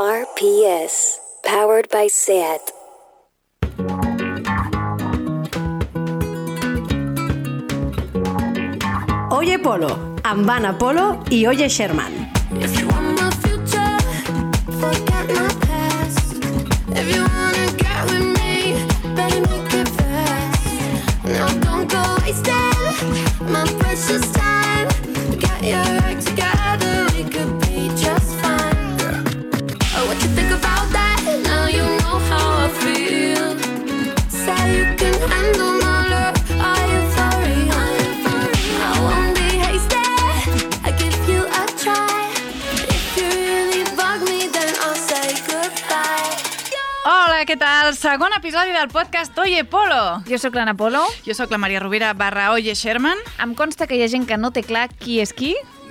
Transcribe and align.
RPS, 0.00 1.18
powered 1.44 1.90
by 1.90 2.08
SAT. 2.08 2.72
Oye 9.30 9.58
Polo, 9.58 10.16
amb 10.24 10.48
Anna 10.48 10.72
Polo 10.72 11.22
i 11.28 11.44
Oye 11.46 11.68
Sherman. 11.68 12.16
Segon 48.00 48.32
episodi 48.32 48.72
del 48.72 48.88
podcast 48.88 49.36
Oye 49.36 49.60
Polo. 49.68 50.22
Jo 50.24 50.38
sóc 50.40 50.54
l'Anna 50.56 50.72
Polo. 50.72 51.02
Jo 51.26 51.34
sóc 51.36 51.50
la 51.52 51.58
Maria 51.60 51.82
Rovira 51.82 52.14
barra 52.16 52.46
Oye 52.54 52.72
Sherman. 52.72 53.18
Em 53.44 53.52
consta 53.52 53.84
que 53.84 53.98
hi 53.98 54.00
ha 54.00 54.08
gent 54.08 54.24
que 54.24 54.38
no 54.40 54.48
té 54.56 54.62
clar 54.64 54.86
qui 55.02 55.18
és 55.20 55.34
qui, 55.36 55.50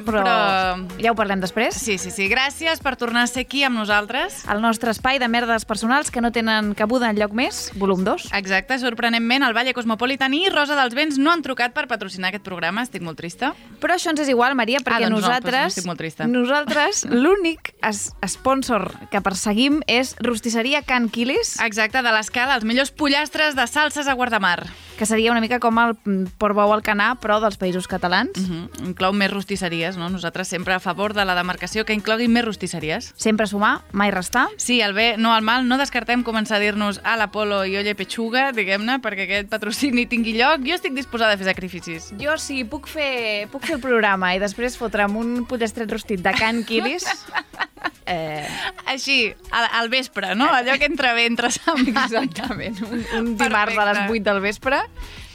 però, 0.10 0.24
Però- 0.24 1.02
ja 1.02 1.12
ho 1.12 1.16
parlem 1.16 1.40
després. 1.42 1.76
Sí, 1.76 1.98
sí, 1.98 2.12
sí. 2.12 2.28
Gràcies 2.30 2.82
per 2.82 2.96
tornar 2.98 3.24
a 3.24 3.28
ser 3.28 3.46
aquí 3.46 3.64
amb 3.64 3.78
nosaltres. 3.78 4.44
El 4.50 4.62
nostre 4.62 4.92
espai 4.92 5.20
de 5.20 5.28
merdes 5.28 5.66
personals 5.66 6.12
que 6.12 6.22
no 6.22 6.32
tenen 6.32 6.74
cabuda 6.74 7.10
en 7.10 7.18
lloc 7.18 7.32
més, 7.34 7.72
volum 7.76 8.04
2. 8.04 8.30
Exacte, 8.34 8.78
sorprenentment, 8.80 9.44
el 9.44 9.54
Valle 9.54 9.74
Cosmopolitan 9.74 10.34
i 10.34 10.50
Rosa 10.50 10.76
dels 10.76 10.96
Vents 10.96 11.18
no 11.18 11.32
han 11.32 11.42
trucat 11.42 11.74
per 11.74 11.88
patrocinar 11.88 12.30
aquest 12.30 12.44
programa. 12.44 12.84
Estic 12.84 13.02
molt 13.02 13.18
trista. 13.18 13.54
Però 13.80 13.94
això 13.94 14.10
ens 14.12 14.20
és 14.22 14.30
igual, 14.30 14.56
Maria, 14.56 14.80
perquè 14.80 15.08
doncs 15.08 15.12
no, 15.12 15.22
nosaltres, 15.22 15.62
doncs 15.62 15.78
estic 15.78 15.86
molt 15.86 16.00
trista. 16.00 16.28
nosaltres 16.28 17.06
l'únic 17.24 17.74
es 17.82 18.12
sponsor 18.28 18.92
que 19.12 19.22
perseguim 19.22 19.82
és 19.88 20.16
Rostisseria 20.20 20.82
Can 20.82 21.10
Quilis, 21.10 21.60
Exacte, 21.62 22.02
de 22.02 22.12
l'escala, 22.12 22.56
els 22.56 22.66
millors 22.66 22.92
pollastres 22.92 23.56
de 23.56 23.68
salses 23.68 24.08
a 24.08 24.14
Guardamar. 24.14 24.66
que 24.98 25.06
seria 25.06 25.32
una 25.32 25.40
mica 25.40 25.60
com 25.60 25.78
el 25.80 25.94
mm, 26.04 26.34
Portbou 26.38 26.74
al 26.74 26.82
Canà, 26.84 27.14
però 27.22 27.40
dels 27.40 27.58
països 27.58 27.88
catalans. 27.88 28.36
Mm 28.36 28.46
-hmm. 28.50 28.88
Inclou 28.90 29.14
més 29.14 29.32
rostisseries, 29.32 29.96
no? 30.00 30.10
Nosaltres 30.10 30.48
sempre 30.50 30.74
a 30.74 30.80
favor 30.80 31.14
de 31.14 31.26
la 31.28 31.36
demarcació 31.38 31.84
que 31.86 31.94
inclogui 31.94 32.30
més 32.32 32.46
rostisseries. 32.48 33.12
Sempre 33.20 33.48
sumar, 33.52 33.82
mai 33.92 34.10
restar. 34.16 34.48
Sí, 34.58 34.80
el 34.82 34.96
bé, 34.98 35.12
no 35.20 35.36
el 35.36 35.44
mal, 35.46 35.68
no 35.68 35.78
descartem 35.78 36.24
començar 36.26 36.58
a 36.58 36.64
dir-nos 36.64 37.02
a 37.04 37.18
l'Apolo 37.20 37.62
i 37.68 37.76
Olle 37.80 37.94
Pechuga, 38.00 38.50
diguem-ne, 38.56 39.00
perquè 39.04 39.28
aquest 39.28 39.52
patrocini 39.52 40.08
tingui 40.10 40.34
lloc. 40.40 40.64
Jo 40.66 40.80
estic 40.80 40.96
disposada 40.98 41.36
a 41.36 41.42
fer 41.42 41.50
sacrificis. 41.52 42.10
Jo, 42.20 42.38
si 42.42 42.64
puc 42.64 42.88
fer, 42.90 43.48
puc 43.52 43.68
fer 43.68 43.78
el 43.78 43.84
programa 43.84 44.34
i 44.36 44.42
després 44.42 44.80
fotre'm 44.80 45.20
un 45.20 45.46
pollastre 45.50 45.86
rostit 45.90 46.24
de 46.24 46.34
Can 46.40 46.64
Quilis, 46.64 47.06
eh, 48.06 48.48
Així, 48.90 49.34
al, 49.52 49.68
al 49.82 49.90
vespre, 49.90 50.34
no? 50.36 50.48
Allò 50.50 50.78
que 50.80 50.88
entra 50.90 51.14
bé 51.14 51.28
entre 51.30 51.52
setmana. 51.54 52.06
exactament, 52.08 52.80
un, 52.88 53.04
un 53.20 53.34
dimarts 53.38 53.78
a 53.78 53.86
les 53.92 54.00
Perfecte. 54.00 54.22
8 54.22 54.30
del 54.32 54.42
vespre, 54.42 54.82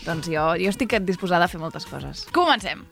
doncs 0.04 0.28
jo, 0.32 0.48
jo 0.60 0.72
estic 0.74 0.98
disposada 1.06 1.46
a 1.46 1.52
fer 1.52 1.62
moltes 1.62 1.86
coses. 1.90 2.26
Comencem. 2.34 2.84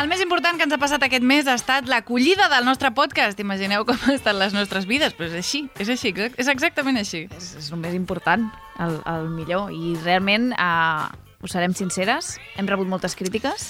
El 0.00 0.08
més 0.08 0.22
important 0.24 0.56
que 0.56 0.64
ens 0.64 0.72
ha 0.72 0.78
passat 0.80 1.02
aquest 1.04 1.24
mes 1.28 1.44
ha 1.44 1.54
estat 1.58 1.88
l'acollida 1.90 2.46
del 2.48 2.64
nostre 2.64 2.88
podcast. 2.96 3.40
Imagineu 3.42 3.84
com 3.84 3.98
han 4.06 4.16
estat 4.16 4.38
les 4.38 4.54
nostres 4.56 4.86
vides, 4.88 5.12
però 5.18 5.28
és 5.28 5.36
així, 5.36 5.66
és 5.76 5.90
així, 5.92 6.14
és 6.16 6.48
exactament 6.48 6.96
així. 6.96 7.26
És, 7.36 7.50
és 7.60 7.68
el 7.68 7.82
més 7.82 7.92
important, 7.98 8.46
el, 8.80 8.96
el 9.12 9.28
millor. 9.34 9.68
I 9.76 9.92
realment, 10.00 10.54
eh, 10.56 11.44
us 11.44 11.52
serem 11.52 11.76
sinceres, 11.76 12.38
hem 12.56 12.70
rebut 12.70 12.88
moltes 12.88 13.18
crítiques. 13.18 13.68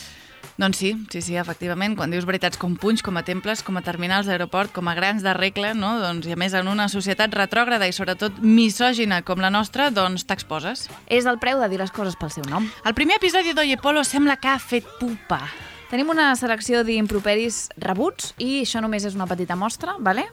Doncs 0.60 0.76
sí, 0.76 0.91
sí, 1.09 1.22
sí, 1.25 1.37
efectivament. 1.41 1.94
Quan 1.97 2.12
dius 2.12 2.26
veritats 2.28 2.60
com 2.60 2.75
punys, 2.76 3.00
com 3.00 3.16
a 3.16 3.22
temples, 3.25 3.62
com 3.65 3.78
a 3.81 3.82
terminals 3.84 4.26
d'aeroport, 4.28 4.69
com 4.76 4.91
a 4.91 4.94
grans 4.98 5.25
de 5.25 5.32
regla, 5.32 5.71
no? 5.72 5.94
doncs, 6.03 6.28
i 6.28 6.34
a 6.34 6.37
més 6.37 6.53
en 6.53 6.69
una 6.69 6.91
societat 6.93 7.32
retrògrada 7.32 7.88
i 7.88 7.94
sobretot 7.97 8.43
misògina 8.44 9.22
com 9.25 9.41
la 9.41 9.48
nostra, 9.48 9.88
doncs 9.88 10.26
t'exposes. 10.28 10.84
És 11.09 11.25
el 11.25 11.41
preu 11.41 11.65
de 11.65 11.71
dir 11.72 11.81
les 11.81 11.94
coses 11.97 12.19
pel 12.21 12.34
seu 12.34 12.44
nom. 12.53 12.69
El 12.84 12.93
primer 12.98 13.16
episodi 13.16 13.56
d'Oye 13.56 13.81
Polo 13.81 14.04
sembla 14.04 14.37
que 14.37 14.53
ha 14.53 14.60
fet 14.60 14.84
pupa. 15.00 15.41
Tenim 15.88 16.12
una 16.12 16.28
selecció 16.37 16.84
d'improperis 16.84 17.71
rebuts 17.81 18.34
i 18.37 18.60
això 18.60 18.84
només 18.84 19.09
és 19.09 19.16
una 19.16 19.31
petita 19.31 19.56
mostra, 19.56 19.97
vale? 19.98 20.28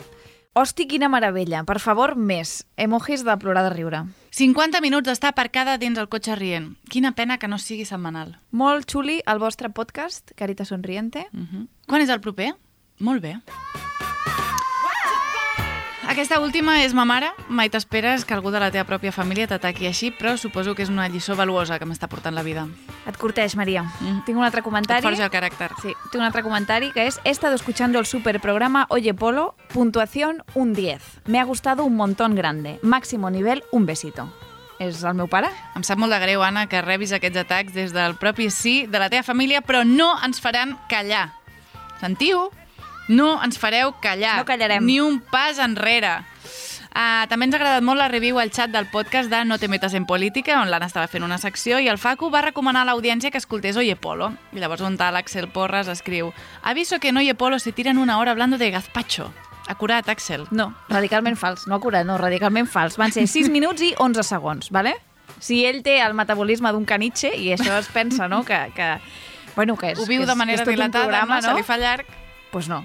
Hosti, 0.59 0.89
quina 0.91 1.07
meravella. 1.07 1.63
Per 1.63 1.79
favor, 1.79 2.17
més. 2.19 2.65
Emojis 2.75 3.23
de 3.23 3.39
plorar 3.39 3.63
de 3.69 3.75
riure. 3.77 4.03
50 4.37 4.81
minuts 4.85 5.09
d'estar 5.09 5.31
aparcada 5.33 5.79
dins 5.81 5.97
el 5.97 6.11
cotxe 6.13 6.35
rient. 6.37 6.67
Quina 6.93 7.15
pena 7.17 7.39
que 7.41 7.49
no 7.49 7.57
sigui 7.57 7.87
setmanal. 7.89 8.35
Molt 8.53 8.85
xuli 8.85 9.15
el 9.25 9.41
vostre 9.41 9.71
podcast, 9.73 10.29
Carita 10.37 10.63
Sonriente. 10.63 11.25
Uh 11.33 11.39
-huh. 11.39 11.67
Quan 11.87 12.01
és 12.03 12.09
el 12.09 12.21
proper? 12.21 12.53
Molt 12.99 13.23
bé. 13.23 13.41
Aquesta 16.17 16.39
última 16.41 16.79
és 16.81 16.95
ma 16.97 17.03
mare. 17.05 17.27
Mai 17.45 17.69
t'esperes 17.69 18.23
que 18.25 18.33
algú 18.33 18.49
de 18.49 18.57
la 18.57 18.71
teva 18.73 18.87
pròpia 18.89 19.11
família 19.13 19.45
t'ataqui 19.45 19.85
així, 19.85 20.07
però 20.09 20.31
suposo 20.33 20.73
que 20.73 20.81
és 20.81 20.89
una 20.89 21.05
lliçó 21.13 21.35
valuosa 21.37 21.77
que 21.77 21.85
m'està 21.85 22.09
portant 22.09 22.33
la 22.33 22.41
vida. 22.41 22.63
Et 23.05 23.19
corteix, 23.21 23.53
Maria. 23.53 23.83
Mm. 23.99 24.23
Tinc 24.25 24.39
un 24.41 24.43
altre 24.43 24.63
Et 24.63 24.65
comentari. 24.65 25.05
forja 25.05 25.27
el 25.27 25.29
caràcter. 25.29 25.69
Sí, 25.77 25.93
tinc 26.09 26.17
un 26.17 26.25
altre 26.25 26.41
comentari 26.41 26.91
que 26.91 27.05
es 27.05 27.19
He 27.23 27.29
estado 27.29 27.53
escuchando 27.53 27.99
el 27.99 28.07
superprograma 28.07 28.87
Oye 28.89 29.13
Polo, 29.13 29.53
puntuación 29.71 30.41
un 30.55 30.73
10. 30.73 31.21
Me 31.27 31.39
ha 31.39 31.43
gustado 31.43 31.85
un 31.85 31.95
montón 31.95 32.33
grande. 32.33 32.79
Máximo 32.81 33.29
nivel, 33.29 33.63
un 33.71 33.85
besito. 33.85 34.27
És 34.79 35.03
el 35.03 35.13
meu 35.13 35.27
pare? 35.27 35.53
Em 35.75 35.83
sap 35.83 35.99
molt 35.99 36.11
de 36.11 36.17
greu, 36.17 36.41
Anna, 36.41 36.65
que 36.65 36.81
rebis 36.81 37.13
aquests 37.13 37.45
atacs 37.45 37.73
des 37.73 37.93
del 37.93 38.15
propi 38.17 38.49
sí 38.49 38.87
de 38.87 38.97
la 38.97 39.11
teva 39.11 39.21
família, 39.21 39.61
però 39.61 39.85
no 39.85 40.15
ens 40.25 40.41
faran 40.41 40.79
callar. 40.89 41.35
Sentiu? 42.01 42.49
No 43.07 43.37
ens 43.43 43.59
fareu 43.59 43.93
callar. 44.01 44.37
No 44.41 44.45
callarem. 44.45 44.83
Ni 44.85 44.99
un 45.01 45.21
pas 45.21 45.59
enrere. 45.63 46.19
Uh, 46.97 47.27
també 47.29 47.45
ens 47.45 47.53
ha 47.53 47.59
agradat 47.59 47.83
molt 47.85 48.01
la 48.01 48.07
review 48.09 48.39
al 48.41 48.49
xat 48.49 48.71
del 48.73 48.87
podcast 48.89 49.29
de 49.29 49.43
No 49.45 49.59
te 49.61 49.67
metes 49.69 49.93
en 49.93 50.07
política, 50.09 50.55
on 50.57 50.71
l'Anna 50.71 50.87
estava 50.89 51.05
fent 51.11 51.21
una 51.21 51.37
secció, 51.37 51.77
i 51.77 51.91
el 51.91 51.99
Facu 52.01 52.31
va 52.33 52.41
recomanar 52.41 52.81
a 52.81 52.89
l'audiència 52.89 53.29
que 53.29 53.37
escoltés 53.37 53.77
Oye 53.77 53.95
Polo. 53.95 54.31
I 54.51 54.63
llavors 54.63 54.81
un 54.81 54.97
tal 54.97 55.19
Axel 55.19 55.45
Porras 55.53 55.91
escriu 55.93 56.31
Aviso 56.63 56.99
que 56.99 57.09
en 57.13 57.21
Oye 57.21 57.35
Polo 57.35 57.59
se 57.59 57.71
tiran 57.71 57.99
una 57.99 58.17
hora 58.17 58.31
hablando 58.31 58.57
de 58.57 58.71
gazpacho. 58.71 59.31
Acurat, 59.67 60.09
Axel. 60.09 60.47
No, 60.49 60.73
radicalment 60.89 61.37
fals. 61.37 61.67
No 61.67 61.75
acurat, 61.75 62.05
no, 62.07 62.17
radicalment 62.17 62.65
fals. 62.71 62.97
Van 62.97 63.13
ser 63.13 63.27
6 63.27 63.51
minuts 63.55 63.83
i 63.83 63.93
11 63.99 64.23
segons, 64.25 64.71
vale? 64.73 64.95
Si 65.37 65.65
ell 65.69 65.83
té 65.85 65.99
el 66.01 66.17
metabolisme 66.17 66.71
d'un 66.73 66.87
caniche, 66.87 67.29
i 67.29 67.51
això 67.53 67.77
es 67.77 67.93
pensa, 67.93 68.27
no?, 68.27 68.41
que... 68.47 68.57
que 68.73 68.95
bueno, 69.53 69.77
que 69.77 69.91
és, 69.91 69.99
Ho 69.99 70.05
viu 70.05 70.21
que 70.21 70.25
és, 70.25 70.29
de 70.29 70.37
manera 70.37 70.65
dilatada, 70.65 71.05
programa, 71.05 71.41
no? 71.41 71.49
Se 71.49 71.53
li 71.57 71.65
fa 71.65 71.77
llarg. 71.77 72.09
Pues 72.51 72.69
no. 72.69 72.83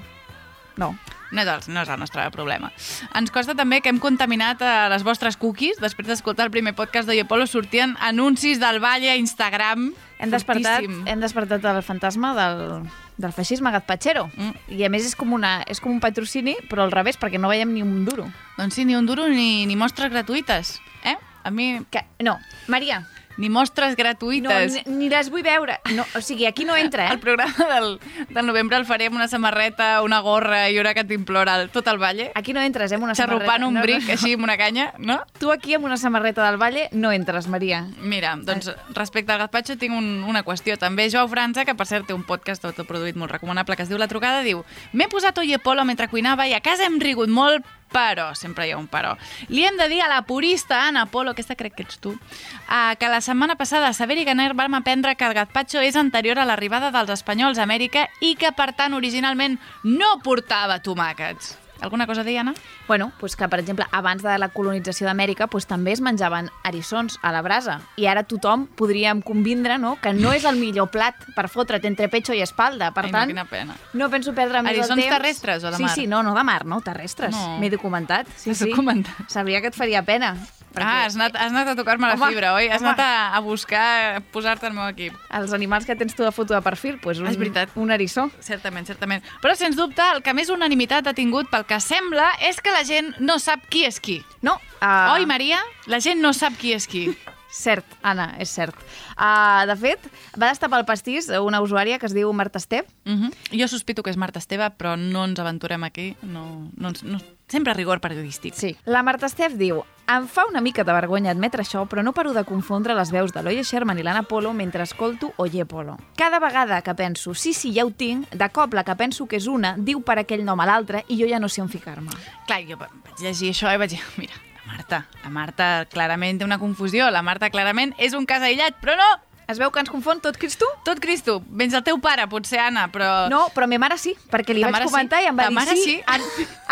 No. 0.77 0.95
No 1.33 1.41
és, 1.41 1.49
el, 1.49 1.63
no 1.73 1.81
és 1.81 1.89
el 1.89 1.99
nostre 2.01 2.27
problema. 2.31 2.69
Ens 3.17 3.33
costa 3.33 3.55
també 3.57 3.81
que 3.81 3.89
hem 3.89 3.99
contaminat 4.03 4.61
a 4.61 4.89
les 4.93 5.05
vostres 5.05 5.39
cookies. 5.41 5.79
Després 5.81 6.09
d'escoltar 6.09 6.45
el 6.45 6.53
primer 6.53 6.75
podcast 6.77 7.09
d'Oye 7.09 7.25
Polo 7.25 7.47
sortien 7.49 7.95
anuncis 8.05 8.61
del 8.61 8.81
Valle 8.85 9.09
a 9.11 9.17
Instagram. 9.17 9.95
Hem 10.21 10.31
despertat, 10.31 10.83
Fortíssim. 10.85 11.07
hem 11.09 11.25
despertat 11.25 11.65
el 11.65 11.81
fantasma 11.83 12.35
del, 12.37 12.85
del 13.17 13.33
feixisme 13.33 13.73
gatpatxero. 13.73 14.27
Mm. 14.37 14.77
I 14.77 14.85
a 14.85 14.91
més 14.93 15.09
és 15.09 15.17
com, 15.17 15.33
una, 15.33 15.63
és 15.73 15.81
com 15.81 15.91
un 15.95 16.01
patrocini, 16.05 16.55
però 16.69 16.85
al 16.85 16.93
revés, 16.93 17.17
perquè 17.19 17.41
no 17.41 17.49
veiem 17.49 17.73
ni 17.73 17.83
un 17.83 18.05
duro. 18.05 18.29
Doncs 18.59 18.77
sí, 18.77 18.85
ni 18.85 18.95
un 18.95 19.09
duro 19.09 19.27
ni, 19.33 19.65
ni 19.67 19.77
mostres 19.77 20.13
gratuïtes. 20.13 20.77
Eh? 21.03 21.17
A 21.43 21.51
mi, 21.51 21.81
Que, 21.91 22.05
no, 22.23 22.37
Maria, 22.69 23.07
ni 23.39 23.49
mostres 23.49 23.97
no, 23.97 24.03
gratuïtes. 24.03 24.73
ni, 24.87 24.97
ni 24.97 25.09
les 25.09 25.31
vull 25.31 25.43
veure. 25.43 25.79
No, 25.95 26.05
o 26.17 26.21
sigui, 26.21 26.47
aquí 26.47 26.65
no 26.65 26.77
entra, 26.77 27.09
El 27.09 27.17
eh? 27.17 27.21
programa 27.21 27.67
del, 27.75 28.01
del 28.31 28.47
novembre 28.47 28.77
el 28.77 28.87
faré 28.87 29.07
amb 29.07 29.17
una 29.17 29.29
samarreta, 29.29 30.03
una 30.03 30.21
gorra 30.21 30.69
i 30.71 30.79
una 30.79 30.95
que 30.95 31.05
t'implora 31.05 31.61
el- 31.63 31.71
tot 31.71 31.87
el 31.89 31.99
Valle. 31.99 32.31
Aquí 32.35 32.53
no 32.53 32.61
entres, 32.61 32.93
eh, 32.93 32.95
amb 32.97 33.05
una 33.05 33.15
Xarrupant 33.15 33.47
samarreta. 33.63 33.67
un 33.69 33.75
no, 33.75 33.83
bric, 33.83 34.05
no. 34.07 34.13
així, 34.13 34.33
amb 34.35 34.45
una 34.45 34.57
canya, 34.57 34.93
no? 34.99 35.21
Tu 35.39 35.51
aquí 35.51 35.75
amb 35.75 35.85
una 35.85 35.97
samarreta 35.97 36.45
del 36.49 36.57
Valle 36.61 36.89
no 36.93 37.13
entres, 37.13 37.49
Maria. 37.49 37.87
Mira, 38.01 38.37
doncs 38.37 38.71
respecte 38.95 39.33
al 39.33 39.39
gazpacho 39.39 39.77
tinc 39.79 39.95
un, 39.97 40.25
una 40.25 40.45
qüestió 40.45 40.77
també. 40.79 41.09
Joao 41.11 41.29
Franza, 41.29 41.65
que 41.65 41.75
per 41.75 41.87
cert 41.87 42.07
té 42.07 42.15
un 42.15 42.25
podcast 42.25 42.65
autoproduït 42.65 43.17
molt 43.17 43.33
recomanable 43.33 43.77
que 43.77 43.83
es 43.83 43.89
diu 43.89 43.99
La 43.99 44.09
Trucada, 44.09 44.43
diu 44.43 44.65
M'he 44.93 45.09
posat 45.09 45.39
Oye 45.39 45.59
Polo 45.59 45.85
mentre 45.85 46.09
cuinava 46.09 46.47
i 46.49 46.55
a 46.55 46.61
casa 46.61 46.85
hem 46.87 46.99
rigut 47.01 47.29
molt, 47.29 47.65
però, 47.93 48.33
sempre 48.35 48.67
hi 48.67 48.73
ha 48.75 48.81
un 48.81 48.89
però. 48.91 49.15
Li 49.49 49.67
hem 49.69 49.79
de 49.79 49.89
dir 49.93 50.03
a 50.03 50.11
la 50.11 50.23
purista 50.27 50.83
Anna 50.89 51.07
Polo, 51.07 51.37
aquesta 51.37 51.57
crec 51.57 51.77
que 51.77 51.87
ets 51.87 52.01
tu, 52.03 52.17
uh, 52.17 52.93
que 52.99 53.13
la 53.13 53.23
setmana 53.25 53.57
passada 53.61 53.89
a 53.89 53.97
Saber 53.97 54.19
i 54.19 54.27
Ganer 54.29 54.53
vam 54.59 54.75
aprendre 54.81 55.15
que 55.17 55.29
el 55.29 55.37
gazpacho 55.39 55.81
és 55.85 55.97
anterior 55.97 56.41
a 56.41 56.49
l'arribada 56.49 56.91
dels 56.91 57.13
espanyols 57.21 57.61
a 57.61 57.69
Amèrica 57.69 58.09
i 58.21 58.35
que, 58.37 58.53
per 58.57 58.73
tant, 58.75 58.99
originalment 58.99 59.61
no 59.85 60.17
portava 60.25 60.81
tomàquets. 60.83 61.62
Alguna 61.83 62.07
cosa 62.07 62.23
a 62.23 62.25
dir, 62.25 62.39
Anna? 62.39 62.55
Bueno, 62.87 63.13
pues 63.19 63.35
que, 63.37 63.49
per 63.49 63.59
exemple, 63.61 63.87
abans 63.91 64.23
de 64.23 64.39
la 64.39 64.49
colonització 64.49 65.09
d'Amèrica 65.09 65.49
pues, 65.51 65.67
també 65.67 65.93
es 65.93 66.01
menjaven 66.01 66.49
eriçons 66.65 67.19
a 67.23 67.33
la 67.35 67.43
brasa. 67.43 67.81
I 67.99 68.07
ara 68.07 68.23
tothom 68.23 68.69
podríem 68.79 69.21
convindre 69.21 69.79
no? 69.83 69.97
que 70.01 70.15
no 70.15 70.33
és 70.33 70.47
el 70.49 70.57
millor 70.63 70.93
plat 70.95 71.19
per 71.37 71.49
fotre't 71.51 71.85
entre 71.91 72.09
pecho 72.09 72.33
i 72.33 72.41
espalda. 72.41 72.93
Per 72.95 73.07
Ai, 73.07 73.11
no, 73.11 73.19
tant, 73.19 73.35
quina 73.35 73.47
pena. 73.51 73.77
no 73.93 74.09
penso 74.11 74.33
perdre 74.33 74.63
més 74.63 74.79
Eriçons 74.79 74.97
el 74.97 75.05
temps. 75.05 75.17
terrestres 75.19 75.65
o 75.65 75.71
de 75.75 75.77
sí, 75.77 75.83
mar? 75.83 75.95
Sí, 75.95 76.07
no, 76.07 76.23
no 76.23 76.35
de 76.39 76.45
mar, 76.47 76.65
no, 76.65 76.81
terrestres. 76.81 77.35
No. 77.35 77.59
M'he 77.59 77.71
documentat. 77.71 78.31
Sí, 78.37 78.55
sí. 78.55 78.71
documentat. 78.71 79.27
Sabria 79.29 79.61
que 79.61 79.75
et 79.75 79.75
faria 79.75 80.05
pena. 80.07 80.37
Ah, 80.81 81.05
has 81.05 81.17
anat, 81.17 81.37
has 81.37 81.51
anat 81.53 81.69
a 81.69 81.77
tocar-me 81.77 82.07
la 82.09 82.15
Home, 82.15 82.31
fibra, 82.33 82.55
oi? 82.55 82.69
Has 82.69 82.81
home. 82.81 82.89
anat 82.95 83.01
a, 83.01 83.37
a 83.37 83.41
buscar 83.41 84.23
posar-te 84.33 84.67
al 84.67 84.73
meu 84.73 84.87
equip. 84.89 85.17
Els 85.31 85.53
animals 85.53 85.85
que 85.85 85.97
tens 85.97 86.15
tu 86.15 86.23
de 86.25 86.33
foto 86.33 86.55
de 86.55 86.63
perfil, 86.63 86.99
pues 87.03 87.19
un, 87.21 87.27
És 87.29 87.37
veritat. 87.37 87.71
un 87.77 87.91
eriçó. 87.91 88.31
Certament, 88.41 88.87
certament. 88.87 89.23
Però, 89.43 89.55
sens 89.59 89.77
dubte, 89.77 90.03
el 90.15 90.23
que 90.23 90.33
més 90.35 90.49
unanimitat 90.51 91.07
ha 91.07 91.15
tingut, 91.15 91.51
pel 91.51 91.65
que 91.69 91.81
sembla, 91.81 92.31
és 92.49 92.61
que 92.61 92.71
la 92.73 92.85
gent 92.85 93.13
no 93.21 93.39
sap 93.39 93.67
qui 93.69 93.85
és 93.85 94.01
qui. 94.01 94.23
No. 94.43 94.57
Uh, 94.81 95.13
Oi, 95.19 95.27
Maria? 95.27 95.59
La 95.87 96.01
gent 96.01 96.21
no 96.23 96.33
sap 96.33 96.57
qui 96.59 96.73
és 96.75 96.87
qui. 96.87 97.09
Cert, 97.53 97.85
Anna, 98.03 98.31
és 98.41 98.49
cert. 98.51 98.75
Uh, 99.13 99.67
de 99.69 99.77
fet, 99.77 100.07
va 100.41 100.49
destapar 100.49 100.81
el 100.81 100.87
pastís 100.89 101.29
una 101.29 101.61
usuària 101.61 101.99
que 102.01 102.09
es 102.09 102.15
diu 102.17 102.33
Marta 102.33 102.59
Estep. 102.59 102.89
Uh 103.05 103.13
-huh. 103.29 103.33
Jo 103.53 103.69
sospito 103.69 104.03
que 104.03 104.11
és 104.11 104.17
Marta 104.17 104.39
Esteve, 104.39 104.71
però 104.79 104.97
no 104.97 105.25
ens 105.25 105.39
aventurem 105.39 105.85
aquí. 105.85 106.17
No, 106.23 106.71
no, 106.77 106.89
ens- 106.89 107.03
no, 107.03 107.19
sempre 107.49 107.75
rigor 107.75 108.01
periodístic. 108.01 108.55
Sí. 108.55 108.77
La 108.87 109.03
Marta 109.03 109.27
Estef 109.27 109.55
diu 109.55 109.85
Em 110.09 110.27
fa 110.27 110.43
una 110.49 110.61
mica 110.61 110.83
de 110.83 110.93
vergonya 110.93 111.31
admetre 111.31 111.63
això, 111.63 111.87
però 111.87 112.03
no 112.03 112.13
paro 112.13 112.33
de 112.33 112.43
confondre 112.45 112.93
les 112.95 113.13
veus 113.13 113.33
de 113.33 113.41
l'Oye 113.41 113.63
Sherman 113.63 113.99
i 113.99 114.03
l'Anna 114.03 114.25
Polo 114.25 114.53
mentre 114.53 114.83
escolto 114.83 115.33
Oye 115.37 115.65
Polo. 115.65 115.97
Cada 116.17 116.41
vegada 116.41 116.83
que 116.83 116.95
penso, 116.95 117.35
sí, 117.35 117.53
sí, 117.55 117.73
ja 117.73 117.85
ho 117.85 117.91
tinc, 117.93 118.29
de 118.31 118.49
cop 118.51 118.75
la 118.75 118.83
que 118.83 118.97
penso 118.97 119.27
que 119.27 119.37
és 119.37 119.47
una 119.47 119.77
diu 119.79 120.03
per 120.03 120.19
aquell 120.19 120.45
nom 120.45 120.59
a 120.61 120.67
l'altra 120.67 121.05
i 121.09 121.17
jo 121.23 121.29
ja 121.29 121.39
no 121.39 121.49
sé 121.49 121.63
on 121.63 121.69
ficar-me. 121.69 122.11
Clar, 122.47 122.61
jo 122.69 122.77
vaig 122.77 122.91
llegir 123.21 123.51
això 123.51 123.73
i 123.73 123.79
vaig 123.79 123.91
dir, 123.91 124.01
mira, 124.19 124.33
Marta, 124.73 125.03
la 125.25 125.31
Marta 125.31 125.67
clarament 125.93 126.41
té 126.41 126.47
una 126.49 126.59
confusió, 126.63 127.11
la 127.13 127.23
Marta 127.23 127.51
clarament 127.53 127.93
és 127.99 128.15
un 128.19 128.25
cas 128.27 128.43
aïllat, 128.43 128.81
però 128.83 128.97
no! 128.97 129.11
Es 129.53 129.59
veu 129.61 129.73
que 129.75 129.83
ens 129.83 129.91
confon 129.91 130.21
tot, 130.23 130.39
Cristo? 130.41 130.65
Tot 130.87 131.01
Cristo, 131.03 131.41
vens 131.51 131.75
del 131.75 131.83
teu 131.85 131.99
pare, 132.01 132.25
potser, 132.31 132.61
Anna, 132.63 132.87
però... 132.95 133.27
No, 133.29 133.49
però 133.53 133.67
ma 133.69 133.77
mare 133.83 133.99
sí, 134.01 134.15
perquè 134.31 134.55
li 134.55 134.63
Ta 134.63 134.71
vaig 134.71 134.79
mare 134.79 134.87
sí? 134.87 134.93
comentar 134.95 135.21
i 135.21 135.29
em 135.29 135.37
va 135.37 135.49
Ta 135.49 135.51
dir 135.51 135.59
mare 135.59 135.77
sí. 135.77 135.83
sí? 135.85 135.97
A, 136.07 136.17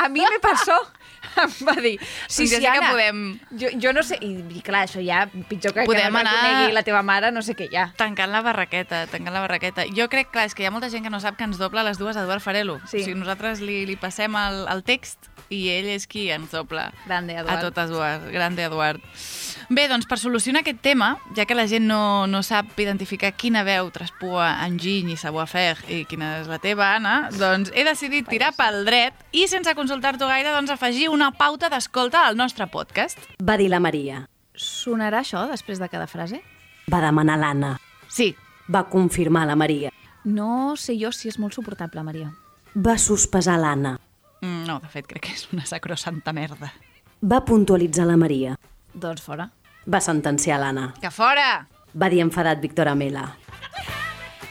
a 0.06 0.08
mi 0.08 0.22
me 0.24 0.38
passó. 0.40 0.78
Em 1.36 1.50
va 1.68 1.74
dir, 1.76 1.98
sí, 2.00 2.06
Doncs 2.26 2.34
sí, 2.38 2.46
sé 2.48 2.58
que 2.62 2.68
Anna, 2.70 2.88
podem- 2.94 3.40
jo, 3.60 3.68
jo 3.82 3.90
no 3.92 4.02
sé, 4.02 4.16
i, 4.24 4.62
clar, 4.64 4.86
això 4.88 5.02
ja, 5.04 5.26
pitjor 5.50 5.74
que, 5.76 5.84
Podem 5.86 6.06
que 6.08 6.10
no 6.14 6.18
anar- 6.22 6.32
reconegui 6.40 6.72
la 6.74 6.82
teva 6.86 7.02
mare, 7.06 7.28
no 7.30 7.42
sé 7.44 7.54
què 7.58 7.68
ja. 7.70 7.84
Tancant 8.00 8.32
la 8.32 8.40
barraqueta, 8.42 9.02
tancant 9.12 9.36
la 9.36 9.42
barraqueta. 9.44 9.84
Jo 9.94 10.08
crec, 10.10 10.30
clar, 10.32 10.46
és 10.48 10.56
que 10.56 10.64
hi 10.64 10.66
ha 10.66 10.72
molta 10.74 10.88
gent 10.90 11.04
que 11.04 11.12
no 11.12 11.20
sap 11.20 11.36
que 11.36 11.44
ens 11.46 11.60
dobla 11.60 11.84
les 11.86 12.00
dues 12.00 12.16
a 12.16 12.24
Eduard 12.24 12.42
Farelo. 12.42 12.78
Sí. 12.88 13.02
O 13.02 13.04
sigui, 13.04 13.18
nosaltres 13.20 13.60
li, 13.60 13.84
li 13.86 13.96
passem 14.00 14.34
el, 14.40 14.64
el 14.72 14.82
text 14.82 15.29
i 15.50 15.60
ell 15.68 15.88
és 15.92 16.06
qui 16.08 16.28
ens 16.30 16.52
dobla 16.54 16.88
Grande, 17.04 17.34
Eduard. 17.34 17.58
a 17.58 17.60
totes 17.60 17.90
dues. 17.90 18.26
Grande, 18.32 18.64
Eduard. 18.64 19.02
Bé, 19.68 19.86
doncs 19.90 20.06
per 20.10 20.18
solucionar 20.18 20.62
aquest 20.64 20.80
tema, 20.82 21.12
ja 21.36 21.44
que 21.46 21.54
la 21.58 21.66
gent 21.70 21.86
no, 21.86 22.26
no 22.26 22.42
sap 22.46 22.78
identificar 22.80 23.32
quina 23.38 23.62
veu 23.66 23.90
traspua 23.94 24.52
enginy 24.66 25.14
i 25.14 25.20
savoir-faire 25.20 25.86
i 25.90 26.02
quina 26.10 26.40
és 26.40 26.50
la 26.50 26.58
teva, 26.62 26.94
Anna, 26.96 27.30
doncs 27.36 27.70
he 27.74 27.84
decidit 27.86 28.28
tirar 28.30 28.52
pel 28.58 28.84
dret 28.88 29.14
i 29.36 29.46
sense 29.50 29.74
consultar-t'ho 29.78 30.30
gaire, 30.30 30.54
doncs 30.56 30.72
afegir 30.74 31.10
una 31.10 31.32
pauta 31.36 31.70
d'escolta 31.70 32.26
al 32.26 32.38
nostre 32.38 32.66
podcast. 32.70 33.18
Va 33.42 33.58
dir 33.60 33.70
la 33.70 33.82
Maria. 33.82 34.24
Sonarà 34.54 35.22
això 35.24 35.46
després 35.50 35.78
de 35.78 35.88
cada 35.92 36.06
frase? 36.10 36.42
Va 36.90 37.02
demanar 37.04 37.38
l'Anna. 37.38 37.76
Sí, 38.10 38.34
Va 38.70 38.84
confirmar 38.88 39.46
la 39.48 39.56
Maria. 39.56 39.90
No 40.22 40.76
sé 40.76 40.94
jo 41.00 41.10
si 41.10 41.28
és 41.28 41.38
molt 41.42 41.56
suportable, 41.56 42.04
Maria. 42.06 42.28
Va 42.74 42.94
sospesar 43.02 43.56
l'Anna. 43.58 43.96
Mm, 44.40 44.64
no, 44.66 44.78
de 44.80 44.88
fet, 44.88 45.06
crec 45.08 45.26
que 45.28 45.34
és 45.36 45.46
una 45.52 45.66
sacrosanta 45.68 46.32
merda. 46.32 46.72
Va 47.20 47.42
puntualitzar 47.44 48.06
la 48.08 48.16
Maria. 48.16 48.56
Doncs 48.92 49.22
fora. 49.22 49.50
Va 49.86 50.00
sentenciar 50.00 50.60
l'Anna. 50.60 50.90
Que 51.00 51.10
fora! 51.12 51.66
Va 51.92 52.08
dir 52.08 52.22
enfadat 52.24 52.60
Víctor 52.62 52.88
Amela. 52.88 53.26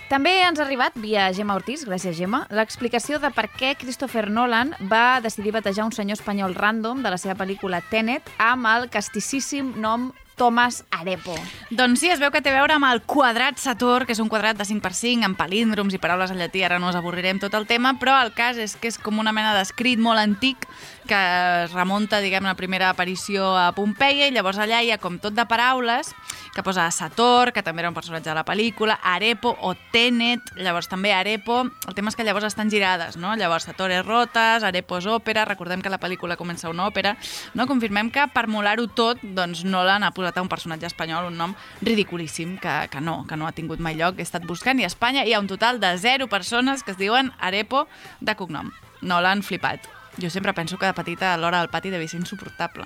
També 0.10 0.32
ens 0.42 0.58
ha 0.58 0.64
arribat, 0.66 0.96
via 0.98 1.28
Gemma 1.38 1.54
Ortiz, 1.60 1.84
gràcies 1.86 2.16
Gemma, 2.18 2.48
l'explicació 2.50 3.20
de 3.22 3.30
per 3.30 3.46
què 3.54 3.76
Christopher 3.78 4.26
Nolan 4.34 4.72
va 4.90 5.20
decidir 5.22 5.54
batejar 5.54 5.86
un 5.86 5.94
senyor 5.94 6.18
espanyol 6.18 6.56
random 6.58 7.04
de 7.06 7.12
la 7.14 7.20
seva 7.22 7.36
pel·lícula 7.38 7.84
Tenet 7.92 8.26
amb 8.42 8.66
el 8.72 8.90
casticíssim 8.90 9.76
nom 9.78 10.10
Thomas 10.40 10.86
Arepo. 10.90 11.36
Doncs 11.70 12.00
sí, 12.00 12.10
es 12.10 12.22
veu 12.24 12.32
que 12.32 12.40
té 12.42 12.54
a 12.54 12.56
veure 12.56 12.78
amb 12.80 12.88
el 12.88 13.04
quadrat 13.04 13.60
Sator, 13.60 14.08
que 14.08 14.16
és 14.16 14.22
un 14.24 14.32
quadrat 14.32 14.58
de 14.58 14.66
5x5 14.66 15.28
amb 15.28 15.38
palíndroms 15.38 15.94
i 15.94 16.00
paraules 16.02 16.32
en 16.32 16.40
llatí, 16.40 16.64
ara 16.64 16.80
no 16.80 16.90
us 16.90 16.98
avorrirem 16.98 17.42
tot 17.44 17.58
el 17.60 17.68
tema, 17.68 17.98
però 18.00 18.16
el 18.24 18.32
cas 18.38 18.58
és 18.58 18.78
que 18.80 18.88
és 18.88 18.98
com 18.98 19.20
una 19.20 19.36
mena 19.36 19.52
d'escrit 19.58 20.00
molt 20.00 20.24
antic 20.24 20.64
que 21.10 21.66
es 21.66 21.72
remunta, 21.74 22.20
diguem, 22.22 22.46
la 22.46 22.54
primera 22.54 22.92
aparició 22.94 23.50
a 23.58 23.72
Pompeia 23.74 24.28
i 24.30 24.34
llavors 24.34 24.60
allà 24.62 24.84
hi 24.86 24.92
ha 24.94 25.00
com 25.02 25.18
tot 25.18 25.34
de 25.34 25.46
paraules 25.50 26.12
que 26.54 26.62
posa 26.64 26.86
Sator, 26.94 27.50
que 27.54 27.64
també 27.66 27.82
era 27.82 27.90
un 27.90 27.98
personatge 27.98 28.30
de 28.30 28.36
la 28.38 28.46
pel·lícula, 28.46 29.00
Arepo 29.02 29.56
o 29.66 29.74
Tenet, 29.94 30.54
llavors 30.62 30.90
també 30.92 31.14
Arepo, 31.14 31.64
el 31.66 31.98
tema 31.98 32.14
és 32.14 32.18
que 32.18 32.26
llavors 32.28 32.46
estan 32.46 32.70
girades, 32.70 33.18
no? 33.18 33.34
Llavors 33.40 33.66
Sator 33.66 33.92
és 33.96 34.06
rotes, 34.06 34.64
Arepo 34.64 35.00
és 35.02 35.10
òpera, 35.10 35.48
recordem 35.50 35.82
que 35.82 35.90
la 35.90 36.00
pel·lícula 36.02 36.38
comença 36.38 36.70
una 36.70 36.86
òpera, 36.86 37.16
no? 37.58 37.66
Confirmem 37.70 38.14
que 38.14 38.30
per 38.34 38.46
molar-ho 38.48 38.86
tot, 38.94 39.22
doncs 39.24 39.66
Nolan 39.66 40.06
ha 40.06 40.14
posat 40.14 40.38
a 40.38 40.46
un 40.46 40.52
personatge 40.52 40.90
espanyol 40.90 41.32
un 41.32 41.40
nom 41.42 41.56
ridiculíssim, 41.82 42.58
que, 42.62 42.76
que 42.94 43.02
no, 43.02 43.24
que 43.26 43.38
no 43.38 43.50
ha 43.50 43.56
tingut 43.58 43.82
mai 43.82 43.98
lloc, 43.98 44.22
he 44.22 44.28
estat 44.28 44.46
buscant, 44.46 44.78
i 44.78 44.86
a 44.86 44.94
Espanya 44.94 45.26
hi 45.26 45.34
ha 45.34 45.42
un 45.42 45.50
total 45.50 45.82
de 45.82 45.96
zero 45.98 46.30
persones 46.30 46.84
que 46.84 46.94
es 46.94 47.02
diuen 47.02 47.34
Arepo 47.40 47.88
de 48.22 48.38
cognom. 48.38 48.70
Nolan 49.02 49.42
flipat. 49.42 49.99
Jo 50.22 50.30
sempre 50.30 50.54
penso 50.54 50.78
que 50.78 50.86
de 50.86 50.94
petita 50.94 51.34
a 51.34 51.38
l'hora 51.38 51.60
del 51.60 51.70
pati 51.70 51.90
devia 51.90 52.08
ser 52.08 52.20
insuportable. 52.20 52.86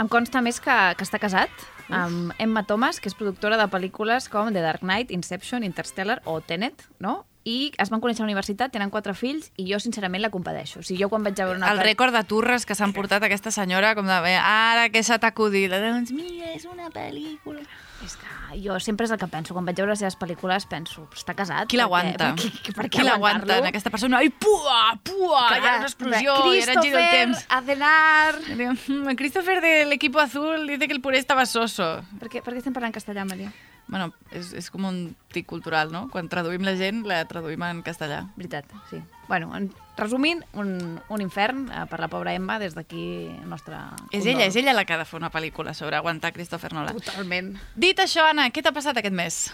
Em 0.00 0.08
consta 0.08 0.40
més 0.40 0.60
que, 0.60 0.74
que 0.96 1.04
està 1.04 1.18
casat 1.20 1.50
amb 1.90 2.32
Emma 2.38 2.62
Thomas, 2.64 3.00
que 3.00 3.08
és 3.10 3.16
productora 3.18 3.56
de 3.58 3.66
pel·lícules 3.68 4.28
com 4.30 4.52
The 4.54 4.62
Dark 4.62 4.80
Knight, 4.84 5.10
Inception, 5.10 5.64
Interstellar 5.66 6.20
o 6.24 6.40
Tenet, 6.40 6.86
no? 7.02 7.24
I 7.44 7.72
es 7.80 7.88
van 7.90 8.00
conèixer 8.04 8.20
a 8.20 8.26
la 8.26 8.30
universitat, 8.30 8.70
tenen 8.70 8.90
quatre 8.92 9.14
fills, 9.16 9.48
i 9.56 9.64
jo 9.72 9.78
sincerament 9.80 10.20
la 10.22 10.28
compadeixo. 10.30 10.80
O 10.80 10.82
sigui, 10.84 11.00
jo 11.02 11.08
quan 11.08 11.24
vaig 11.24 11.34
veure 11.40 11.56
una... 11.56 11.70
El 11.72 11.80
pel- 11.80 11.88
rècord 11.88 12.12
de 12.14 12.20
turres 12.28 12.66
que 12.68 12.76
s'han 12.76 12.92
portat 12.92 13.24
aquesta 13.24 13.50
senyora, 13.50 13.94
com 13.96 14.06
de 14.06 14.18
bé, 14.22 14.34
ara 14.36 14.86
què 14.92 15.00
s'ha 15.02 15.16
t'acudit? 15.18 15.72
Doncs 15.72 16.12
mira, 16.12 16.52
és 16.54 16.66
una 16.68 16.90
pel·lícula. 16.92 17.64
És 18.04 18.14
que 18.16 18.60
jo 18.64 18.78
sempre 18.80 19.04
és 19.04 19.12
el 19.12 19.18
que 19.20 19.26
penso. 19.28 19.52
Quan 19.54 19.66
vaig 19.68 19.76
veure 19.76 19.92
les 19.92 20.00
seves 20.00 20.16
pel·lícules 20.18 20.64
penso, 20.70 21.04
està 21.14 21.34
casat. 21.36 21.68
Qui 21.70 21.76
l'aguanta? 21.76 22.30
Per 22.34 22.48
què, 22.48 22.72
per 22.74 22.86
què 22.86 22.92
Qui 22.96 23.04
l'aguanta 23.06 23.58
aquesta 23.68 23.92
persona? 23.92 24.22
I 24.24 24.30
pua, 24.32 24.96
pua, 25.04 25.42
hi 25.56 25.60
ha 25.60 25.76
una 25.82 25.88
explosió, 25.90 26.36
i 26.54 26.62
ara 26.64 26.80
gira 26.80 27.02
el 27.04 27.10
temps. 27.16 27.44
a 27.48 27.60
cenar... 27.62 28.38
Diu, 28.48 28.72
"Mm, 28.72 29.14
Christopher 29.20 29.60
del 29.60 29.92
equipo 29.92 30.18
azul 30.20 30.66
dice 30.66 30.88
que 30.88 30.94
el 30.94 31.00
puré 31.00 31.18
estaba 31.18 31.44
soso. 31.46 32.02
Per 32.18 32.28
què, 32.28 32.42
per 32.42 32.54
què 32.54 32.58
estem 32.58 32.72
parlant 32.72 32.92
castellà, 32.94 33.24
Maria? 33.24 33.52
Bueno, 33.86 34.12
és, 34.30 34.52
és 34.54 34.70
com 34.70 34.84
un 34.86 35.16
tic 35.34 35.46
cultural, 35.46 35.90
no? 35.92 36.08
Quan 36.10 36.28
traduïm 36.28 36.62
la 36.62 36.76
gent, 36.76 37.04
la 37.06 37.24
traduïm 37.26 37.62
en 37.66 37.82
castellà. 37.82 38.28
Veritat, 38.36 38.64
sí. 38.88 39.02
Bueno, 39.30 39.54
en, 39.54 39.70
resumint, 39.96 40.42
un, 40.58 41.00
un 41.08 41.20
infern 41.22 41.68
eh, 41.70 41.84
per 41.86 42.00
la 42.02 42.08
pobra 42.10 42.32
Emma 42.34 42.58
des 42.58 42.74
d'aquí 42.74 43.04
el 43.30 43.46
nostre... 43.46 43.78
És 44.10 44.26
ella, 44.26 44.48
és 44.50 44.58
ella 44.58 44.74
la 44.74 44.82
que 44.82 44.96
ha 44.96 44.98
de 44.98 45.06
fer 45.06 45.20
una 45.20 45.30
pel·lícula 45.30 45.70
sobre 45.78 46.00
aguantar 46.00 46.32
Christopher 46.34 46.72
Nolan. 46.74 46.98
Totalment. 46.98 47.54
Dit 47.78 48.02
això, 48.02 48.26
Anna, 48.26 48.48
què 48.50 48.66
t'ha 48.66 48.74
passat 48.74 48.98
aquest 48.98 49.14
mes? 49.14 49.44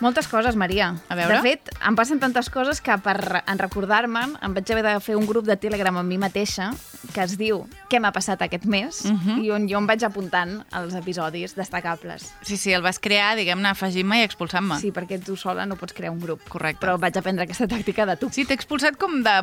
Moltes 0.00 0.28
coses, 0.28 0.56
Maria. 0.56 0.90
A 1.08 1.14
veure. 1.16 1.38
De 1.38 1.42
fet, 1.42 1.70
em 1.80 1.96
passen 1.96 2.20
tantes 2.20 2.50
coses 2.52 2.82
que 2.84 2.92
per 3.00 3.16
en 3.46 3.58
recordar-me'n 3.58 4.34
em 4.44 4.54
vaig 4.56 4.72
haver 4.74 4.82
de 4.84 4.92
fer 5.00 5.16
un 5.16 5.24
grup 5.26 5.46
de 5.48 5.56
Telegram 5.56 5.96
amb 5.96 6.08
mi 6.08 6.18
mateixa 6.20 6.72
que 7.14 7.22
es 7.22 7.36
diu 7.38 7.62
Què 7.88 8.00
m'ha 8.02 8.10
passat 8.12 8.42
aquest 8.42 8.64
mes? 8.66 9.04
Mhm. 9.06 9.44
i 9.44 9.50
on 9.54 9.68
jo 9.70 9.78
em 9.78 9.86
vaig 9.86 10.02
apuntant 10.04 10.64
els 10.74 10.94
episodis 10.94 11.54
destacables. 11.54 12.32
Sí, 12.42 12.56
sí, 12.56 12.72
el 12.72 12.82
vas 12.82 12.98
crear, 12.98 13.36
diguem-ne, 13.36 13.68
afegint-me 13.68 14.20
i 14.20 14.24
expulsant-me. 14.26 14.80
Sí, 14.80 14.90
perquè 14.92 15.22
tu 15.24 15.36
sola 15.36 15.64
no 15.66 15.76
pots 15.76 15.94
crear 15.94 16.12
un 16.12 16.20
grup. 16.20 16.42
Correcte. 16.48 16.84
Però 16.84 16.98
vaig 16.98 17.16
aprendre 17.16 17.44
aquesta 17.44 17.66
tàctica 17.66 18.04
de 18.06 18.16
tu. 18.16 18.28
Sí, 18.32 18.44
t'he 18.44 18.54
expulsat 18.54 18.98
com 18.98 19.22
de 19.22 19.36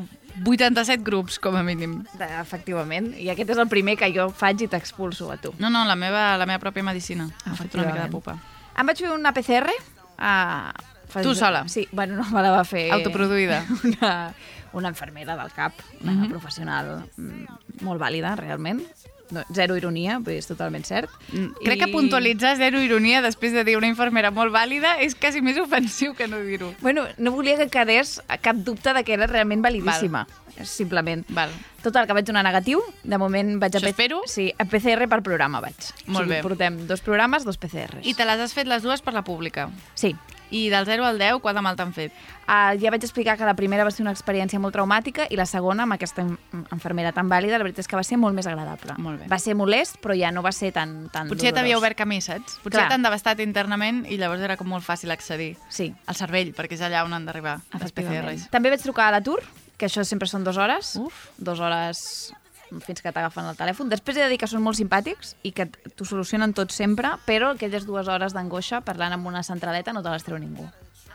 87 0.45 1.03
grups, 1.03 1.39
com 1.39 1.55
a 1.55 1.63
mínim. 1.63 2.03
De, 2.19 2.25
efectivament. 2.41 3.13
I 3.17 3.29
aquest 3.29 3.49
és 3.55 3.57
el 3.57 3.67
primer 3.69 3.97
que 3.97 4.11
jo 4.13 4.29
faig 4.29 4.61
i 4.61 4.67
t'expulso 4.67 5.31
a 5.31 5.37
tu. 5.37 5.53
No, 5.57 5.69
no, 5.69 5.85
la 5.85 5.95
meva, 5.95 6.37
la 6.37 6.45
meva 6.45 6.59
pròpia 6.59 6.83
medicina. 6.83 7.29
Pupa. 8.11 8.37
Em 8.77 8.85
vaig 8.85 8.97
fer 8.97 9.11
una 9.13 9.31
PCR. 9.33 9.69
Uh, 10.17 10.71
Tu 11.21 11.35
sola? 11.35 11.67
Sí, 11.67 11.87
bueno, 11.91 12.15
no 12.15 12.25
me 12.31 12.41
la 12.41 12.49
va 12.51 12.63
fer... 12.65 12.87
Autoproduïda. 12.91 13.63
Una, 13.83 14.33
una 14.73 14.89
infermera 14.89 15.35
del 15.37 15.51
CAP, 15.53 15.73
una 16.01 16.11
Mhm. 16.13 16.29
professional 16.31 17.03
mm, 17.17 17.83
molt 17.85 18.01
vàlida, 18.01 18.35
realment. 18.35 18.81
No, 19.33 19.43
zero 19.53 19.75
ironia, 19.77 20.17
vull 20.19 20.33
dir, 20.33 20.39
és 20.41 20.47
totalment 20.49 20.83
cert. 20.85 21.09
Mm, 21.31 21.53
Crec 21.63 21.79
que 21.79 21.87
puntualitzar 21.93 22.55
zero 22.57 22.81
ironia 22.81 23.21
després 23.21 23.53
de 23.53 23.63
dir 23.63 23.77
una 23.77 23.87
infermera 23.87 24.29
molt 24.31 24.51
vàlida 24.53 24.95
és 25.01 25.13
quasi 25.15 25.41
més 25.41 25.57
ofensiu 25.57 26.13
que 26.17 26.27
no 26.27 26.37
dir-ho. 26.41 26.73
Bueno, 26.81 27.05
no 27.17 27.31
volia 27.31 27.57
que 27.57 27.69
quedés 27.69 28.19
cap 28.41 28.55
dubte 28.57 28.93
de 28.93 29.03
que 29.03 29.13
era 29.13 29.27
realment 29.27 29.61
validíssima. 29.63 30.25
Simplement. 30.63 31.25
Val. 31.29 31.49
Tot 31.83 31.95
el 31.99 32.07
que 32.07 32.13
vaig 32.15 32.25
donar 32.25 32.43
negatiu, 32.45 32.79
de 33.03 33.17
moment 33.19 33.57
vaig 33.59 33.75
a... 33.75 33.79
Això 33.79 33.89
P- 33.89 33.95
espero. 33.95 34.21
Sí, 34.29 34.51
a 34.57 34.65
PCR 34.65 35.07
per 35.11 35.21
programa 35.25 35.59
vaig. 35.63 35.75
Molt 36.07 36.23
o 36.23 36.27
sigui, 36.27 36.35
bé. 36.37 36.41
Portem 36.45 36.77
dos 36.87 37.01
programes, 37.01 37.43
dos 37.43 37.57
PCRs. 37.57 38.05
I 38.07 38.13
te 38.15 38.25
les 38.25 38.39
has 38.39 38.53
fet 38.55 38.67
les 38.69 38.83
dues 38.83 39.01
per 39.01 39.13
la 39.13 39.23
pública. 39.23 39.69
Sí. 39.95 40.13
I 40.53 40.67
del 40.69 40.85
0 40.85 41.01
al 41.07 41.17
10, 41.17 41.39
quant 41.41 41.55
de 41.57 41.61
mal 41.65 41.73
t'han 41.75 41.95
fet? 41.95 42.13
Uh, 42.45 42.75
ja 42.77 42.91
vaig 42.93 43.01
explicar 43.01 43.33
que 43.39 43.45
la 43.47 43.55
primera 43.57 43.83
va 43.87 43.89
ser 43.89 44.03
una 44.03 44.11
experiència 44.13 44.59
molt 44.61 44.75
traumàtica 44.75 45.25
i 45.33 45.37
la 45.39 45.47
segona, 45.49 45.87
amb 45.87 45.95
aquesta 45.95 46.21
in- 46.21 46.37
infermera 46.75 47.09
tan 47.15 47.25
vàlida, 47.31 47.57
la 47.57 47.65
veritat 47.65 47.81
és 47.81 47.89
que 47.89 47.97
va 47.97 48.03
ser 48.05 48.19
molt 48.21 48.37
més 48.37 48.45
agradable. 48.45 48.93
Molt 49.01 49.23
bé. 49.23 49.29
Va 49.31 49.39
ser 49.41 49.55
molest, 49.57 49.97
però 50.03 50.13
ja 50.13 50.29
no 50.31 50.43
va 50.45 50.51
ser 50.53 50.69
tan, 50.75 51.09
tan 51.09 51.25
Potser 51.31 51.49
dolorós. 51.49 51.57
t'havia 51.57 51.79
obert 51.79 51.97
camí, 51.97 52.21
saps? 52.21 52.59
Potser 52.61 52.85
t'han 52.91 53.01
devastat 53.01 53.41
internament 53.41 54.03
i 54.05 54.19
llavors 54.21 54.45
era 54.45 54.55
com 54.59 54.69
molt 54.69 54.85
fàcil 54.85 55.09
accedir 55.15 55.55
Sí, 55.73 55.89
al 56.05 56.15
cervell, 56.21 56.53
perquè 56.53 56.77
és 56.77 56.85
allà 56.85 57.01
on 57.07 57.17
han 57.17 57.25
d'arribar 57.25 57.57
les. 57.81 57.91
PCRs. 57.91 58.47
També 58.53 58.69
vaig 58.69 58.83
trucar 58.85 59.07
a 59.09 59.15
l'atur, 59.17 59.41
que 59.77 59.87
això 59.89 60.03
sempre 60.05 60.27
són 60.29 60.43
dues 60.45 60.57
hores. 60.57 60.95
Uf. 61.01 61.29
Dues 61.37 61.59
hores 61.59 62.33
fins 62.85 63.01
que 63.05 63.11
t'agafen 63.13 63.45
el 63.51 63.57
telèfon. 63.57 63.89
Després 63.91 64.17
he 64.17 64.23
de 64.23 64.29
dir 64.31 64.39
que 64.41 64.47
són 64.49 64.63
molt 64.65 64.79
simpàtics 64.79 65.35
i 65.45 65.51
que 65.53 65.67
t'ho 65.69 66.05
solucionen 66.09 66.55
tot 66.57 66.71
sempre, 66.73 67.11
però 67.27 67.51
aquelles 67.53 67.85
dues 67.85 68.07
hores 68.09 68.33
d'angoixa 68.33 68.81
parlant 68.81 69.13
amb 69.13 69.27
una 69.29 69.43
centraleta 69.45 69.93
no 69.93 70.01
te 70.01 70.09
les 70.09 70.23
treu 70.25 70.39
ningú. 70.41 70.65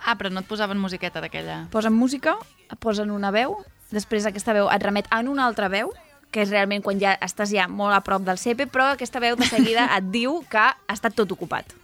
Ah, 0.06 0.14
però 0.14 0.30
no 0.30 0.40
et 0.44 0.46
posaven 0.46 0.78
musiqueta 0.78 1.20
d'aquella... 1.20 1.64
Posen 1.74 1.92
música, 1.98 2.36
posen 2.78 3.10
una 3.10 3.32
veu, 3.34 3.56
després 3.90 4.28
aquesta 4.30 4.54
veu 4.54 4.68
et 4.70 4.82
remet 4.86 5.10
en 5.10 5.26
una 5.28 5.48
altra 5.50 5.66
veu, 5.68 5.90
que 6.30 6.44
és 6.44 6.50
realment 6.52 6.84
quan 6.84 7.00
ja 7.02 7.16
estàs 7.24 7.50
ja 7.50 7.66
molt 7.66 7.96
a 7.96 8.02
prop 8.06 8.22
del 8.22 8.38
CP, 8.38 8.68
però 8.70 8.92
aquesta 8.94 9.18
veu 9.18 9.34
de 9.36 9.48
seguida 9.50 9.88
et 9.96 10.10
diu 10.14 10.42
que 10.48 10.60
ha 10.62 10.76
estat 10.94 11.16
tot 11.18 11.32
ocupat. 11.34 11.74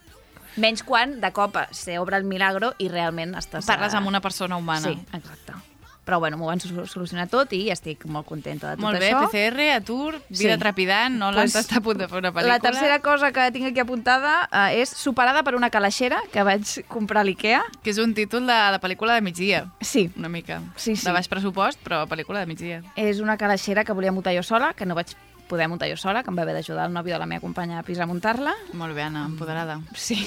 Menys 0.60 0.84
quan, 0.86 1.16
de 1.20 1.32
cop, 1.34 1.56
s'obre 1.74 2.16
el 2.20 2.22
milagro 2.30 2.74
i 2.78 2.86
realment 2.92 3.34
estàs... 3.40 3.66
Parles 3.66 3.94
a- 3.96 3.98
amb 3.98 4.06
una 4.06 4.20
persona 4.22 4.56
humana. 4.60 4.92
Sí, 4.92 5.00
exacte. 5.16 5.56
Però 6.04 6.18
bueno, 6.20 6.36
m'ho 6.36 6.46
van 6.50 6.60
sol- 6.60 6.86
solucionar 6.86 7.28
tot 7.32 7.52
i 7.56 7.70
estic 7.72 8.04
molt 8.04 8.26
contenta 8.28 8.68
de 8.70 8.76
tot 8.76 8.82
Molt 8.84 8.98
bé, 9.00 9.10
això. 9.14 9.22
PCR, 9.30 9.70
atur, 9.72 10.18
vida 10.28 10.52
Sí. 10.54 10.58
trepidant, 10.60 11.16
no 11.16 11.30
Pues, 11.32 11.54
està 11.56 11.78
a 11.78 11.80
punt 11.80 11.96
de 11.98 12.08
fer 12.08 12.18
una 12.18 12.30
pel·lícula. 12.30 12.52
La 12.52 12.58
tercera 12.60 12.98
cosa 13.00 13.32
que 13.32 13.50
tinc 13.52 13.66
aquí 13.70 13.80
apuntada 13.80 14.48
eh, 14.52 14.82
és 14.82 14.90
superada 14.90 15.42
per 15.42 15.54
una 15.54 15.70
calaixera 15.70 16.20
que 16.30 16.42
vaig 16.42 16.84
comprar 16.88 17.22
a 17.22 17.24
l'IKEA. 17.24 17.62
Que 17.82 17.90
és 17.90 17.98
un 17.98 18.12
títol 18.12 18.46
de, 18.46 18.52
de 18.52 18.80
pel·lícula 18.80 19.14
de 19.14 19.22
migdia, 19.22 19.72
Sí, 19.80 20.10
una 20.16 20.28
mica. 20.28 20.60
Sí, 20.76 20.94
sí. 20.94 21.06
De 21.06 21.12
baix 21.12 21.26
pressupost, 21.28 21.78
però 21.82 22.06
pel·lícula 22.06 22.40
de 22.40 22.46
migdia. 22.46 22.82
és 22.96 23.20
una 23.20 23.38
calaixera 23.38 23.82
que 23.84 23.92
volia 23.92 24.12
muntar 24.12 24.34
jo 24.36 24.42
sola, 24.42 24.74
que 24.74 24.84
no 24.84 24.94
vaig 24.94 25.16
poder 25.48 25.68
muntar 25.68 25.88
jo 25.88 25.96
sola, 25.96 26.22
que 26.22 26.30
em 26.30 26.36
va 26.36 26.42
haver 26.42 26.54
d'ajudar 26.54 26.86
el 26.86 26.92
nòvio 26.92 27.14
de 27.14 27.18
la 27.18 27.26
meva 27.26 27.40
companya 27.40 27.78
a 27.78 27.82
pis 27.82 27.98
a 28.00 28.06
muntar-la. 28.06 28.54
Molt 28.74 28.94
bé, 28.94 29.02
Anna, 29.02 29.24
empoderada. 29.24 29.80
Sí. 29.94 30.26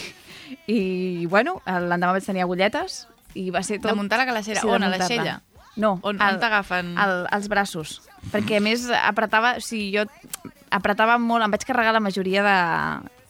I, 0.67 1.25
bueno, 1.27 1.61
l'endemà 1.65 2.13
vaig 2.13 2.23
tenir 2.25 2.41
agulletes 2.41 3.07
i 3.35 3.49
va 3.51 3.61
ser 3.63 3.79
tot... 3.81 3.91
De 3.91 3.95
muntar 3.97 4.17
la 4.19 4.25
calaixera. 4.25 4.61
de 4.61 4.67
On, 4.67 4.83
a 4.83 4.89
l'aixella? 4.89 5.41
No, 5.77 5.99
On- 6.01 6.17
on 6.19 6.39
t'agafen? 6.41 6.95
al- 6.97 7.27
als 7.31 7.47
braços. 7.47 8.01
Perquè, 8.33 8.57
a 8.57 8.61
més, 8.65 8.87
apretava... 8.89 9.55
O 9.57 9.61
sigui, 9.61 9.91
jo 9.95 10.05
apretava 10.73 11.17
molt... 11.21 11.45
Em 11.45 11.53
vaig 11.53 11.63
carregar 11.69 11.93
la 11.95 12.01
majoria 12.03 12.41
de, 12.43 12.57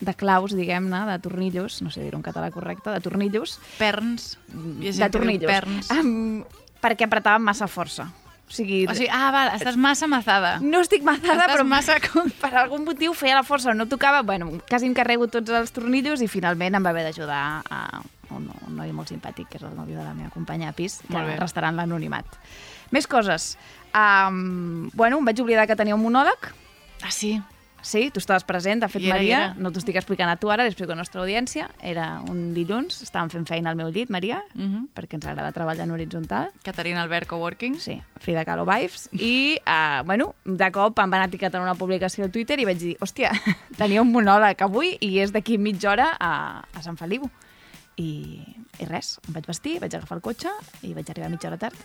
de 0.07 0.13
claus, 0.17 0.55
diguem-ne, 0.57 1.03
de 1.11 1.17
tornillos, 1.21 1.81
no 1.85 1.91
sé 1.93 2.01
dir-ho 2.05 2.17
en 2.17 2.23
català 2.25 2.49
correcte, 2.55 2.89
de 2.89 3.01
tornillos, 3.03 3.59
Perns. 3.77 4.37
Gent 4.81 5.03
de 5.03 5.09
tornillos. 5.13 5.51
Perns. 5.51 5.91
Um, 5.91 6.41
perquè 6.81 7.05
apretava 7.05 7.37
massa 7.37 7.67
força. 7.67 8.07
O 8.47 8.53
sigui, 8.55 8.85
O 8.87 8.93
sigui, 8.95 9.09
ah, 9.11 9.27
val, 9.35 9.49
estàs 9.57 9.75
massa 9.75 10.07
mazada. 10.07 10.53
no 10.63 10.79
estic 10.79 11.03
mazada, 11.03 11.43
Estàs 11.43 11.51
però 11.57 11.65
massa 11.67 11.97
com- 11.99 12.29
per 12.41 12.53
algun 12.63 12.85
motiu 12.87 13.11
feia 13.13 13.35
la 13.35 13.43
força, 13.43 13.73
no 13.75 13.89
tocava, 13.91 14.21
bueno, 14.23 14.53
quasi 14.69 14.87
em 14.87 14.93
carrego 14.95 15.27
tots 15.27 15.51
els 15.51 15.73
tornillos 15.75 16.23
i 16.23 16.29
finalment 16.31 16.73
em 16.79 16.85
va 16.85 16.93
haver 16.95 17.03
d'ajudar 17.09 17.61
a 17.69 17.81
un, 18.31 18.48
un 18.67 18.75
noi 18.75 18.91
molt 18.91 19.10
simpàtic, 19.10 19.50
que 19.50 19.57
és 19.57 19.63
el 19.63 19.75
nòvio 19.75 19.98
de 19.98 20.03
la 20.03 20.13
meva 20.13 20.29
companya 20.34 20.69
a 20.69 20.74
pis, 20.77 21.01
que 21.07 21.17
en 21.17 21.75
l'anonimat. 21.75 22.25
Més 22.91 23.07
coses. 23.07 23.57
Um, 23.93 24.89
bueno, 24.93 25.19
em 25.19 25.25
vaig 25.25 25.39
oblidar 25.41 25.67
que 25.67 25.75
tenia 25.75 25.96
un 25.96 26.03
monòleg. 26.03 26.51
Ah, 27.03 27.12
sí? 27.12 27.38
Sí, 27.88 28.10
tu 28.12 28.19
estaves 28.19 28.43
present, 28.43 28.81
de 28.81 28.88
fet, 28.89 29.03
era, 29.05 29.15
Maria, 29.15 29.38
era. 29.38 29.53
no 29.62 29.69
t'ho 29.72 29.79
estic 29.79 29.96
explicant 29.96 30.27
a 30.27 30.36
tu 30.36 30.50
ara, 30.51 30.65
l'explico 30.65 30.91
a 30.91 30.96
la 30.96 31.03
nostra 31.03 31.22
audiència. 31.22 31.69
Era 31.79 32.07
un 32.27 32.53
dilluns, 32.55 32.98
estàvem 33.05 33.29
fent 33.31 33.46
feina 33.48 33.72
al 33.72 33.77
meu 33.79 33.91
llit, 33.93 34.10
Maria, 34.10 34.41
Uh 34.55 34.62
-huh. 34.62 34.88
perquè 34.96 35.13
ens 35.15 35.25
agrada 35.25 35.51
treballar 35.51 35.86
en 35.86 35.91
horitzontal. 35.91 36.50
Caterina 36.63 37.01
Albert 37.03 37.27
Coworking. 37.27 37.79
Sí, 37.79 38.01
Frida 38.19 38.43
Kahlo 38.43 38.65
Vibes. 38.65 39.10
I, 39.13 39.60
uh, 39.65 40.03
bueno, 40.05 40.36
de 40.43 40.72
cop 40.72 41.00
em 41.00 41.10
van 41.10 41.22
etiquetar 41.29 41.62
una 41.62 41.75
publicació 41.75 42.25
a 42.25 42.29
Twitter 42.29 42.60
i 42.60 42.65
vaig 42.65 42.77
dir, 42.77 42.98
hòstia, 43.00 43.31
tenia 43.77 44.01
un 44.01 44.12
monòleg 44.12 44.62
avui 44.62 44.98
i 45.00 45.19
és 45.19 45.31
d'aquí 45.31 45.57
mitja 45.57 45.91
hora 45.91 46.17
a, 46.19 46.63
a 46.74 46.81
Sant 46.81 46.98
Feliu. 46.98 47.29
I, 47.97 48.09
I 48.79 48.85
res, 48.89 49.15
em 49.27 49.33
vaig 49.37 49.47
vestir, 49.49 49.79
vaig 49.81 49.95
agafar 49.97 50.19
el 50.19 50.25
cotxe 50.25 50.51
i 50.85 50.93
vaig 50.93 51.09
arribar 51.09 51.31
mitja 51.33 51.49
hora 51.49 51.57
tard. 51.57 51.77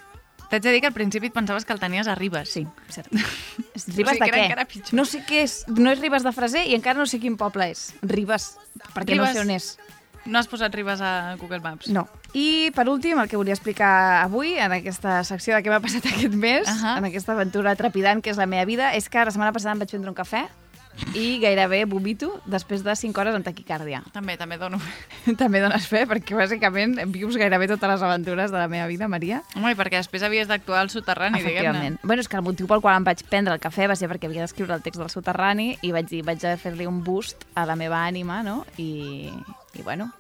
T'haig 0.51 0.61
de 0.67 0.73
dir 0.75 0.83
que 0.85 0.91
al 0.91 0.93
principi 0.93 1.31
et 1.31 1.33
pensaves 1.33 1.65
que 1.65 1.73
el 1.73 1.81
tenies 1.81 2.09
a 2.09 2.15
Ribes. 2.15 2.51
Sí, 2.53 2.67
cert. 2.93 3.09
Ribes 3.97 4.19
O 4.19 4.19
sigui, 4.19 4.19
de 4.21 4.67
què? 4.69 4.93
No 4.93 5.07
sé 5.09 5.23
què 5.25 5.41
és. 5.47 5.63
No 5.73 5.89
és 5.95 6.03
Ribes 6.03 6.27
de 6.27 6.33
Freser 6.37 6.67
i 6.69 6.77
encara 6.77 7.01
no 7.01 7.07
sé 7.09 7.23
quin 7.23 7.39
poble 7.41 7.71
és. 7.73 7.87
Ribes, 8.05 8.51
perquè 8.93 9.17
no 9.17 9.25
Ribes. 9.25 9.39
sé 9.39 9.45
on 9.47 9.55
és. 9.57 9.71
No 10.29 10.39
has 10.39 10.47
posat 10.47 10.75
Ribes 10.77 11.01
a 11.03 11.35
Google 11.41 11.59
Maps? 11.65 11.89
No. 11.91 12.05
I, 12.37 12.71
per 12.77 12.85
últim, 12.93 13.19
el 13.19 13.31
que 13.33 13.41
volia 13.41 13.57
explicar 13.57 14.21
avui, 14.23 14.53
en 14.61 14.77
aquesta 14.77 15.23
secció 15.27 15.57
de 15.57 15.65
què 15.65 15.73
m'ha 15.73 15.81
passat 15.83 16.05
aquest 16.13 16.37
mes, 16.37 16.69
Ahà. 16.69 16.99
en 17.01 17.09
aquesta 17.09 17.33
aventura 17.35 17.73
trepidant 17.81 18.21
que 18.23 18.31
és 18.31 18.39
la 18.39 18.47
meva 18.47 18.69
vida, 18.69 18.93
és 18.95 19.09
que 19.09 19.25
la 19.25 19.33
setmana 19.35 19.57
passada 19.57 19.73
em 19.75 19.83
vaig 19.83 19.91
prendre 19.91 20.13
un 20.13 20.19
cafè 20.21 20.45
i 21.15 21.39
gairebé 21.43 21.83
vomito 21.89 22.31
després 22.47 22.85
de 22.85 22.95
5 22.97 23.21
hores 23.21 23.37
en 23.37 23.45
taquicàrdia. 23.47 24.03
També, 24.15 24.37
també 24.41 24.59
dono. 24.61 24.81
També 25.43 25.63
dones 25.63 25.87
fe, 25.89 26.05
perquè 26.09 26.37
bàsicament 26.39 26.99
vius 27.15 27.39
gairebé 27.41 27.69
totes 27.71 27.91
les 27.95 28.05
aventures 28.07 28.53
de 28.53 28.59
la 28.61 28.69
meva 28.73 28.87
vida, 28.91 29.09
Maria. 29.09 29.43
Home, 29.57 29.75
i 29.75 29.79
perquè 29.79 30.01
després 30.01 30.25
havies 30.27 30.51
d'actuar 30.51 30.83
al 30.83 30.93
soterrani, 30.93 31.41
diguem-ne. 31.41 31.61
Efectivament. 31.61 32.01
Bueno, 32.03 32.25
és 32.25 32.31
que 32.31 32.39
el 32.41 32.47
motiu 32.47 32.71
pel 32.71 32.85
qual 32.85 33.01
em 33.01 33.09
vaig 33.09 33.25
prendre 33.29 33.57
el 33.57 33.63
cafè 33.63 33.89
va 33.91 33.99
ser 33.99 34.11
perquè 34.13 34.31
havia 34.31 34.47
d'escriure 34.47 34.77
el 34.77 34.85
text 34.85 35.03
del 35.03 35.13
soterrani 35.13 35.73
i 35.83 35.93
vaig 35.95 36.11
dir, 36.11 36.25
vaig 36.27 36.45
fer-li 36.63 36.89
un 36.89 37.03
boost 37.05 37.47
a 37.55 37.67
la 37.69 37.77
meva 37.79 38.05
ànima, 38.07 38.43
no? 38.47 38.63
I, 38.79 39.31
i 39.77 39.85
bueno, 39.85 40.11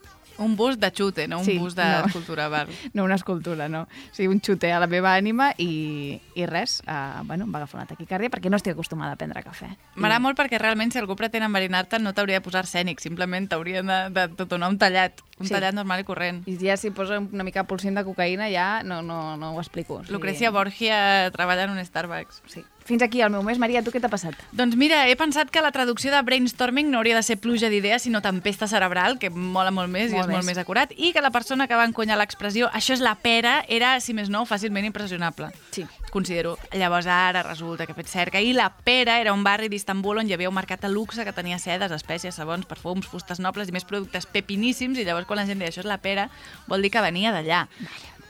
Un 0.42 0.56
bus 0.56 0.78
de 0.78 0.90
xute, 0.90 1.28
no 1.28 1.38
un 1.40 1.44
Sí, 1.44 1.58
bus 1.58 1.76
no. 1.76 1.82
d'escultura. 1.82 2.48
val. 2.48 2.68
no 2.94 3.04
una 3.04 3.14
escultura, 3.14 3.68
no. 3.68 3.82
O 3.82 4.14
sigui, 4.14 4.28
un 4.28 4.40
xute 4.40 4.72
a 4.72 4.80
la 4.80 4.86
meva 4.86 5.14
ànima 5.16 5.52
i, 5.58 6.20
i 6.34 6.46
res, 6.46 6.80
uh, 6.86 7.22
bueno, 7.24 7.44
em 7.44 7.52
va 7.54 7.58
agafar 7.62 7.80
una 7.80 7.86
taquicàrdia 7.86 8.30
perquè 8.30 8.50
no 8.50 8.56
estic 8.60 8.72
acostumada 8.74 9.12
a 9.12 9.16
prendre 9.16 9.42
cafè. 9.42 9.70
M'agrada 9.96 10.20
molt 10.20 10.38
perquè 10.38 10.58
realment 10.60 10.92
si 10.92 10.98
algú 11.00 11.16
pretén 11.16 11.42
enverinar-te 11.46 11.98
no 12.02 12.12
t'hauria 12.12 12.40
de 12.40 12.44
posar 12.44 12.64
arsènic, 12.66 13.00
simplement 13.00 13.48
t'haurien 13.48 13.86
de, 13.86 14.00
de, 14.10 14.26
de 14.36 14.44
donar 14.46 14.68
un 14.70 14.78
tallat, 14.78 15.20
un 15.38 15.46
Sí. 15.46 15.54
tallat 15.54 15.74
normal 15.74 16.00
i 16.00 16.04
corrent. 16.04 16.42
I 16.46 16.56
ja 16.60 16.76
si 16.76 16.90
posa 16.94 17.18
una 17.18 17.42
mica 17.44 17.64
pulsint 17.64 17.96
de 17.98 18.04
cocaïna 18.04 18.50
ja 18.52 18.82
no, 18.84 19.00
no, 19.02 19.36
no 19.36 19.54
ho 19.56 19.60
explico. 19.60 19.94
O 19.96 20.02
sigui, 20.04 20.12
Lucrecia 20.12 20.50
Borgia 20.50 21.30
treballa 21.32 21.64
en 21.64 21.70
un 21.78 21.84
Starbucks. 21.84 22.42
Sí. 22.46 22.62
Fins 22.84 23.02
aquí 23.02 23.20
el 23.22 23.30
meu 23.30 23.42
mes. 23.46 23.58
Maria, 23.62 23.82
tu 23.82 23.92
què 23.94 24.00
t'ha 24.02 24.10
passat? 24.10 24.34
Doncs 24.52 24.74
mira, 24.76 25.04
he 25.08 25.14
pensat 25.16 25.50
que 25.50 25.62
la 25.62 25.70
traducció 25.70 26.10
de 26.10 26.20
brainstorming 26.26 26.90
no 26.90 26.98
hauria 26.98 27.16
de 27.16 27.22
ser 27.22 27.36
pluja 27.38 27.70
d'idees, 27.70 28.02
sinó 28.02 28.20
tempesta 28.22 28.66
cerebral, 28.66 29.18
que 29.22 29.30
mola 29.30 29.70
molt 29.70 29.90
més 29.92 30.10
i 30.10 30.16
Molt 30.16 30.26
és 30.26 30.32
molt 30.32 30.44
més. 30.44 30.52
més 30.56 30.58
acurat, 30.58 30.92
i 30.96 31.12
que 31.12 31.22
la 31.22 31.30
persona 31.30 31.68
que 31.68 31.78
va 31.78 31.84
encunyar 31.86 32.18
l'expressió 32.18 32.68
això 32.74 32.96
és 32.96 33.00
la 33.04 33.14
pera 33.14 33.64
era, 33.68 33.94
si 34.00 34.14
més 34.14 34.28
no, 34.28 34.44
fàcilment 34.46 34.84
impressionable. 34.88 35.52
Sí. 35.70 35.86
Considero. 36.10 36.58
Llavors 36.76 37.06
ara 37.06 37.42
resulta 37.42 37.86
que 37.86 37.92
he 37.92 37.94
fet 37.96 38.10
cerca. 38.10 38.40
I 38.40 38.52
la 38.52 38.68
Pera 38.84 39.18
era 39.20 39.32
un 39.32 39.44
barri 39.44 39.70
d'Istanbul 39.72 40.18
on 40.18 40.28
hi 40.28 40.34
havia 40.34 40.50
un 40.50 40.54
mercat 40.54 40.82
de 40.82 40.90
luxe 40.90 41.24
que 41.24 41.32
tenia 41.32 41.58
sedes, 41.58 41.90
espècies, 41.94 42.34
sabons, 42.34 42.66
perfums, 42.66 43.06
fustes 43.08 43.40
nobles 43.40 43.68
i 43.68 43.72
més 43.72 43.86
productes 43.88 44.26
pepiníssims 44.26 44.98
i 44.98 45.04
llavors 45.06 45.26
quan 45.26 45.38
la 45.40 45.46
gent 45.46 45.58
deia 45.62 45.70
això 45.72 45.80
és 45.80 45.88
la 45.88 45.96
Pera 46.02 46.28
vol 46.68 46.82
dir 46.82 46.90
que 46.92 47.00
venia 47.00 47.32
d'allà. 47.32 47.62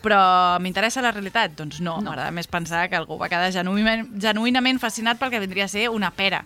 Però 0.03 0.59
m'interessa 0.63 1.03
la 1.05 1.13
realitat? 1.15 1.55
Doncs 1.57 1.81
no, 1.81 1.97
no. 2.01 2.11
m'agrada 2.11 2.31
més 2.35 2.49
pensar 2.51 2.89
que 2.91 2.97
algú 2.99 3.19
va 3.21 3.29
quedar 3.31 3.53
genuïnament, 3.55 4.09
genuïnament 4.21 4.81
fascinat 4.83 5.19
pel 5.21 5.31
que 5.31 5.41
vindria 5.41 5.65
a 5.65 5.73
ser 5.73 5.89
una 5.91 6.11
pera. 6.11 6.43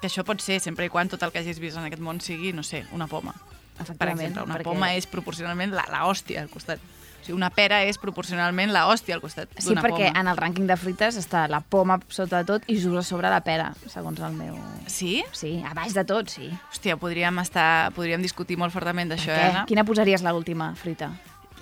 Que 0.00 0.08
això 0.08 0.24
pot 0.24 0.40
ser, 0.40 0.58
sempre 0.60 0.86
i 0.86 0.92
quan 0.92 1.08
tot 1.08 1.22
el 1.22 1.32
que 1.32 1.38
hagis 1.44 1.60
vist 1.60 1.76
en 1.80 1.84
aquest 1.88 2.02
món 2.02 2.20
sigui, 2.20 2.52
no 2.52 2.62
sé, 2.64 2.84
una 2.92 3.06
poma. 3.06 3.34
Per 3.74 4.08
exemple, 4.08 4.42
una 4.44 4.54
perquè- 4.58 4.64
poma 4.68 4.92
és 4.94 5.06
proporcionalment 5.10 5.72
la, 5.74 5.84
la 5.90 6.04
hòstia 6.06 6.42
al 6.42 6.48
costat. 6.48 6.78
O 6.78 7.24
sigui, 7.26 7.34
una 7.38 7.48
pera 7.50 7.78
és 7.88 7.96
proporcionalment 7.98 8.68
la 8.70 8.82
hòstia 8.86 9.14
al 9.16 9.22
costat 9.22 9.48
Sí, 9.56 9.70
d'una 9.70 9.80
perquè 9.82 10.10
poma. 10.10 10.20
en 10.20 10.28
el 10.28 10.36
rànquing 10.36 10.66
de 10.68 10.76
fruites 10.76 11.16
està 11.16 11.46
la 11.48 11.60
poma 11.60 11.96
sota 12.12 12.42
de 12.42 12.44
tot 12.44 12.66
i 12.68 12.76
just 12.76 12.94
a 13.00 13.02
sobre 13.02 13.30
la 13.32 13.40
pera, 13.40 13.70
segons 13.88 14.20
el 14.20 14.32
meu... 14.36 14.58
Sí? 14.86 15.24
Sí, 15.32 15.54
a 15.64 15.72
baix 15.74 15.94
de 15.96 16.04
tot, 16.04 16.28
sí. 16.28 16.50
Hòstia, 16.70 16.98
podríem, 17.00 17.38
estar, 17.40 17.90
podríem 17.96 18.20
discutir 18.22 18.58
molt 18.60 18.72
fortament 18.76 19.08
d'això, 19.10 19.32
eh? 19.32 19.48
Anna? 19.48 19.64
Quina 19.66 19.84
posaries 19.88 20.22
l'última 20.22 20.74
fruita? 20.76 21.10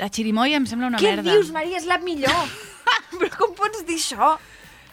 La 0.00 0.08
xirimoia 0.08 0.56
em 0.56 0.66
sembla 0.66 0.88
una 0.88 0.98
Què 0.98 1.10
merda. 1.16 1.30
dius, 1.34 1.50
Maria? 1.54 1.76
És 1.78 1.86
la 1.88 1.98
millor! 2.02 2.44
Però 3.18 3.28
com 3.36 3.52
pots 3.58 3.84
dir 3.88 3.98
això? 4.00 4.36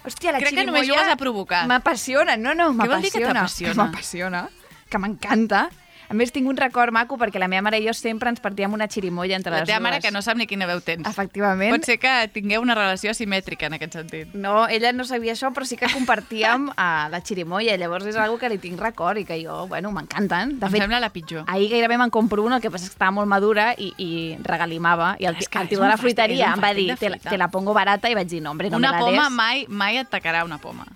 Hòstia, 0.06 0.32
la 0.36 0.39
Crec 0.44 0.56
que 0.56 0.65
només 0.68 0.88
jugues 0.88 1.10
a 1.12 1.15
provocar. 1.20 1.65
M'apassiona, 1.68 2.36
no, 2.39 2.53
no, 2.56 2.70
Què 2.75 2.88
vol 2.88 3.01
dir 3.03 3.12
que 3.12 3.20
m'apassiona. 3.24 3.34
t'apassiona? 3.41 3.74
Que 3.74 3.79
m'apassiona, 3.82 4.41
que 4.89 5.01
m'encanta. 5.03 5.63
A 6.09 6.15
més, 6.17 6.31
tinc 6.33 6.47
un 6.49 6.57
record 6.57 6.91
maco 6.91 7.17
perquè 7.21 7.37
la 7.37 7.47
meva 7.47 7.61
mare 7.61 7.77
i 7.77 7.85
jo 7.85 7.93
sempre 7.93 8.29
ens 8.33 8.39
partíem 8.41 8.73
una 8.73 8.87
xirimoia 8.89 9.35
entre 9.37 9.51
La 9.53 9.59
les 9.59 9.67
teva 9.69 9.77
dues. 9.77 9.83
mare 9.83 9.99
que 10.01 10.09
no 10.11 10.23
sap 10.25 10.37
ni 10.37 10.47
quina 10.47 10.65
veu 10.65 10.81
tens. 10.81 11.05
Efectivament. 11.07 11.69
Pot 11.75 11.85
ser 11.85 11.99
que 12.01 12.13
tingueu 12.33 12.61
una 12.65 12.73
relació 12.73 13.11
asimètrica 13.11 13.67
en 13.67 13.73
aquest 13.77 13.93
sentit. 13.93 14.33
No, 14.33 14.67
ella 14.67 14.91
no 14.91 15.03
sabia 15.05 15.33
això, 15.33 15.51
però 15.53 15.65
sí 15.69 15.77
que 15.77 15.85
compartíem 15.93 16.69
uh, 16.69 17.09
la 17.13 17.21
xirimoia. 17.21 17.77
Llavors 17.77 18.07
és 18.09 18.15
algo 18.17 18.39
que 18.41 18.49
li 18.49 18.57
tinc 18.57 18.81
record 18.81 19.19
i 19.21 19.25
que 19.25 19.37
jo, 19.43 19.67
bueno, 19.67 19.91
m'encanten. 19.91 20.57
De 20.59 20.65
Em 20.65 20.71
fet, 20.71 20.81
sembla 20.81 20.99
la 20.99 21.11
pitjor. 21.13 21.43
ahir 21.45 21.69
gairebé 21.69 21.97
me'n 22.01 22.09
compro 22.09 22.43
una, 22.43 22.55
el 22.57 22.61
que 22.65 22.71
passa 22.71 22.85
és 22.85 22.89
que 22.89 22.95
estava 22.97 23.11
molt 23.11 23.29
madura 23.29 23.75
i, 23.77 23.93
i 24.01 24.37
regalimava. 24.41 25.15
I 25.19 25.25
el, 25.29 25.35
És 25.37 25.45
el 25.53 25.67
tio 25.69 25.77
un 25.79 25.85
de 25.85 25.91
la 25.93 25.97
fruiteria 26.01 26.47
un 26.47 26.57
em 26.57 26.63
va 26.63 26.73
dir, 26.73 26.87
te, 26.97 27.09
la- 27.09 27.17
fruita." 27.19 27.29
te 27.29 27.37
la 27.37 27.47
pongo 27.53 27.73
barata, 27.77 28.09
i 28.09 28.15
vaig 28.17 28.27
dir, 28.27 28.41
no, 28.41 28.49
hombre, 28.51 28.69
no 28.71 28.77
una 28.81 28.91
me 28.93 28.97
la 28.97 29.05
poma 29.05 29.23
des. 29.29 29.31
mai, 29.37 29.65
mai 29.69 29.97
et 30.01 30.09
tacarà 30.09 30.43
una 30.43 30.57
poma. 30.57 30.87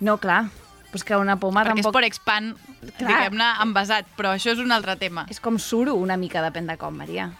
No, 0.00 0.18
clar, 0.18 0.50
però 0.94 1.02
és 1.02 1.04
que 1.08 1.16
una 1.18 1.34
poma 1.42 1.64
perquè 1.64 1.74
tampoc... 1.82 1.90
és 1.90 1.96
por 1.96 2.04
expan, 2.06 2.52
Clar. 3.00 3.08
diguem-ne, 3.10 3.48
envasat, 3.64 4.06
però 4.14 4.30
això 4.36 4.52
és 4.54 4.60
un 4.62 4.70
altre 4.70 4.94
tema. 5.00 5.26
És 5.32 5.40
com 5.42 5.58
suro 5.58 5.96
una 5.98 6.16
mica, 6.16 6.42
depèn 6.44 6.68
de 6.70 6.76
com, 6.78 6.94
Maria. 6.94 7.32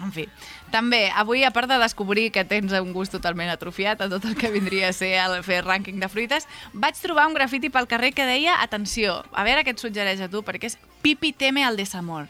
En 0.00 0.12
fi. 0.12 0.26
També, 0.72 1.10
avui, 1.12 1.42
a 1.44 1.50
part 1.52 1.68
de 1.68 1.76
descobrir 1.80 2.30
que 2.32 2.44
tens 2.48 2.72
un 2.76 2.92
gust 2.96 3.12
totalment 3.12 3.50
atrofiat 3.52 4.00
a 4.00 4.08
tot 4.08 4.24
el 4.24 4.36
que 4.36 4.50
vindria 4.52 4.88
a 4.88 4.96
ser 4.96 5.10
el 5.20 5.42
fer 5.44 5.62
rànquing 5.64 6.00
de 6.00 6.08
fruites, 6.08 6.46
vaig 6.72 6.96
trobar 7.00 7.26
un 7.28 7.36
grafiti 7.36 7.68
pel 7.72 7.88
carrer 7.88 8.12
que 8.16 8.24
deia, 8.28 8.58
atenció, 8.64 9.22
a 9.32 9.44
veure 9.44 9.64
què 9.64 9.74
et 9.74 9.80
suggereix 9.82 10.20
a 10.24 10.28
tu, 10.32 10.44
perquè 10.44 10.70
és 10.72 10.78
Pipi 11.00 11.32
teme 11.32 11.64
al 11.64 11.76
desamor. 11.80 12.28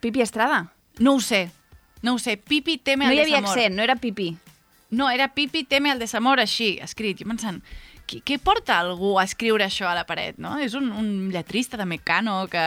Pipi 0.00 0.22
Estrada? 0.22 0.68
No 0.98 1.14
ho 1.14 1.20
sé, 1.22 1.48
no 2.02 2.14
ho 2.14 2.18
sé, 2.22 2.36
Pipi 2.38 2.78
teme 2.78 3.06
No 3.06 3.10
al 3.10 3.16
hi 3.16 3.24
havia 3.24 3.40
desamor. 3.40 3.54
accent, 3.56 3.74
no 3.78 3.82
era 3.82 3.96
pipi. 3.96 4.36
No, 4.90 5.10
era 5.10 5.28
Pipi 5.34 5.64
teme 5.64 5.90
al 5.90 5.98
desamor 5.98 6.40
així, 6.40 6.78
escrit. 6.82 7.18
Jo 7.18 7.26
pensant, 7.28 7.62
qui, 8.08 8.22
què 8.24 8.38
porta 8.40 8.78
algú 8.80 9.12
a 9.20 9.24
escriure 9.28 9.66
això 9.66 9.86
a 9.90 9.94
la 9.94 10.06
paret, 10.08 10.38
no? 10.40 10.56
És 10.64 10.72
un, 10.78 10.88
un 10.96 11.28
lletrista 11.30 11.76
de 11.76 11.84
Mecano 11.86 12.46
que 12.48 12.62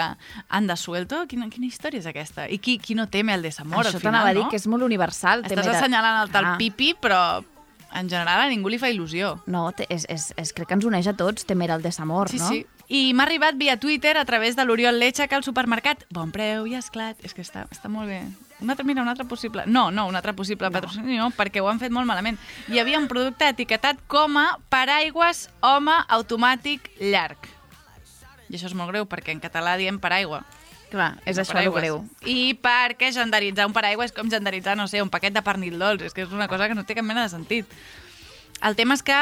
anda 0.48 0.76
suelto? 0.78 1.24
Quina, 1.28 1.50
quina 1.50 1.66
història 1.68 2.00
és 2.00 2.06
aquesta? 2.08 2.46
I 2.48 2.60
qui, 2.62 2.78
qui 2.80 2.94
no 2.96 3.08
teme 3.10 3.34
el 3.34 3.42
desamor, 3.42 3.82
Això 3.86 3.98
al 3.98 4.04
final, 4.04 4.12
t'anava 4.14 4.30
a 4.30 4.36
dir 4.38 4.44
no? 4.46 4.50
que 4.54 4.60
és 4.62 4.68
molt 4.70 4.86
universal. 4.86 5.42
Estàs 5.50 5.66
de- 5.66 5.74
assenyalant 5.80 6.22
el 6.28 6.32
tal 6.32 6.46
Ah. 6.54 6.58
Pipi, 6.62 6.94
però 7.02 7.42
en 7.94 8.08
general 8.08 8.46
a 8.46 8.48
ningú 8.48 8.70
li 8.72 8.78
fa 8.80 8.88
il·lusió. 8.94 9.42
No, 9.52 9.66
és, 9.90 10.06
és, 10.08 10.30
és, 10.38 10.54
crec 10.54 10.70
que 10.70 10.78
ens 10.78 10.86
uneix 10.88 11.08
a 11.12 11.14
tots 11.18 11.44
temer 11.50 11.72
el 11.72 11.82
desamor, 11.82 12.30
Sí, 12.30 12.38
no? 12.40 12.48
sí. 12.48 12.62
I 12.92 13.14
m'ha 13.16 13.24
arribat 13.24 13.56
via 13.56 13.78
Twitter 13.80 14.18
a 14.18 14.26
través 14.26 14.56
de 14.56 14.64
l'Oriol 14.66 15.00
Lecha 15.00 15.28
que 15.28 15.36
al 15.36 15.44
supermercat, 15.44 16.06
bon 16.12 16.32
preu 16.32 16.66
i 16.68 16.76
esclat, 16.76 17.16
és 17.24 17.34
que 17.34 17.42
està, 17.42 17.66
està 17.72 17.88
molt 17.90 18.08
bé. 18.12 18.22
Un 18.62 18.70
altre, 18.70 18.86
mira, 18.86 19.02
un 19.02 19.10
altre 19.10 19.26
possible... 19.26 19.64
No, 19.66 19.90
no, 19.92 20.06
un 20.08 20.16
altre 20.16 20.34
possible 20.38 20.70
no. 20.70 20.76
patrocini, 20.76 21.18
no, 21.18 21.32
perquè 21.34 21.64
ho 21.64 21.70
han 21.72 21.82
fet 21.82 21.94
molt 21.94 22.06
malament. 22.06 22.38
Hi 22.70 22.80
havia 22.80 23.00
un 23.02 23.08
producte 23.10 23.50
etiquetat 23.50 24.04
com 24.12 24.38
a 24.38 24.46
paraigües 24.70 25.48
home 25.66 25.96
automàtic 26.08 26.92
llarg. 27.02 27.50
I 28.52 28.60
això 28.60 28.70
és 28.70 28.76
molt 28.78 28.94
greu, 28.94 29.08
perquè 29.10 29.34
en 29.34 29.42
català 29.42 29.78
diem 29.82 29.98
paraigua. 30.02 30.44
Clar, 30.92 31.16
és 31.24 31.38
no 31.40 31.46
això 31.46 31.56
el 31.56 31.72
paraigües. 31.72 31.82
greu. 31.82 32.02
I 32.28 32.54
perquè 32.62 33.14
genderitzar 33.16 33.66
un 33.70 33.74
paraigua 33.74 34.06
és 34.06 34.14
com 34.14 34.30
genderitzar, 34.30 34.76
no 34.78 34.90
sé, 34.92 35.02
un 35.02 35.10
paquet 35.10 35.34
de 35.34 35.42
pernil 35.42 35.80
dolç. 35.80 36.04
És 36.10 36.14
que 36.14 36.26
és 36.28 36.36
una 36.36 36.50
cosa 36.52 36.68
que 36.68 36.76
no 36.76 36.84
té 36.86 36.98
cap 36.98 37.08
mena 37.08 37.24
de 37.24 37.32
sentit. 37.32 37.66
El 38.62 38.76
tema 38.76 38.94
és 38.94 39.02
que 39.02 39.18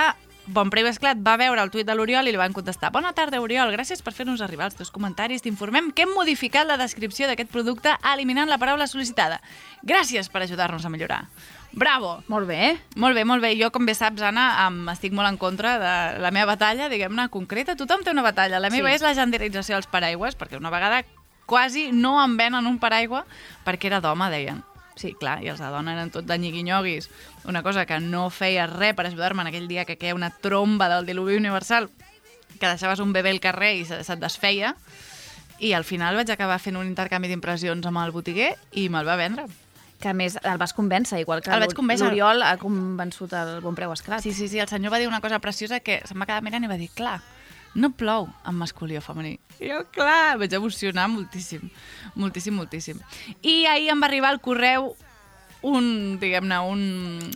Bon 0.50 0.72
Preu 0.74 0.88
Esclat 0.90 1.20
va 1.22 1.36
veure 1.38 1.62
el 1.62 1.70
tuit 1.70 1.86
de 1.86 1.94
l'Oriol 1.94 2.26
i 2.26 2.32
li 2.34 2.40
van 2.40 2.56
contestar 2.56 2.90
Bona 2.90 3.12
tarda, 3.14 3.38
Oriol, 3.44 3.70
gràcies 3.76 4.02
per 4.02 4.16
fer-nos 4.18 4.42
arribar 4.42 4.66
els 4.66 4.78
teus 4.80 4.90
comentaris. 4.90 5.44
T'informem 5.46 5.92
que 5.94 6.08
hem 6.08 6.14
modificat 6.18 6.66
la 6.66 6.78
descripció 6.80 7.28
d'aquest 7.30 7.52
producte 7.54 7.94
eliminant 8.14 8.50
la 8.50 8.58
paraula 8.58 8.88
sol·licitada. 8.90 9.38
Gràcies 9.86 10.32
per 10.34 10.42
ajudar-nos 10.42 10.88
a 10.88 10.90
millorar. 10.90 11.20
Bravo! 11.72 12.24
Molt 12.34 12.50
bé. 12.50 12.72
Molt 12.96 13.14
bé, 13.14 13.28
molt 13.30 13.46
bé. 13.46 13.54
Jo, 13.62 13.70
com 13.70 13.86
bé 13.86 13.94
saps, 13.94 14.24
Anna, 14.26 14.48
em 14.66 14.82
estic 14.90 15.14
molt 15.14 15.30
en 15.30 15.38
contra 15.38 15.76
de 15.78 15.94
la 16.24 16.32
meva 16.34 16.56
batalla, 16.56 16.90
diguem-ne, 16.90 17.28
concreta. 17.30 17.78
Tothom 17.78 18.02
té 18.02 18.10
una 18.10 18.26
batalla. 18.26 18.58
La 18.60 18.74
meva 18.74 18.90
Sí. 18.90 18.96
és 18.96 19.06
la 19.06 19.14
genderització 19.14 19.76
dels 19.78 19.86
paraigües, 19.88 20.36
perquè 20.36 20.58
una 20.58 20.72
vegada 20.74 21.04
quasi 21.46 21.92
no 21.92 22.18
em 22.24 22.38
venen 22.38 22.66
un 22.66 22.80
paraigua 22.80 23.26
perquè 23.66 23.86
era 23.86 24.02
d'home, 24.02 24.30
deien. 24.34 24.64
Sí, 25.00 25.14
clar, 25.16 25.38
i 25.46 25.48
els 25.48 25.62
de 25.64 25.68
dona 25.72 25.94
eren 25.96 26.10
tot 26.12 26.26
de 26.28 26.36
nyigui-nyoguis. 26.36 27.06
Una 27.48 27.62
cosa 27.64 27.86
que 27.88 28.02
no 28.04 28.26
feia 28.30 28.66
res 28.68 28.94
per 28.98 29.06
ajudar-me 29.08 29.46
en 29.46 29.48
aquell 29.54 29.70
dia 29.72 29.86
que 29.88 29.96
queia 29.98 30.16
una 30.18 30.30
tromba 30.30 30.90
del 30.92 31.06
diluvi 31.08 31.38
universal, 31.40 31.88
que 32.60 32.68
deixaves 32.68 33.00
un 33.00 33.14
bebè 33.16 33.32
al 33.32 33.40
carrer 33.40 33.76
i 33.80 33.86
se- 33.88 34.04
se't 34.04 34.20
desfeia. 34.20 34.74
I 35.60 35.72
al 35.76 35.84
final 35.88 36.16
vaig 36.20 36.30
acabar 36.32 36.60
fent 36.60 36.76
un 36.80 36.88
intercanvi 36.88 37.28
d'impressions 37.32 37.86
amb 37.88 38.00
el 38.04 38.12
botiguer 38.12 38.54
i 38.80 38.90
me'l 38.92 39.08
va 39.08 39.16
vendre. 39.20 39.46
Que 40.00 40.14
més 40.16 40.38
el 40.44 40.58
vas 40.60 40.72
convèncer, 40.76 41.20
igual 41.20 41.42
que 41.42 41.52
l'Oriol 42.08 42.44
ha 42.44 42.54
convençut 42.58 43.34
el 43.36 43.60
Bon 43.62 43.76
Preu 43.76 43.92
Esclat. 43.92 44.22
Sí, 44.24 44.32
sí, 44.34 44.48
sí, 44.48 44.60
el 44.60 44.68
senyor 44.72 44.92
va 44.94 45.00
dir 45.00 45.08
una 45.08 45.20
cosa 45.20 45.40
preciosa 45.40 45.80
que 45.82 46.02
se'm 46.08 46.20
va 46.22 46.26
quedar 46.28 46.42
mirant 46.44 46.64
i 46.64 46.68
va 46.72 46.78
dir, 46.80 46.88
clar, 46.96 47.20
no 47.76 47.92
plou 47.92 48.30
en 48.48 48.56
masculí 48.56 48.98
o 48.98 49.02
femení. 49.04 49.38
I 49.60 49.70
jo, 49.72 49.84
clar, 49.94 50.38
vaig 50.40 50.54
emocionar 50.54 51.10
moltíssim, 51.12 51.70
moltíssim, 52.16 52.56
moltíssim. 52.56 53.00
I 53.42 53.66
ahir 53.68 53.92
em 53.94 54.02
va 54.02 54.08
arribar 54.08 54.34
al 54.34 54.42
correu 54.42 54.94
un, 55.62 56.20
diguem-ne, 56.22 56.60
un, 56.60 56.84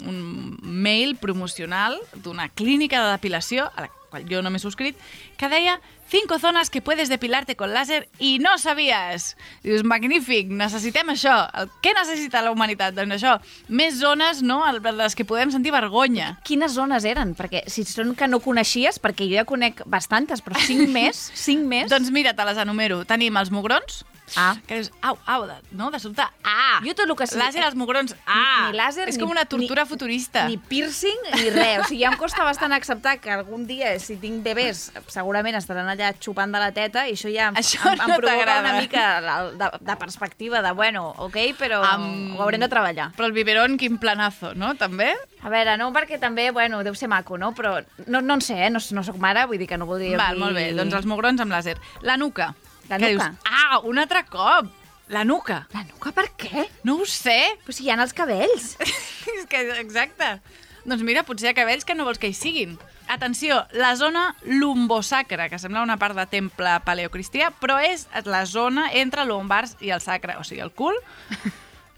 un 0.07 0.21
mail 0.63 1.17
promocional 1.19 1.99
d'una 2.23 2.49
clínica 2.49 3.03
de 3.03 3.11
depilació, 3.17 3.67
a 3.75 3.87
la 3.87 3.91
qual 4.13 4.27
jo 4.29 4.43
no 4.45 4.51
m'he 4.53 4.61
subscrit, 4.61 4.99
que 5.41 5.49
deia 5.49 5.79
cinco 6.13 6.37
zonas 6.37 6.69
que 6.69 6.83
puedes 6.85 7.09
depilarte 7.09 7.55
con 7.57 7.73
láser 7.73 8.03
i 8.21 8.37
no 8.37 8.59
sabies. 8.61 9.31
Dius, 9.65 9.81
magnífic, 9.81 10.51
necessitem 10.53 11.09
això. 11.09 11.33
El, 11.57 11.71
què 11.81 11.95
necessita 11.97 12.43
la 12.45 12.53
humanitat? 12.53 12.93
Doncs 12.93 13.17
això, 13.17 13.39
més 13.73 13.97
zones, 13.97 14.43
no?, 14.45 14.61
les 14.93 15.17
que 15.17 15.25
podem 15.25 15.49
sentir 15.49 15.73
vergonya. 15.73 16.35
Quines 16.45 16.77
zones 16.77 17.07
eren? 17.09 17.33
Perquè 17.33 17.65
si 17.65 17.87
són 17.89 18.13
que 18.13 18.29
no 18.29 18.43
coneixies, 18.43 19.01
perquè 19.01 19.25
jo 19.25 19.39
ja 19.41 19.47
conec 19.49 19.81
bastantes, 19.89 20.45
però 20.45 20.61
cinc 20.61 20.85
més, 20.99 21.31
cinc 21.33 21.65
més... 21.65 21.89
Doncs 21.89 22.13
mira, 22.13 22.37
te 22.37 22.45
les 22.45 22.61
enumero. 22.61 23.01
Tenim 23.09 23.41
els 23.41 23.49
mugrons, 23.49 24.03
Ah. 24.35 24.55
que 24.67 24.75
dius, 24.75 24.91
au, 25.01 25.17
au, 25.25 25.45
de, 25.47 25.55
no? 25.71 25.91
De 25.91 25.99
sobte, 25.99 26.21
ah! 26.43 26.79
Jo 26.85 26.93
tot 26.95 27.07
el 27.09 27.15
que 27.15 27.27
sí- 27.27 27.37
Làser 27.37 27.63
als 27.63 27.75
mugrons, 27.75 28.15
ah! 28.25 28.69
ni 28.71 28.77
làser, 28.77 29.07
És 29.09 29.17
ni- 29.17 29.21
com 29.21 29.31
una 29.31 29.45
tortura 29.45 29.83
ni- 29.83 29.89
futurista. 29.89 30.47
Ni 30.47 30.57
piercing, 30.57 31.19
ni 31.35 31.49
res. 31.49 31.79
O 31.79 31.83
sigui, 31.89 32.01
ja 32.03 32.09
em 32.11 32.17
costa 32.17 32.43
bastant 32.43 32.73
acceptar 32.73 33.19
que 33.19 33.29
algun 33.31 33.67
dia, 33.67 33.97
si 33.99 34.15
tinc 34.17 34.43
bebès, 34.43 34.91
segurament 35.07 35.55
estaran 35.55 35.87
allà 35.87 36.13
xupant 36.19 36.51
de 36.51 36.59
la 36.59 36.71
teta 36.71 37.07
i 37.07 37.13
això 37.13 37.29
ja 37.33 37.49
em, 37.49 37.55
Això 37.55 37.79
em, 37.85 37.93
em 37.93 38.07
no 38.07 38.15
provoca 38.17 38.37
t'agrada. 38.37 38.69
una 38.69 38.81
mica 38.81 39.21
la, 39.21 39.35
de, 39.51 39.69
de 39.79 39.95
perspectiva 39.97 40.61
de, 40.61 40.71
bueno, 40.71 41.09
ok, 41.17 41.37
però 41.59 41.83
Amb- 41.83 42.37
ho 42.37 42.41
haurem 42.43 42.59
de 42.61 42.69
treballar. 42.69 43.11
Però 43.15 43.25
el 43.25 43.33
biberón, 43.33 43.77
quin 43.77 43.97
planazo, 43.97 44.53
no? 44.55 44.73
També? 44.75 45.13
A 45.43 45.49
veure, 45.49 45.77
no, 45.77 45.91
perquè 45.91 46.19
també, 46.19 46.49
bueno, 46.51 46.83
deu 46.83 46.95
ser 46.95 47.09
maco, 47.09 47.37
no? 47.37 47.53
Però 47.53 47.83
no, 48.07 48.21
no 48.21 48.33
en 48.35 48.41
sé, 48.41 48.65
eh? 48.65 48.69
No, 48.69 48.79
no 48.91 49.03
sóc 49.03 49.17
mare, 49.17 49.45
vull 49.45 49.57
dir 49.59 49.67
que 49.67 49.77
no 49.77 49.85
voldria 49.85 50.17
Val, 50.17 50.35
dir... 50.35 50.39
molt 50.43 50.55
bé. 50.55 50.71
Doncs 50.73 50.93
els 50.95 51.05
mugrons 51.05 51.41
amb 51.43 51.51
làser. 51.51 51.77
La 52.01 52.15
nuca. 52.17 52.53
La 52.89 52.97
Que 52.97 53.13
nuca. 53.13 53.29
Dius, 53.29 53.49
ah, 53.49 53.79
un 53.83 53.99
altre 53.99 54.25
cop! 54.29 54.71
La 55.13 55.23
nuca. 55.27 55.67
La 55.73 55.83
nuca, 55.83 56.13
per 56.15 56.29
què? 56.39 56.67
No 56.87 56.97
ho 57.01 57.05
sé. 57.05 57.57
Però 57.65 57.75
si 57.75 57.85
hi 57.85 57.91
ha 57.91 57.99
els 57.99 58.15
cabells. 58.15 58.73
és 59.35 59.45
que, 59.49 59.61
exacte. 59.81 60.37
Doncs 60.83 61.03
mira, 61.05 61.23
potser 61.27 61.47
hi 61.47 61.51
ha 61.51 61.57
cabells 61.57 61.85
que 61.87 61.95
no 61.95 62.07
vols 62.07 62.19
que 62.19 62.31
hi 62.31 62.35
siguin. 62.35 62.77
Atenció, 63.11 63.59
la 63.75 63.93
zona 63.99 64.29
lumbosacra, 64.47 65.49
que 65.51 65.59
sembla 65.59 65.83
una 65.83 65.99
part 65.99 66.15
de 66.15 66.25
temple 66.31 66.77
paleocristià, 66.87 67.51
però 67.59 67.77
és 67.83 68.07
la 68.25 68.45
zona 68.47 68.89
entre 68.99 69.25
l'ombars 69.27 69.75
i 69.83 69.91
el 69.91 70.01
sacre, 70.03 70.37
o 70.39 70.43
sigui, 70.47 70.63
el 70.63 70.71
cul. 70.71 70.95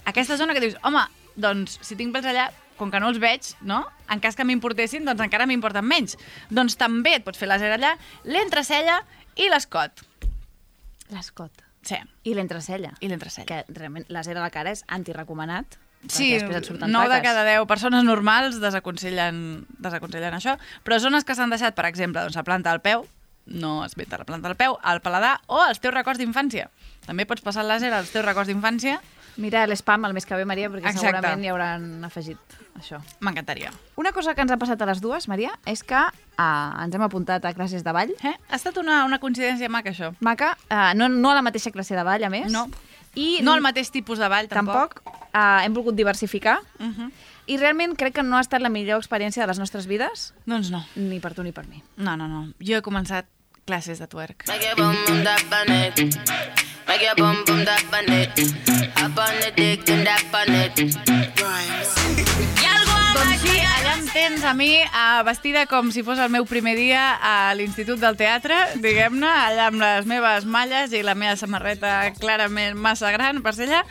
Aquesta 0.10 0.38
zona 0.38 0.54
que 0.54 0.63
dius, 0.65 0.78
home, 0.86 1.06
doncs 1.38 1.80
si 1.86 1.98
tinc 1.98 2.13
pels 2.13 2.30
allà, 2.30 2.50
com 2.78 2.91
que 2.91 3.00
no 3.00 3.10
els 3.13 3.21
veig, 3.21 3.54
no? 3.63 3.84
En 4.12 4.21
cas 4.21 4.36
que 4.36 4.45
m'importessin, 4.45 5.06
doncs 5.08 5.24
encara 5.24 5.48
m'importen 5.50 5.86
menys. 5.86 6.17
Doncs 6.50 6.76
també 6.78 7.15
et 7.19 7.26
pots 7.26 7.39
fer 7.39 7.50
làser 7.50 7.71
allà, 7.74 7.95
l'entrecella 8.28 9.00
i 9.39 9.48
l'escot. 9.52 10.04
L'escot. 11.13 11.63
Sí, 11.86 11.98
I 12.26 12.34
l'entrecella. 12.34 12.96
i 13.00 13.10
l'entrecella. 13.12 13.46
Que 13.46 13.74
realment 13.78 14.08
làser 14.10 14.34
a 14.36 14.41
la 14.41 14.50
cara 14.50 14.72
és 14.74 14.84
antirecomanat. 14.88 15.78
Sí, 16.06 16.32
perquè 16.32 16.39
després 16.39 16.58
et 16.58 16.70
surten 16.70 16.91
9 16.94 17.10
de 17.13 17.22
cada 17.26 17.44
10 17.46 17.65
persones 17.70 18.04
normals 18.06 18.60
desaconsellen, 18.62 19.65
desaconsellen 19.82 20.38
això, 20.38 20.58
però 20.86 21.00
zones 21.02 21.26
que 21.26 21.38
s'han 21.38 21.54
deixat, 21.54 21.76
per 21.78 21.86
exemple, 21.89 22.22
doncs, 22.22 22.38
la 22.38 22.46
planta 22.46 22.74
del 22.74 22.82
peu, 22.86 23.06
no 23.46 23.86
es 23.86 23.96
veta 23.96 24.18
la 24.18 24.26
planta 24.26 24.50
del 24.50 24.58
peu, 24.58 24.78
el 24.86 25.02
paladar 25.06 25.39
o 25.48 25.62
els 25.65 25.82
teus 25.82 25.94
records 25.94 26.22
d'infància. 26.22 26.70
També 27.06 27.26
pots 27.30 27.46
passar 27.46 27.63
el 27.65 27.70
làser 27.70 27.94
als 27.94 28.12
teus 28.13 28.26
records 28.26 28.50
d'infància, 28.50 29.00
Mira 29.38 29.65
l'espam 29.67 30.06
el 30.06 30.13
mes 30.13 30.26
que 30.26 30.36
ve, 30.36 30.45
Maria, 30.45 30.69
perquè 30.69 30.88
Exacte. 30.88 31.00
segurament 31.10 31.43
hi 31.43 31.50
hauran 31.52 32.04
afegit 32.08 32.38
això. 32.80 33.02
m'encantaria. 33.19 33.71
Una 33.95 34.12
cosa 34.12 34.34
que 34.34 34.41
ens 34.41 34.52
ha 34.52 34.58
passat 34.58 34.82
a 34.82 34.86
les 34.86 35.02
dues, 35.02 35.28
Maria, 35.28 35.52
és 35.65 35.84
que 35.84 35.95
uh, 36.00 36.84
ens 36.84 36.95
hem 36.95 37.02
apuntat 37.02 37.43
a 37.45 37.54
classes 37.54 37.84
de 37.84 37.91
ball. 37.91 38.13
Eh? 38.24 38.34
Ha 38.50 38.56
estat 38.56 38.78
una, 38.78 39.04
una 39.06 39.19
coincidència 39.19 39.67
maca, 39.69 39.91
això. 39.91 40.13
Maca, 40.21 40.56
uh, 40.69 40.93
no, 40.95 41.10
no 41.10 41.32
a 41.32 41.36
la 41.36 41.41
mateixa 41.41 41.71
classe 41.71 41.95
de 41.95 42.04
ball, 42.04 42.24
a 42.24 42.30
més. 42.30 42.52
No. 42.52 42.69
I 43.15 43.39
No 43.43 43.54
el 43.56 43.62
mateix 43.62 43.91
tipus 43.91 44.19
de 44.19 44.28
ball, 44.28 44.48
tampoc. 44.48 45.00
tampoc. 45.04 45.21
Uh, 45.36 45.63
hem 45.63 45.74
volgut 45.74 45.95
diversificar. 45.95 46.60
Uh 46.80 46.86
-huh. 46.91 47.12
I 47.48 47.58
realment 47.58 47.95
crec 47.95 48.13
que 48.15 48.24
no 48.24 48.38
ha 48.38 48.41
estat 48.41 48.62
la 48.62 48.69
millor 48.69 48.98
experiència 49.00 49.43
de 49.43 49.48
les 49.48 49.60
nostres 49.60 49.86
vides, 49.88 50.34
Doncs 50.45 50.71
no. 50.71 50.86
ni 50.95 51.19
per 51.19 51.34
tu 51.34 51.43
ni 51.43 51.52
per 51.52 51.67
mi. 51.67 51.84
No, 51.98 52.15
no, 52.17 52.28
no. 52.28 52.54
Jo 52.60 52.78
he 52.78 52.82
començat 52.82 53.26
classes 53.65 54.00
de 54.00 54.08
twerk. 54.08 54.48
Make 54.48 54.65
your 54.65 54.76
bum 54.76 54.95
bum 55.08 55.24
dap 55.24 55.41
on 55.52 55.74
it. 55.76 56.17
Make 56.88 57.06
your 57.06 57.15
bum 57.15 57.43
bum 57.45 57.63
dap 57.63 57.84
on 57.93 58.85
Hop 59.06 59.20
on 59.20 59.36
the 59.39 59.52
dick 59.54 59.88
and 59.91 60.04
dap 60.04 60.34
on 60.34 60.50
it. 60.50 60.74
Doncs 63.13 63.44
sí, 63.44 63.52
allà 63.54 63.91
em 64.00 64.08
tens 64.10 64.41
a 64.41 64.54
mi 64.58 64.80
uh, 64.82 65.22
vestida 65.28 65.68
com 65.70 65.91
si 65.94 66.02
fos 66.02 66.18
el 66.24 66.32
meu 66.34 66.48
primer 66.50 66.74
dia 66.74 67.04
a 67.22 67.54
l'Institut 67.54 68.02
del 68.02 68.18
Teatre, 68.18 68.58
diguem-ne, 68.82 69.30
allà 69.30 69.68
amb 69.70 69.78
les 69.84 70.10
meves 70.10 70.48
malles 70.50 70.96
i 70.98 71.04
la 71.06 71.13
meva 71.13 71.36
samarreta 71.38 71.91
clarament 72.18 72.74
massa 72.82 73.12
gran 73.13 73.44
per 73.46 73.54
ser 73.54 73.68
allà. 73.70 73.84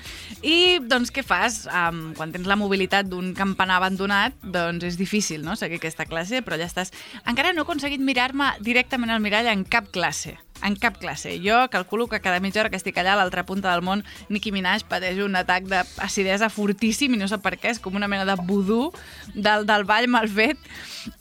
I, 0.43 0.81
doncs, 0.83 1.15
què 1.15 1.23
fas? 1.23 1.61
Um, 1.71 2.09
quan 2.19 2.35
tens 2.35 2.51
la 2.51 2.59
mobilitat 2.59 3.07
d'un 3.07 3.37
campanar 3.39 3.79
abandonat, 3.79 4.35
doncs 4.43 4.83
és 4.91 4.99
difícil, 4.99 5.47
no?, 5.47 5.55
seguir 5.55 5.79
aquesta 5.79 6.09
classe, 6.11 6.43
però 6.43 6.59
ja 6.59 6.67
estàs... 6.67 6.91
Encara 7.23 7.55
no 7.55 7.63
he 7.63 7.69
aconseguit 7.69 8.03
mirar-me 8.03 8.57
directament 8.67 9.15
al 9.15 9.23
mirall 9.23 9.47
en 9.55 9.63
cap 9.63 9.95
classe 9.95 10.35
en 10.63 10.77
cap 10.77 10.99
classe. 10.99 11.41
Jo 11.45 11.69
calculo 11.71 12.09
que 12.09 12.21
cada 12.21 12.41
mitja 12.41 12.61
hora 12.61 12.71
que 12.71 12.77
estic 12.77 12.97
allà 12.99 13.15
a 13.15 13.19
l'altra 13.21 13.45
punta 13.45 13.73
del 13.73 13.83
món, 13.85 14.05
Nicki 14.29 14.53
Minaj 14.55 14.87
pateix 14.89 15.19
un 15.25 15.37
atac 15.37 15.67
d'acidesa 15.69 16.49
fortíssim 16.53 17.15
i 17.15 17.21
no 17.21 17.29
sé 17.29 17.39
per 17.43 17.57
què, 17.59 17.75
és 17.75 17.81
com 17.83 17.95
una 17.95 18.09
mena 18.09 18.25
de 18.25 18.37
vudú 18.47 18.93
del, 19.35 19.67
del 19.67 19.85
ball 19.85 20.09
mal 20.09 20.29
fet. 20.29 20.61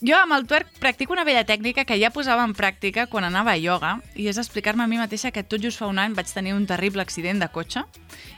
Jo 0.06 0.20
amb 0.22 0.38
el 0.38 0.48
twerk 0.48 0.80
practico 0.80 1.14
una 1.14 1.26
vella 1.28 1.44
tècnica 1.48 1.86
que 1.86 2.00
ja 2.00 2.14
posava 2.14 2.46
en 2.48 2.56
pràctica 2.56 3.08
quan 3.12 3.28
anava 3.28 3.54
a 3.54 3.60
ioga 3.60 3.98
i 4.16 4.30
és 4.32 4.40
explicar-me 4.40 4.86
a 4.86 4.88
mi 4.88 5.02
mateixa 5.02 5.32
que 5.32 5.44
tot 5.44 5.62
just 5.62 5.82
fa 5.82 5.90
un 5.92 6.00
any 6.00 6.16
vaig 6.16 6.32
tenir 6.32 6.54
un 6.56 6.68
terrible 6.70 7.04
accident 7.04 7.42
de 7.42 7.50
cotxe 7.52 7.84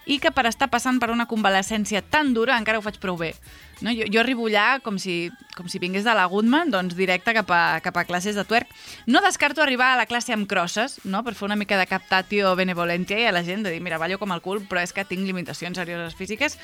i 0.06 0.20
que 0.20 0.32
per 0.32 0.48
estar 0.50 0.72
passant 0.74 1.00
per 1.02 1.12
una 1.14 1.28
convalescència 1.30 2.02
tan 2.02 2.34
dura 2.34 2.58
encara 2.58 2.80
ho 2.80 2.86
faig 2.86 3.00
prou 3.02 3.18
bé. 3.18 3.36
No? 3.82 3.92
Jo, 3.92 4.06
jo 4.12 4.22
arribo 4.22 4.48
allà 4.48 4.80
com 4.84 4.98
si, 5.02 5.32
com 5.58 5.68
si 5.72 5.80
vingués 5.84 6.06
de 6.08 6.14
la 6.16 6.26
Goodman, 6.32 6.72
doncs 6.72 6.96
directe 6.96 7.34
cap 7.36 7.50
a, 7.52 7.80
cap 7.84 7.98
a 7.98 8.06
classes 8.08 8.38
de 8.38 8.46
twerk. 8.48 8.70
No 9.06 9.22
descarto 9.26 9.64
arribar 9.64 9.94
a 9.94 9.98
la 10.00 10.06
classe 10.08 10.34
amb 10.36 10.48
crosses, 10.48 11.00
no? 11.04 11.24
per 11.26 11.36
fer 11.36 11.48
una 11.50 11.58
mica 11.60 11.80
de 11.80 11.88
captatio 11.90 12.54
benevolentia 12.56 13.20
i 13.20 13.26
a 13.28 13.34
la 13.36 13.44
gent 13.44 13.66
de 13.66 13.74
dir, 13.74 13.82
mira, 13.84 14.00
ballo 14.02 14.20
com 14.22 14.32
el 14.36 14.44
cul, 14.46 14.64
però 14.70 14.84
és 14.84 14.94
que 14.96 15.06
tinc 15.08 15.26
limitacions 15.28 15.78
serioses 15.78 16.16
físiques, 16.16 16.60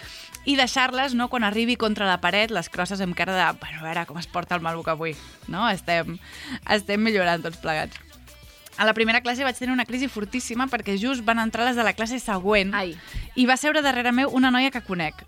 i 0.45 0.55
deixar-les, 0.59 1.15
no? 1.17 1.27
quan 1.31 1.43
arribi 1.43 1.75
contra 1.75 2.07
la 2.07 2.21
paret, 2.23 2.51
les 2.51 2.71
crosses 2.71 3.01
amb 3.03 3.17
cara 3.17 3.35
de, 3.35 3.49
bueno, 3.59 3.81
a 3.81 3.89
veure 3.89 4.05
com 4.07 4.21
es 4.21 4.29
porta 4.31 4.55
el 4.55 4.63
maluc 4.63 4.87
avui. 4.93 5.17
No? 5.51 5.67
Estem, 5.69 6.17
estem 6.69 7.03
millorant 7.03 7.43
tots 7.43 7.59
plegats. 7.61 7.99
A 8.77 8.85
la 8.87 8.95
primera 8.95 9.21
classe 9.21 9.43
vaig 9.43 9.57
tenir 9.59 9.75
una 9.75 9.85
crisi 9.85 10.07
fortíssima 10.09 10.65
perquè 10.71 10.95
just 10.97 11.25
van 11.27 11.41
entrar 11.43 11.67
les 11.67 11.75
de 11.77 11.83
la 11.85 11.93
classe 11.93 12.17
següent 12.23 12.71
Ai. 12.73 12.95
i 13.35 13.45
va 13.45 13.57
seure 13.59 13.83
darrere 13.83 14.13
meu 14.15 14.31
una 14.33 14.49
noia 14.49 14.71
que 14.71 14.81
conec. 14.81 15.25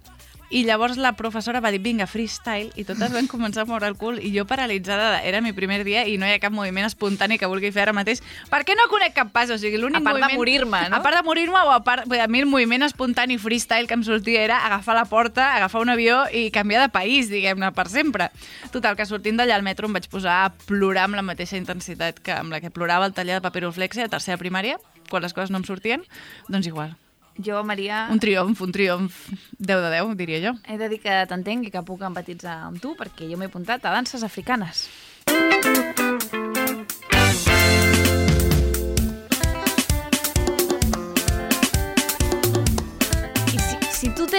I 0.54 0.62
llavors 0.68 1.00
la 1.02 1.16
professora 1.18 1.64
va 1.66 1.72
dir, 1.74 1.80
vinga, 1.82 2.06
freestyle, 2.06 2.70
i 2.78 2.84
totes 2.86 3.10
van 3.10 3.26
començar 3.26 3.64
a 3.64 3.66
moure 3.66 3.88
el 3.90 3.96
cul, 3.98 4.20
i 4.22 4.30
jo 4.36 4.44
paralitzada, 4.46 5.18
era 5.26 5.42
meu 5.42 5.56
primer 5.58 5.80
dia 5.82 6.04
i 6.06 6.20
no 6.22 6.28
hi 6.30 6.36
ha 6.36 6.42
cap 6.44 6.54
moviment 6.54 6.86
espontani 6.86 7.40
que 7.42 7.50
vulgui 7.50 7.72
fer 7.74 7.88
ara 7.88 7.96
mateix, 7.98 8.22
perquè 8.52 8.76
no 8.78 8.86
conec 8.92 9.16
cap 9.18 9.32
pas, 9.34 9.50
o 9.50 9.58
sigui, 9.58 9.82
l'únic 9.82 9.98
A 9.98 10.06
part 10.06 10.20
de 10.20 10.22
moviment... 10.22 10.38
morir-me, 10.44 10.84
no? 10.94 11.00
A 11.00 11.02
part 11.02 11.18
de 11.18 11.24
morir-me, 11.26 11.58
o 11.58 11.74
a 11.74 11.82
part... 11.82 12.06
A 12.06 12.30
mi 12.30 12.44
el 12.46 12.50
moviment 12.52 12.86
espontani 12.86 13.40
freestyle 13.42 13.90
que 13.90 13.98
em 13.98 14.06
sortia 14.06 14.46
era 14.46 14.62
agafar 14.68 14.94
la 14.94 15.08
porta, 15.10 15.56
agafar 15.58 15.82
un 15.82 15.90
avió 15.90 16.22
i 16.30 16.52
canviar 16.54 16.86
de 16.86 16.94
país, 16.94 17.34
diguem-ne, 17.34 17.74
per 17.74 17.90
sempre. 17.90 18.30
Total, 18.70 18.94
que 18.94 19.10
sortint 19.10 19.42
d'allà 19.42 19.58
al 19.58 19.66
metro 19.66 19.90
em 19.90 19.98
vaig 19.98 20.06
posar 20.12 20.44
a 20.44 20.52
plorar 20.68 21.10
amb 21.10 21.18
la 21.18 21.26
mateixa 21.26 21.58
intensitat 21.58 22.22
que 22.22 22.38
amb 22.38 22.54
la 22.54 22.62
que 22.62 22.70
plorava 22.70 23.10
el 23.10 23.18
taller 23.18 23.40
de 23.40 23.46
papiroflexe 23.50 24.06
a 24.06 24.12
tercera 24.14 24.38
primària, 24.38 24.78
quan 25.10 25.26
les 25.26 25.34
coses 25.34 25.50
no 25.50 25.58
em 25.64 25.66
sortien, 25.66 26.06
doncs 26.46 26.70
igual. 26.70 26.94
Jo, 27.38 27.64
Maria, 27.64 28.08
Un 28.14 28.20
triomf, 28.22 28.62
un 28.62 28.72
triomf 28.72 29.30
10 29.58 29.82
de 29.82 29.90
10, 29.90 30.16
diria 30.20 30.42
jo. 30.44 30.54
he 30.68 30.78
de 30.78 30.90
dir 30.90 31.00
que 31.02 31.16
t'entenc 31.30 31.66
i 31.68 31.72
que 31.74 31.82
puc 31.86 32.02
empatitzar 32.06 32.60
amb 32.70 32.82
tu 32.82 32.94
perquè 33.00 33.30
jo 33.32 33.38
m'he 33.42 33.50
apuntat 33.50 33.86
a 33.86 33.96
danses 33.96 34.24
africanes. 34.24 34.88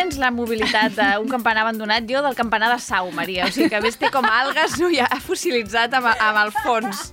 Tens 0.04 0.18
la 0.20 0.30
mobilitat 0.34 0.92
d'un 0.98 1.28
campanar 1.32 1.64
abandonat, 1.64 2.04
jo 2.08 2.20
del 2.24 2.36
campanar 2.36 2.70
de 2.74 2.80
Sau, 2.82 3.08
Maria. 3.16 3.46
O 3.48 3.52
sigui, 3.52 3.70
que 3.72 3.80
més 3.80 3.96
té 4.00 4.10
com 4.12 4.26
algues 4.28 4.76
no, 4.80 4.90
ja 4.92 5.08
fossilitzat 5.24 5.96
amb, 5.96 6.10
amb 6.12 6.40
el 6.42 6.52
fons 6.60 7.06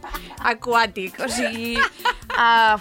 aquàtic. 0.51 1.21
O 1.23 1.29
sigui, 1.31 1.77
uh, 1.79 2.75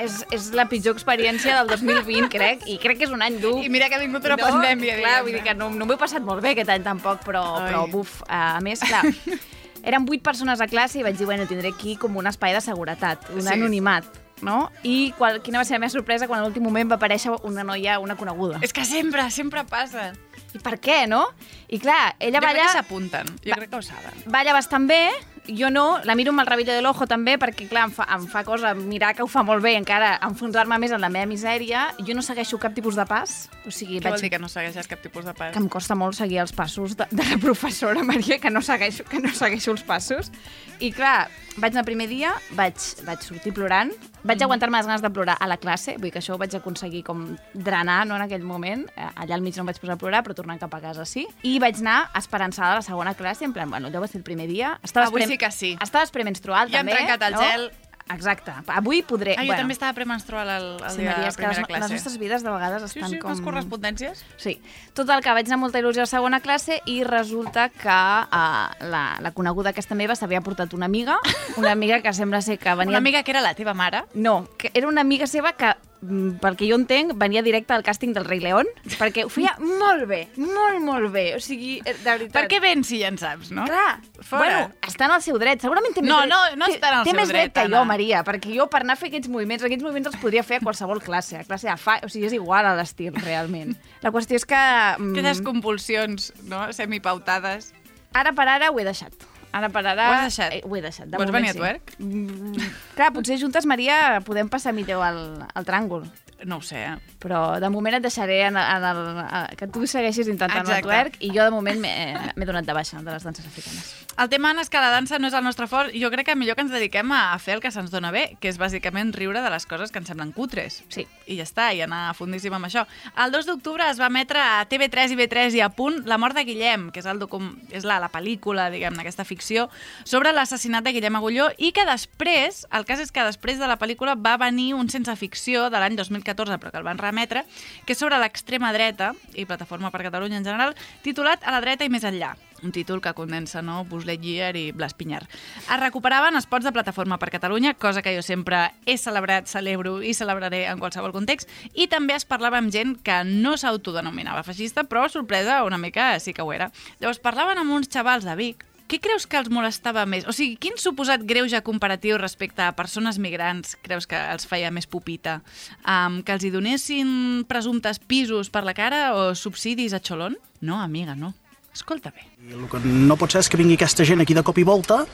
és, 0.00 0.22
és 0.32 0.48
la 0.56 0.64
pitjor 0.70 0.96
experiència 0.96 1.58
del 1.60 1.74
2020, 1.74 2.30
crec, 2.32 2.64
i 2.72 2.78
crec 2.80 3.02
que 3.02 3.08
és 3.10 3.14
un 3.14 3.24
any 3.26 3.36
dur. 3.42 3.58
I 3.60 3.68
mira 3.72 3.90
que 3.90 3.98
ha 3.98 4.02
vingut 4.02 4.24
una 4.30 4.38
no, 4.40 4.48
pandèmia. 4.48 4.96
Clar, 5.02 5.16
vull 5.26 5.36
dir 5.36 5.44
que 5.44 5.56
no, 5.58 5.68
no 5.74 5.88
m'ho 5.88 5.98
he 5.98 6.00
passat 6.00 6.24
molt 6.24 6.44
bé 6.44 6.54
aquest 6.54 6.72
any 6.72 6.86
tampoc, 6.86 7.24
però, 7.26 7.44
Ai. 7.60 7.68
però 7.68 7.84
buf. 7.92 8.20
A 8.30 8.58
més, 8.64 8.80
clar, 8.80 9.04
érem 9.90 10.08
vuit 10.08 10.24
persones 10.24 10.64
a 10.64 10.70
classe 10.70 11.00
i 11.00 11.04
vaig 11.04 11.20
dir, 11.20 11.28
bueno, 11.28 11.48
tindré 11.50 11.74
aquí 11.74 11.98
com 12.00 12.16
un 12.20 12.32
espai 12.32 12.56
de 12.56 12.64
seguretat, 12.64 13.28
un 13.34 13.44
sí. 13.44 13.52
anonimat, 13.58 14.08
no? 14.46 14.70
I 14.82 15.12
qual, 15.18 15.40
quina 15.44 15.60
va 15.60 15.64
ser 15.68 15.76
la 15.76 15.82
meva 15.84 15.92
sorpresa 15.94 16.28
quan 16.30 16.40
a 16.40 16.44
l'últim 16.46 16.64
moment 16.64 16.90
va 16.90 16.98
aparèixer 17.00 17.32
una 17.48 17.64
noia, 17.64 17.98
una 18.00 18.16
coneguda. 18.16 18.60
És 18.62 18.72
que 18.72 18.84
sempre, 18.84 19.28
sempre 19.30 19.64
passa. 19.68 20.10
I 20.50 20.58
per 20.58 20.78
què, 20.82 21.04
no? 21.06 21.26
I 21.70 21.78
clar, 21.78 22.16
ella 22.18 22.40
Jo 22.40 22.46
crec 22.46 22.56
que 22.56 22.62
balla, 22.64 22.72
s'apunten. 22.74 23.34
Jo 23.44 23.54
crec 23.58 23.70
que 23.70 23.76
ho 23.78 23.82
saben. 23.86 24.24
balla 24.26 24.52
bastant 24.56 24.88
bé, 24.90 25.04
jo 25.46 25.70
no, 25.70 26.00
la 26.04 26.14
miro 26.18 26.32
amb 26.34 26.42
el 26.42 26.46
rabillo 26.48 26.74
de 26.74 26.82
l'ojo 26.82 27.06
també, 27.06 27.36
perquè 27.38 27.68
clar, 27.70 27.84
em 27.88 27.92
fa, 27.94 28.04
em 28.16 28.26
fa 28.30 28.42
cosa 28.44 28.72
mirar 28.74 29.12
que 29.14 29.22
ho 29.22 29.28
fa 29.30 29.44
molt 29.46 29.62
bé, 29.62 29.76
encara 29.78 30.16
enfonsar-me 30.26 30.78
més 30.82 30.90
en 30.92 31.00
la 31.00 31.08
meva 31.08 31.26
misèria. 31.30 31.84
Jo 32.02 32.14
no 32.18 32.22
segueixo 32.26 32.58
cap 32.58 32.74
tipus 32.74 32.98
de 32.98 33.06
pas, 33.06 33.48
o 33.64 33.70
sigui, 33.70 34.00
Què 34.00 34.08
vol 34.10 34.18
vaig 34.18 34.26
dir 34.26 34.32
que 34.34 34.42
no 34.42 34.50
segueixes 34.50 34.90
cap 34.90 35.02
tipus 35.02 35.24
de 35.24 35.34
pas? 35.38 35.52
que 35.54 35.58
em 35.62 35.68
costa 35.70 35.94
molt 35.94 36.18
seguir 36.18 36.40
els 36.42 36.52
passos 36.52 36.96
de, 36.98 37.06
de 37.10 37.28
la 37.30 37.38
professora 37.38 38.02
Maria, 38.10 38.38
que 38.42 38.50
no 38.50 38.62
segueixo, 38.62 39.06
que 39.06 39.22
no 39.22 39.30
segueixo 39.30 39.70
els 39.70 39.86
passos. 39.86 40.32
I 40.80 40.90
clar, 40.92 41.28
vaig 41.56 41.72
anar 41.72 41.86
el 41.86 41.90
primer 41.92 42.08
dia, 42.10 42.34
vaig, 42.58 42.74
vaig 43.06 43.22
sortir 43.22 43.54
plorant, 43.54 43.94
vaig 44.24 44.42
aguantar-me 44.42 44.76
les 44.78 44.86
ganes 44.86 45.02
de 45.02 45.10
plorar 45.10 45.36
a 45.40 45.46
la 45.48 45.56
classe, 45.56 45.96
vull 45.98 46.10
que 46.10 46.18
això 46.20 46.34
ho 46.34 46.38
vaig 46.38 46.54
aconseguir 46.56 47.02
com 47.04 47.36
drenar 47.54 48.06
no, 48.06 48.16
en 48.16 48.22
aquell 48.22 48.42
moment, 48.42 48.86
Eh, 48.96 49.08
allà 49.16 49.34
al 49.34 49.40
mig 49.42 49.56
no 49.56 49.62
em 49.62 49.66
vaig 49.66 49.78
posar 49.80 49.94
a 49.94 49.98
plorar, 49.98 50.22
però 50.24 50.34
tornant 50.34 50.58
cap 50.60 50.74
a 50.74 50.80
casa 50.80 51.04
sí. 51.04 51.26
I 51.42 51.58
vaig 51.58 51.76
anar 51.80 52.10
esperançada 52.16 52.72
a 52.72 52.74
la 52.76 52.82
segona 52.82 53.14
classe, 53.14 53.44
en 53.44 53.52
plan, 53.52 53.70
bueno, 53.70 53.88
allò 53.88 54.00
va 54.00 54.06
ser 54.08 54.18
el 54.18 54.24
primer 54.24 54.46
dia. 54.48 54.78
Estaves 54.82 55.08
Avui 55.08 55.20
pre- 55.22 55.28
sí 55.28 55.38
que 55.38 55.50
sí. 55.50 55.76
Estaves 55.80 56.10
premenstrual, 56.10 56.70
Ja 56.70 56.80
hem 56.80 56.86
també. 56.86 56.96
trencat 56.98 57.22
el 57.22 57.34
no? 57.34 57.40
gel. 57.40 57.70
Exacte. 58.14 58.52
Avui 58.66 59.02
podré... 59.06 59.36
Ah, 59.38 59.44
jo 59.46 59.54
també 59.54 59.74
estava 59.76 59.94
premenstrual 59.94 60.48
el, 60.56 60.64
el 60.82 60.90
Sí, 60.90 61.02
dia 61.02 61.10
Maria, 61.12 61.24
de 61.24 61.28
és 61.30 61.36
que 61.36 61.46
les, 61.46 61.56
primera 61.56 61.60
les 61.60 61.66
classe. 61.68 61.94
nostres 61.94 62.18
vides 62.18 62.42
de 62.42 62.50
vegades 62.50 62.82
Sí, 62.90 62.98
estan 62.98 63.10
sí, 63.12 63.18
com... 63.22 63.30
unes 63.30 63.40
correspondències. 63.44 64.24
Sí. 64.36 64.56
Total, 64.94 65.22
que 65.22 65.34
vaig 65.36 65.46
anar 65.46 65.60
molta 65.62 65.78
il·lusió 65.82 66.02
a 66.02 66.08
la 66.08 66.12
segona 66.12 66.40
classe 66.40 66.80
i 66.90 67.02
resulta 67.04 67.68
que 67.70 67.88
uh, 67.88 68.90
la, 68.90 69.04
la 69.22 69.30
coneguda 69.36 69.70
aquesta 69.70 69.94
meva 69.94 70.16
s'havia 70.18 70.40
portat 70.42 70.74
una 70.74 70.86
amiga, 70.90 71.18
una 71.56 71.70
amiga 71.72 72.00
que 72.02 72.12
sembla 72.12 72.42
ser 72.42 72.58
que 72.58 72.74
venia... 72.74 72.90
Una 72.90 72.98
amiga 72.98 73.22
que 73.22 73.30
era 73.30 73.40
la 73.40 73.54
teva 73.54 73.74
mare. 73.74 74.02
No, 74.14 74.48
que 74.58 74.70
era 74.74 74.88
una 74.88 75.00
amiga 75.02 75.26
seva 75.30 75.52
que, 75.52 75.70
pel 76.00 76.56
que 76.56 76.66
jo 76.68 76.76
entenc, 76.80 77.12
venia 77.20 77.42
directe 77.44 77.74
al 77.76 77.82
càsting 77.84 78.14
del 78.16 78.24
Rei 78.24 78.40
León, 78.40 78.66
perquè 78.98 79.26
ho 79.26 79.28
feia 79.32 79.52
molt 79.82 80.06
bé, 80.08 80.22
molt, 80.40 80.80
molt 80.80 81.10
bé. 81.12 81.26
O 81.36 81.40
sigui, 81.44 81.74
eh, 81.84 81.92
de 81.92 82.04
veritat... 82.08 82.32
Per 82.38 82.44
què 82.48 82.60
vens 82.64 82.88
si 82.88 83.00
ja 83.02 83.10
en 83.12 83.18
saps, 83.20 83.50
no? 83.52 83.66
Clar, 83.68 83.98
Fora. 84.22 84.40
bueno, 84.40 84.62
està 84.88 85.04
en 85.10 85.14
el 85.18 85.22
seu 85.22 85.38
dret. 85.42 85.60
Segurament 85.60 85.92
té 85.94 86.00
més 86.02 86.08
No, 86.10 86.20
dret. 86.22 86.32
no, 86.32 86.40
no 86.62 86.70
té- 86.70 86.78
està 86.78 86.92
en 86.94 86.98
el 87.00 87.04
té 87.04 87.10
seu 87.12 87.20
més 87.20 87.28
dret, 87.28 87.40
dret 87.50 87.54
que 87.58 87.66
jo, 87.68 87.76
Anna. 87.82 87.84
Maria, 87.92 88.22
perquè 88.24 88.54
jo 88.56 88.66
per 88.72 88.80
anar 88.84 88.96
a 88.96 89.00
fer 89.02 89.10
aquests 89.12 89.28
moviments, 89.28 89.64
aquests 89.68 89.84
moviments 89.84 90.08
els 90.12 90.20
podria 90.22 90.42
fer 90.46 90.60
a 90.60 90.64
qualsevol 90.64 91.02
classe, 91.04 91.36
a 91.40 91.44
classe 91.44 91.68
de 91.68 91.76
fa... 91.76 91.98
O 92.04 92.08
sigui, 92.08 92.26
és 92.30 92.38
igual 92.38 92.64
a 92.66 92.72
l'estil, 92.78 93.12
realment. 93.20 93.76
La 94.04 94.10
qüestió 94.14 94.40
és 94.40 94.46
que... 94.48 94.56
mm, 94.98 95.12
Aquelles 95.12 95.42
compulsions, 95.44 96.32
no?, 96.48 96.64
semipautades. 96.72 97.74
Ara 98.16 98.32
per 98.34 98.48
ara 98.50 98.72
ho 98.72 98.78
he 98.80 98.84
deixat. 98.88 99.12
Ara 99.52 99.68
per 99.72 99.82
ara... 99.82 100.06
Ho 100.06 100.14
has 100.14 100.26
deixat? 100.30 100.56
Eh, 100.56 100.62
ho 100.64 100.76
he 100.76 100.82
deixat. 100.84 101.08
De 101.10 101.18
Vols 101.18 101.30
moment 101.30 101.42
venir 101.42 101.52
a 101.52 101.58
twerk? 101.58 101.94
Mm, 101.98 102.68
clar, 102.98 103.10
potser 103.16 103.38
juntes, 103.40 103.66
Maria, 103.66 104.20
podem 104.26 104.50
passar 104.50 104.74
millor 104.76 105.02
al, 105.06 105.22
al 105.50 105.66
tràngol. 105.66 106.06
No 106.48 106.60
ho 106.60 106.62
sé, 106.64 106.84
eh? 106.84 107.16
Però 107.20 107.60
de 107.60 107.68
moment 107.72 107.98
et 107.98 108.04
deixaré 108.04 108.42
en, 108.46 108.56
en 108.56 108.86
el, 108.90 109.00
a, 109.22 109.42
que 109.58 109.68
tu 109.68 109.86
segueixis 109.86 110.28
intentant 110.28 110.64
Exacte. 110.64 110.80
el 110.80 110.88
twerk 110.88 111.18
i 111.20 111.32
jo 111.34 111.44
de 111.44 111.52
moment 111.52 111.80
m'he 111.80 112.48
donat 112.48 112.64
de 112.64 112.76
baixa 112.76 113.02
de 113.02 113.10
les 113.10 113.26
danses 113.26 113.46
africanes. 113.46 113.90
El 114.20 114.28
tema, 114.28 114.50
és 114.60 114.68
que 114.68 114.80
la 114.82 114.90
dansa 114.92 115.18
no 115.18 115.28
és 115.30 115.34
el 115.36 115.44
nostre 115.46 115.64
fort. 115.70 115.94
Jo 115.96 116.10
crec 116.12 116.26
que 116.28 116.34
millor 116.36 116.56
que 116.58 116.64
ens 116.66 116.72
dediquem 116.72 117.12
a 117.16 117.38
fer 117.40 117.54
el 117.56 117.62
que 117.62 117.70
se'ns 117.72 117.92
dona 117.92 118.10
bé, 118.12 118.36
que 118.40 118.50
és 118.50 118.58
bàsicament 118.60 119.14
riure 119.16 119.40
de 119.40 119.52
les 119.52 119.64
coses 119.64 119.92
que 119.92 120.00
ens 120.02 120.10
semblen 120.10 120.32
cutres. 120.36 120.82
Sí. 120.92 121.06
I 121.24 121.38
ja 121.38 121.46
està, 121.46 121.70
i 121.72 121.80
anar 121.80 122.12
fundíssim 122.18 122.52
amb 122.52 122.68
això. 122.68 122.84
El 123.16 123.32
2 123.32 123.48
d'octubre 123.48 123.86
es 123.88 124.00
va 124.00 124.10
emetre 124.12 124.42
a 124.42 124.66
TV3 124.68 125.14
i 125.14 125.18
B3 125.20 125.56
i 125.56 125.62
a 125.64 125.70
punt 125.72 126.02
La 126.10 126.18
mort 126.20 126.36
de 126.36 126.44
Guillem, 126.44 126.90
que 126.92 127.00
és, 127.00 127.08
el 127.08 127.22
docum... 127.22 127.54
és 127.72 127.86
la, 127.88 128.00
la 128.02 128.10
pel·lícula, 128.12 128.68
diguem-ne, 128.74 129.00
aquesta 129.00 129.24
ficció, 129.24 129.70
sobre 130.04 130.34
l'assassinat 130.36 130.84
de 130.84 130.92
Guillem 130.96 131.16
Agulló, 131.16 131.48
i 131.56 131.72
que 131.72 131.86
després, 131.88 132.66
el 132.76 132.84
cas 132.84 133.00
és 133.00 133.14
que 133.14 133.24
després 133.24 133.62
de 133.62 133.70
la 133.70 133.78
pel·lícula 133.80 134.18
va 134.20 134.36
venir 134.42 134.74
un 134.76 134.92
sense 134.92 135.14
ficció 135.16 135.70
de 135.72 135.80
l'any 135.80 135.96
2014, 135.96 136.29
però 136.34 136.70
que 136.70 136.78
el 136.78 136.86
van 136.86 137.00
remetre, 137.00 137.44
que 137.86 137.96
és 137.96 137.98
sobre 137.98 138.18
l'extrema 138.20 138.72
dreta 138.76 139.14
i 139.34 139.46
Plataforma 139.46 139.90
per 139.90 140.04
Catalunya 140.06 140.38
en 140.40 140.46
general, 140.46 140.76
titulat 141.02 141.42
A 141.44 141.52
la 141.54 141.60
dreta 141.64 141.84
i 141.84 141.92
més 141.92 142.04
enllà 142.04 142.34
un 142.62 142.72
títol 142.72 143.00
que 143.00 143.12
condensa 143.14 143.62
no? 143.62 143.84
Buzz 143.84 144.06
Lightyear 144.06 144.56
i 144.56 144.70
Blas 144.72 144.94
Pinyar. 144.94 145.22
Es 145.24 145.80
recuperaven 145.80 146.38
spots 146.42 146.66
de 146.66 146.72
Plataforma 146.72 147.18
per 147.18 147.30
Catalunya, 147.32 147.74
cosa 147.74 148.02
que 148.02 148.14
jo 148.16 148.22
sempre 148.22 148.70
he 148.86 148.96
celebrat, 148.98 149.48
celebro 149.48 150.00
i 150.02 150.14
celebraré 150.14 150.66
en 150.68 150.80
qualsevol 150.82 151.14
context, 151.16 151.50
i 151.74 151.88
també 151.88 152.16
es 152.16 152.28
parlava 152.28 152.60
amb 152.60 152.72
gent 152.72 152.98
que 153.04 153.22
no 153.24 153.56
s'autodenominava 153.56 154.44
feixista, 154.46 154.84
però, 154.84 155.08
sorpresa, 155.08 155.62
una 155.64 155.78
mica 155.78 156.12
sí 156.20 156.34
que 156.36 156.42
ho 156.42 156.52
era. 156.52 156.70
Llavors, 157.00 157.22
parlaven 157.22 157.60
amb 157.60 157.78
uns 157.80 157.90
xavals 157.90 158.28
de 158.28 158.36
Vic 158.36 158.66
què 158.90 158.98
creus 158.98 159.26
que 159.30 159.38
els 159.38 159.50
molestava 159.52 160.02
més? 160.08 160.24
O 160.26 160.34
sigui, 160.34 160.56
quin 160.58 160.74
suposat 160.80 161.22
greuge 161.26 161.60
comparatiu 161.62 162.18
respecte 162.18 162.64
a 162.64 162.72
persones 162.74 163.20
migrants 163.22 163.76
creus 163.84 164.08
que 164.10 164.18
els 164.18 164.48
feia 164.50 164.72
més 164.74 164.88
pupita? 164.90 165.38
Um, 165.84 166.20
que 166.26 166.34
els 166.34 166.46
hi 166.46 166.50
donessin 166.50 167.44
presumptes 167.50 168.02
pisos 168.02 168.50
per 168.50 168.64
la 168.66 168.74
cara 168.74 169.12
o 169.14 169.30
subsidis 169.38 169.94
a 169.94 170.02
xolón? 170.02 170.34
No, 170.60 170.80
amiga, 170.82 171.14
no. 171.14 171.32
Escolta 171.70 172.10
bé. 172.10 172.26
I 172.48 172.56
el 172.56 172.66
que 172.66 172.80
no 172.82 173.14
pot 173.20 173.30
ser 173.30 173.44
és 173.44 173.50
que 173.50 173.60
vingui 173.60 173.78
aquesta 173.78 174.04
gent 174.08 174.24
aquí 174.24 174.34
de 174.34 174.42
cop 174.42 174.58
i 174.58 174.66
volta, 174.66 175.04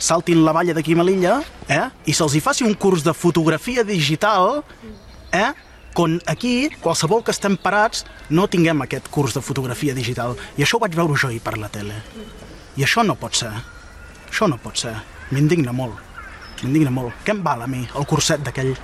saltin 0.00 0.40
la 0.46 0.56
valla 0.56 0.72
d'aquí 0.72 0.96
a 0.96 1.02
Melilla, 1.02 1.36
eh? 1.68 1.84
i 2.08 2.16
se'ls 2.16 2.38
hi 2.38 2.40
faci 2.40 2.64
un 2.64 2.72
curs 2.80 3.04
de 3.04 3.12
fotografia 3.12 3.84
digital, 3.84 4.62
eh? 5.36 5.52
quan 5.96 6.16
aquí, 6.24 6.70
qualsevol 6.80 7.20
que 7.24 7.36
estem 7.36 7.60
parats, 7.60 8.06
no 8.32 8.48
tinguem 8.48 8.80
aquest 8.84 9.12
curs 9.12 9.36
de 9.36 9.44
fotografia 9.44 9.92
digital. 9.96 10.36
I 10.56 10.64
això 10.64 10.80
ho 10.80 10.84
vaig 10.84 10.96
veure 10.96 11.20
jo 11.20 11.28
ahir 11.28 11.44
per 11.44 11.58
la 11.60 11.72
tele. 11.72 12.00
I 12.76 12.84
això 12.84 13.04
no 13.06 13.16
pot 13.16 13.36
ser. 13.38 13.52
Això 14.28 14.48
no 14.50 14.58
pot 14.60 14.76
ser. 14.76 14.92
M'indigna 15.32 15.72
molt. 15.72 15.96
M'indigna 16.62 16.92
molt. 16.92 17.14
Què 17.24 17.32
em 17.32 17.42
val 17.44 17.64
a 17.64 17.70
mi, 17.70 17.86
el 17.96 18.06
curset 18.08 18.42
d'aquell? 18.44 18.74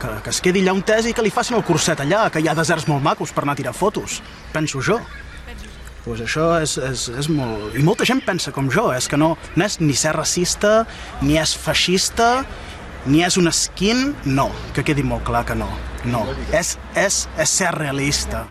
Que, 0.00 0.10
que 0.24 0.32
es 0.32 0.40
quedi 0.44 0.62
allà 0.64 0.74
un 0.76 0.82
tes 0.86 1.08
i 1.08 1.12
que 1.16 1.24
li 1.24 1.32
facin 1.32 1.58
el 1.58 1.64
curset 1.66 2.00
allà, 2.00 2.26
que 2.32 2.40
hi 2.40 2.48
ha 2.48 2.56
deserts 2.56 2.88
molt 2.88 3.04
macos 3.04 3.32
per 3.32 3.44
anar 3.44 3.56
a 3.56 3.60
tirar 3.60 3.76
fotos. 3.76 4.20
Penso 4.52 4.82
jo. 4.84 4.98
Pues 6.04 6.20
això 6.20 6.50
és, 6.60 6.76
és, 6.76 7.06
és 7.20 7.30
molt... 7.32 7.76
I 7.76 7.84
molta 7.84 8.04
gent 8.08 8.20
pensa 8.24 8.52
com 8.52 8.68
jo, 8.72 8.90
és 8.92 9.08
que 9.08 9.16
no, 9.20 9.30
no 9.56 9.64
és 9.64 9.78
ni 9.80 9.96
ser 9.96 10.12
racista, 10.16 10.82
ni 11.24 11.38
és 11.40 11.54
feixista, 11.56 12.44
ni 13.08 13.24
és 13.24 13.38
un 13.40 13.48
skin, 13.52 14.10
no, 14.24 14.50
que 14.76 14.84
quedi 14.84 15.04
molt 15.04 15.24
clar 15.28 15.46
que 15.48 15.56
no, 15.56 15.70
no. 16.04 16.26
És, 16.52 16.76
és, 16.96 17.24
és 17.40 17.56
ser 17.60 17.72
realista. 17.76 18.46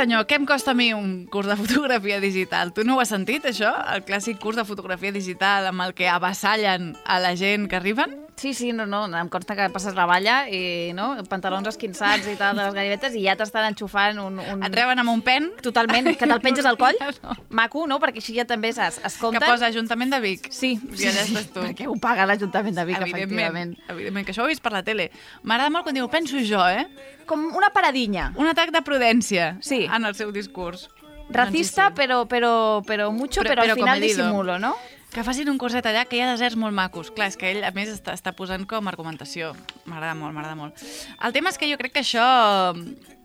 Senyor, 0.00 0.24
què 0.24 0.38
em 0.40 0.46
costa 0.48 0.72
a 0.72 0.76
mi 0.76 0.92
un 0.96 1.26
curs 1.28 1.50
de 1.50 1.56
fotografia 1.60 2.20
digital? 2.22 2.72
Tu 2.72 2.86
no 2.88 2.96
ho 2.96 3.02
has 3.02 3.12
sentit, 3.12 3.44
això? 3.44 3.72
El 3.92 4.04
clàssic 4.08 4.40
curs 4.40 4.56
de 4.56 4.64
fotografia 4.64 5.12
digital 5.12 5.68
amb 5.68 5.84
el 5.84 5.92
que 5.98 6.08
avassallen 6.08 6.94
a 7.04 7.20
la 7.20 7.34
gent 7.36 7.68
que 7.68 7.76
arriben? 7.76 8.16
Sí, 8.40 8.54
sí, 8.56 8.70
no, 8.72 8.86
no, 8.88 9.02
em 9.18 9.28
consta 9.28 9.52
que 9.58 9.66
passes 9.68 9.92
la 9.92 10.06
valla 10.08 10.46
i, 10.48 10.94
no, 10.96 11.10
pantalons 11.28 11.66
esquinçats 11.68 12.24
i 12.30 12.36
tal, 12.40 12.56
de 12.56 12.64
les 12.64 12.72
ganivetes, 12.78 13.12
i 13.18 13.26
ja 13.26 13.34
t'estan 13.36 13.66
enxufant 13.68 14.16
un... 14.22 14.38
un... 14.40 14.62
Et 14.64 14.76
reben 14.78 15.02
amb 15.02 15.12
un 15.12 15.20
pen? 15.26 15.50
Totalment, 15.60 16.08
que 16.16 16.24
te'l 16.30 16.40
penges 16.46 16.64
al 16.70 16.78
coll. 16.80 16.96
No. 17.20 17.34
Maco, 17.60 17.82
no? 17.90 17.98
Perquè 18.00 18.22
així 18.22 18.32
ja 18.38 18.46
també 18.48 18.70
saps, 18.72 18.96
es 19.04 19.18
Que 19.18 19.26
compten... 19.26 19.44
posa 19.44 19.68
Ajuntament 19.68 20.14
de 20.16 20.20
Vic. 20.24 20.48
Sí, 20.56 20.70
I 20.80 21.10
allà 21.10 21.26
estàs 21.26 21.50
tu. 21.52 21.60
perquè 21.66 21.88
ho 21.90 21.98
paga 22.00 22.24
l'Ajuntament 22.30 22.80
de 22.80 22.86
Vic, 22.88 22.96
evidentment, 23.02 23.28
efectivament. 23.28 23.76
evidentment, 23.92 24.24
que 24.30 24.32
això 24.32 24.46
ho 24.46 24.48
he 24.48 24.54
vist 24.54 24.64
per 24.64 24.72
la 24.72 24.80
tele. 24.88 25.10
M'agrada 25.42 25.68
molt 25.76 25.84
quan 25.90 25.98
diu, 26.00 26.08
penso 26.08 26.40
jo, 26.40 26.62
eh? 26.64 26.86
Com 27.28 27.44
una 27.60 27.68
paradinya. 27.76 28.30
Un 28.40 28.48
atac 28.48 28.72
de 28.72 28.80
prudència 28.86 29.58
Sí. 29.60 29.82
en 29.84 30.08
el 30.08 30.16
seu 30.16 30.32
discurs. 30.32 30.88
Racista, 31.28 31.90
Doncs 31.90 31.98
però, 32.00 32.22
però, 32.26 32.54
però 32.82 33.10
mucho, 33.12 33.42
Però- 33.44 33.52
però, 33.52 33.62
però 33.62 33.72
al 33.76 33.78
final 33.78 33.98
comedido. 34.00 34.16
dissimulo, 34.24 34.58
no? 34.58 34.72
Que 35.10 35.24
facin 35.26 35.48
un 35.50 35.58
curset 35.58 35.86
allà, 35.90 36.04
que 36.06 36.18
hi 36.18 36.22
ha 36.22 36.28
deserts 36.30 36.58
molt 36.60 36.76
macos. 36.76 37.10
Clar, 37.14 37.32
és 37.32 37.38
que 37.38 37.48
ell, 37.50 37.64
a 37.66 37.72
més, 37.74 37.90
està, 37.90 38.14
està 38.14 38.30
posant 38.36 38.62
com 38.70 38.86
a 38.86 38.92
argumentació. 38.92 39.50
M'agrada 39.90 40.14
molt, 40.14 40.36
m'agrada 40.36 40.58
molt. 40.58 40.84
El 41.26 41.34
tema 41.34 41.50
és 41.50 41.58
que 41.58 41.70
jo 41.70 41.78
crec 41.80 41.96
que 41.96 42.04
això, 42.04 42.26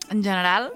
en 0.09 0.23
general, 0.25 0.71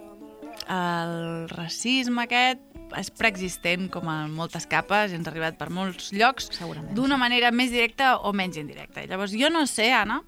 el 0.70 1.50
racisme 1.50 2.28
aquest 2.28 2.62
és 2.98 3.10
preexistent 3.14 3.88
com 3.94 4.08
en 4.10 4.32
moltes 4.34 4.66
capes 4.70 5.12
i 5.12 5.18
ens 5.18 5.28
ha 5.28 5.32
arribat 5.34 5.58
per 5.60 5.70
molts 5.74 6.10
llocs 6.14 6.50
d'una 6.98 7.20
manera 7.22 7.52
més 7.54 7.74
directa 7.74 8.16
o 8.26 8.34
menys 8.34 8.58
indirecta. 8.62 9.06
Llavors, 9.10 9.36
jo 9.38 9.50
no 9.54 9.66
sé, 9.70 9.92
Anna, 9.94 10.22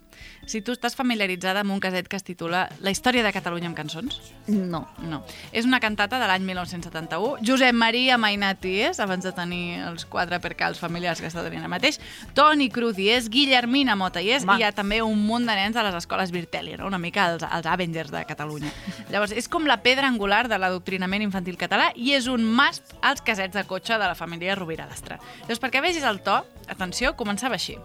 si 0.45 0.61
tu 0.61 0.73
estàs 0.73 0.95
familiaritzada 0.97 1.61
amb 1.61 1.73
un 1.73 1.79
caset 1.83 2.07
que 2.09 2.17
es 2.17 2.25
titula 2.25 2.65
La 2.81 2.91
història 2.91 3.23
de 3.23 3.31
Catalunya 3.33 3.69
amb 3.69 3.77
cançons. 3.77 4.19
No. 4.47 4.83
No. 5.03 5.21
És 5.51 5.65
una 5.65 5.79
cantata 5.79 6.19
de 6.21 6.27
l'any 6.29 6.43
1971. 6.47 7.45
Josep 7.45 7.75
Maria 7.77 8.17
Mainat 8.21 8.65
hi 8.65 8.75
és, 8.89 8.99
abans 9.03 9.25
de 9.25 9.33
tenir 9.35 9.81
els 9.87 10.05
quatre 10.09 10.41
percals 10.43 10.81
familiars 10.81 11.21
que 11.21 11.29
està 11.29 11.43
tenint 11.45 11.63
ara 11.63 11.71
mateix. 11.71 11.99
Toni 12.37 12.69
Cruz 12.73 12.99
hi 12.99 13.09
és, 13.13 13.29
Guillermina 13.31 13.95
Mota 13.95 14.21
hi 14.23 14.33
és, 14.35 14.43
Home. 14.43 14.57
i 14.57 14.61
hi 14.63 14.67
ha 14.67 14.73
també 14.75 15.01
un 15.05 15.21
munt 15.27 15.47
de 15.47 15.55
nens 15.57 15.77
de 15.77 15.85
les 15.85 15.97
escoles 16.01 16.33
Virtelli, 16.33 16.75
no? 16.79 16.89
una 16.89 16.99
mica 17.01 17.29
els, 17.33 17.45
els 17.45 17.69
Avengers 17.69 18.11
de 18.11 18.25
Catalunya. 18.27 18.73
Llavors, 19.13 19.35
és 19.37 19.49
com 19.51 19.69
la 19.69 19.81
pedra 19.85 20.09
angular 20.09 20.47
de 20.51 20.59
l'adoctrinament 20.61 21.23
infantil 21.23 21.59
català 21.61 21.91
i 21.95 22.15
és 22.17 22.27
un 22.31 22.45
must 22.45 22.95
als 23.01 23.23
casets 23.25 23.55
de 23.55 23.65
cotxe 23.69 23.97
de 24.01 24.05
la 24.07 24.17
família 24.17 24.57
Rovira 24.59 24.89
Lastra. 24.89 25.21
Llavors, 25.45 25.63
perquè 25.63 25.83
vegis 25.83 26.07
el 26.07 26.23
to, 26.25 26.41
atenció, 26.67 27.15
començava 27.19 27.59
així. 27.59 27.77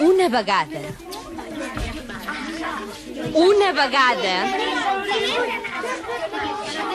Una 0.00 0.28
vegada. 0.28 0.80
Una 3.34 3.72
vegada. 3.72 4.36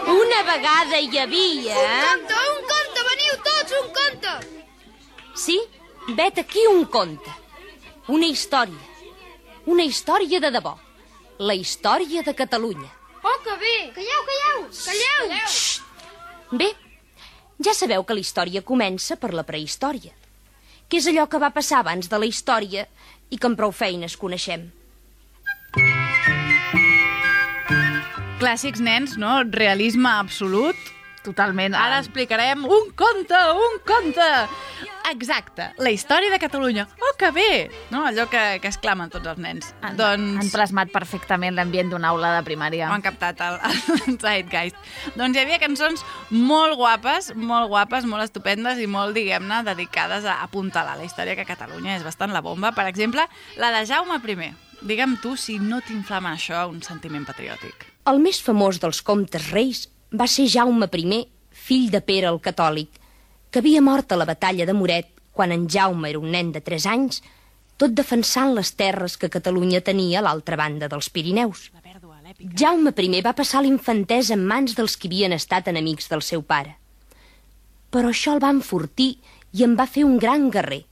Una 0.07 0.41
vegada 0.49 0.97
hi 0.97 1.19
havia... 1.19 1.75
Conte, 2.07 2.39
un 2.53 2.59
conte, 2.71 3.03
veniu 3.09 3.37
tots, 3.49 3.75
un 3.81 3.87
conte! 3.99 4.33
Sí, 5.35 5.59
vet 6.15 6.41
aquí 6.41 6.65
un 6.71 6.85
conte. 6.85 7.31
Una 8.07 8.25
història. 8.25 8.81
Una 9.65 9.83
història 9.83 10.39
de 10.39 10.51
debò. 10.57 10.73
La 11.37 11.53
història 11.53 12.23
de 12.23 12.33
Catalunya. 12.33 12.89
Oh, 13.21 13.37
que 13.43 13.55
bé! 13.61 13.77
Calleu, 13.93 14.21
calleu! 14.31 14.59
Calleu! 14.85 15.23
Bé, 16.51 16.73
ja 17.63 17.73
sabeu 17.73 18.03
que 18.03 18.15
la 18.17 18.23
història 18.23 18.63
comença 18.65 19.17
per 19.17 19.33
la 19.33 19.45
prehistòria, 19.47 20.13
que 20.87 20.99
és 21.01 21.07
allò 21.09 21.27
que 21.27 21.41
va 21.41 21.53
passar 21.55 21.81
abans 21.81 22.09
de 22.09 22.19
la 22.19 22.29
història 22.29 22.87
i 23.29 23.37
que 23.37 23.49
amb 23.49 23.57
prou 23.59 23.73
feines 23.75 24.17
coneixem. 24.17 24.69
Clàssics 28.37 28.79
nens, 28.79 29.17
no? 29.17 29.41
Realisme 29.49 30.09
absolut. 30.13 30.77
Totalment. 31.25 31.75
Ara 31.75 31.99
explicarem 31.99 32.63
un 32.65 32.91
conte, 32.95 33.39
un 33.67 33.80
conte! 33.88 34.27
Exacte, 35.08 35.69
la 35.80 35.91
història 35.91 36.30
de 36.34 36.39
Catalunya. 36.39 36.84
Oh, 36.99 37.13
que 37.17 37.30
bé! 37.32 37.51
No? 37.93 38.03
Allò 38.06 38.25
que, 38.27 38.41
que 38.60 38.67
exclamen 38.67 39.12
tots 39.12 39.30
els 39.32 39.39
nens. 39.39 39.69
Han, 39.82 39.95
doncs... 39.99 40.41
han 40.41 40.51
plasmat 40.51 40.91
perfectament 40.91 41.56
l'ambient 41.56 41.93
d'una 41.93 42.12
aula 42.12 42.34
de 42.36 42.43
primària. 42.47 42.89
Ho 42.89 42.97
han 42.97 43.06
captat 43.06 43.39
el, 43.45 43.58
el 44.08 44.19
Zeitgeist. 44.19 44.77
Doncs 45.15 45.39
hi 45.39 45.43
havia 45.45 45.62
cançons 45.63 46.03
molt 46.30 46.75
guapes, 46.80 47.32
molt 47.39 47.71
guapes, 47.71 48.08
molt 48.10 48.27
estupendes 48.27 48.84
i 48.84 48.88
molt, 48.91 49.15
diguem-ne, 49.15 49.63
dedicades 49.67 50.27
a 50.27 50.41
apuntalar 50.43 50.97
la 50.99 51.08
història 51.08 51.39
que 51.39 51.47
Catalunya 51.47 51.95
és 51.95 52.08
bastant 52.08 52.36
la 52.36 52.43
bomba. 52.43 52.75
Per 52.75 52.89
exemple, 52.91 53.23
la 53.62 53.73
de 53.77 53.86
Jaume 53.88 54.19
I. 54.19 54.53
Digue'm 54.88 55.17
tu 55.23 55.38
si 55.39 55.58
no 55.58 55.80
t'inflama 55.82 56.36
això 56.36 56.67
un 56.69 56.84
sentiment 56.86 57.25
patriòtic. 57.25 57.88
El 58.08 58.19
més 58.23 58.43
famós 58.43 58.77
dels 58.84 58.99
comtes 59.03 59.49
reis 59.56 59.88
va 60.11 60.27
ser 60.27 60.47
Jaume 60.47 60.87
I, 60.87 61.25
fill 61.51 61.89
de 61.91 62.01
Pere 62.01 62.27
el 62.27 62.39
Catòlic, 62.39 62.89
que 63.51 63.59
havia 63.59 63.81
mort 63.81 64.11
a 64.11 64.17
la 64.17 64.25
batalla 64.25 64.65
de 64.65 64.73
Moret 64.73 65.07
quan 65.33 65.51
en 65.51 65.67
Jaume 65.69 66.09
era 66.09 66.19
un 66.19 66.31
nen 66.31 66.51
de 66.51 66.61
3 66.61 66.85
anys, 66.87 67.21
tot 67.77 67.93
defensant 67.93 68.55
les 68.55 68.71
terres 68.73 69.17
que 69.21 69.29
Catalunya 69.29 69.81
tenia 69.85 70.19
a 70.19 70.25
l'altra 70.25 70.57
banda 70.57 70.89
dels 70.89 71.09
Pirineus. 71.13 71.69
Jaume 72.57 72.91
I 72.97 73.21
va 73.21 73.33
passar 73.37 73.61
l'infantesa 73.61 74.33
en 74.33 74.45
mans 74.45 74.75
dels 74.75 74.97
que 74.97 75.07
havien 75.07 75.33
estat 75.33 75.67
enemics 75.67 76.09
del 76.09 76.21
seu 76.21 76.41
pare. 76.41 76.75
Però 77.91 78.09
això 78.09 78.33
el 78.33 78.41
va 78.43 78.49
enfortir 78.49 79.19
i 79.53 79.63
en 79.63 79.77
va 79.77 79.87
fer 79.87 80.03
un 80.03 80.17
gran 80.17 80.49
guerrer. 80.49 80.85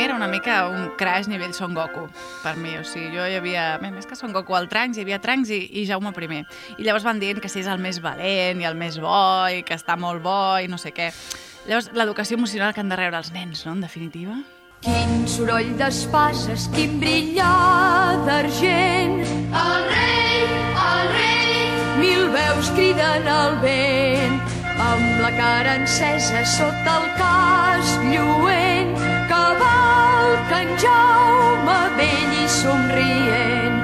Aquí 0.00 0.06
Jaume 0.06 0.16
I 0.16 0.16
era 0.16 0.16
una 0.16 0.28
mica 0.28 0.68
un 0.68 0.96
crash 0.96 1.28
nivell 1.28 1.52
Son 1.52 1.74
Goku, 1.74 2.08
per 2.42 2.56
mi. 2.56 2.72
O 2.78 2.84
sigui, 2.84 3.10
jo 3.12 3.26
hi 3.28 3.34
havia... 3.36 3.78
Més 3.82 4.06
que 4.08 4.16
Son 4.16 4.32
Goku 4.32 4.54
al 4.56 4.68
Trunks, 4.68 4.96
hi 4.96 5.02
havia 5.04 5.18
Trunks 5.20 5.50
i, 5.52 5.58
i 5.76 5.84
Jaume 5.84 6.08
I. 6.08 6.38
I 6.78 6.84
llavors 6.86 7.04
van 7.04 7.20
dient 7.20 7.40
que 7.40 7.48
si 7.48 7.60
és 7.60 7.66
el 7.68 7.78
més 7.78 8.00
valent 8.00 8.60
i 8.60 8.64
el 8.64 8.76
més 8.76 8.98
bo 8.98 9.44
i 9.52 9.62
que 9.62 9.74
està 9.76 9.98
molt 10.00 10.22
bo 10.22 10.56
i 10.56 10.68
no 10.68 10.78
sé 10.78 10.94
què. 10.96 11.10
Llavors, 11.66 11.90
l'educació 11.92 12.38
emocional 12.38 12.72
que 12.72 12.80
han 12.80 12.88
de 12.88 12.96
rebre 12.96 13.18
els 13.18 13.32
nens, 13.32 13.66
no?, 13.66 13.74
en 13.76 13.84
definitiva. 13.84 14.38
Quin 14.80 15.28
soroll 15.28 15.76
d'espases, 15.76 16.70
quin 16.72 16.96
brillar 16.96 18.16
d'argent. 18.24 19.20
El 19.20 19.84
rei, 19.92 20.48
el 20.86 21.12
rei. 21.12 21.52
Mil 22.00 22.26
veus 22.32 22.72
criden 22.72 23.28
al 23.28 23.60
vent, 23.60 24.40
amb 24.80 25.20
la 25.20 25.36
cara 25.36 25.76
encesa 25.82 26.46
sota 26.56 27.00
el 27.02 27.08
cas 27.20 27.96
lluent. 28.08 29.09
Cavalca 30.50 30.66
en 30.66 30.78
Jaume 30.82 31.74
vell 31.94 32.32
i 32.34 32.46
somrient, 32.50 33.76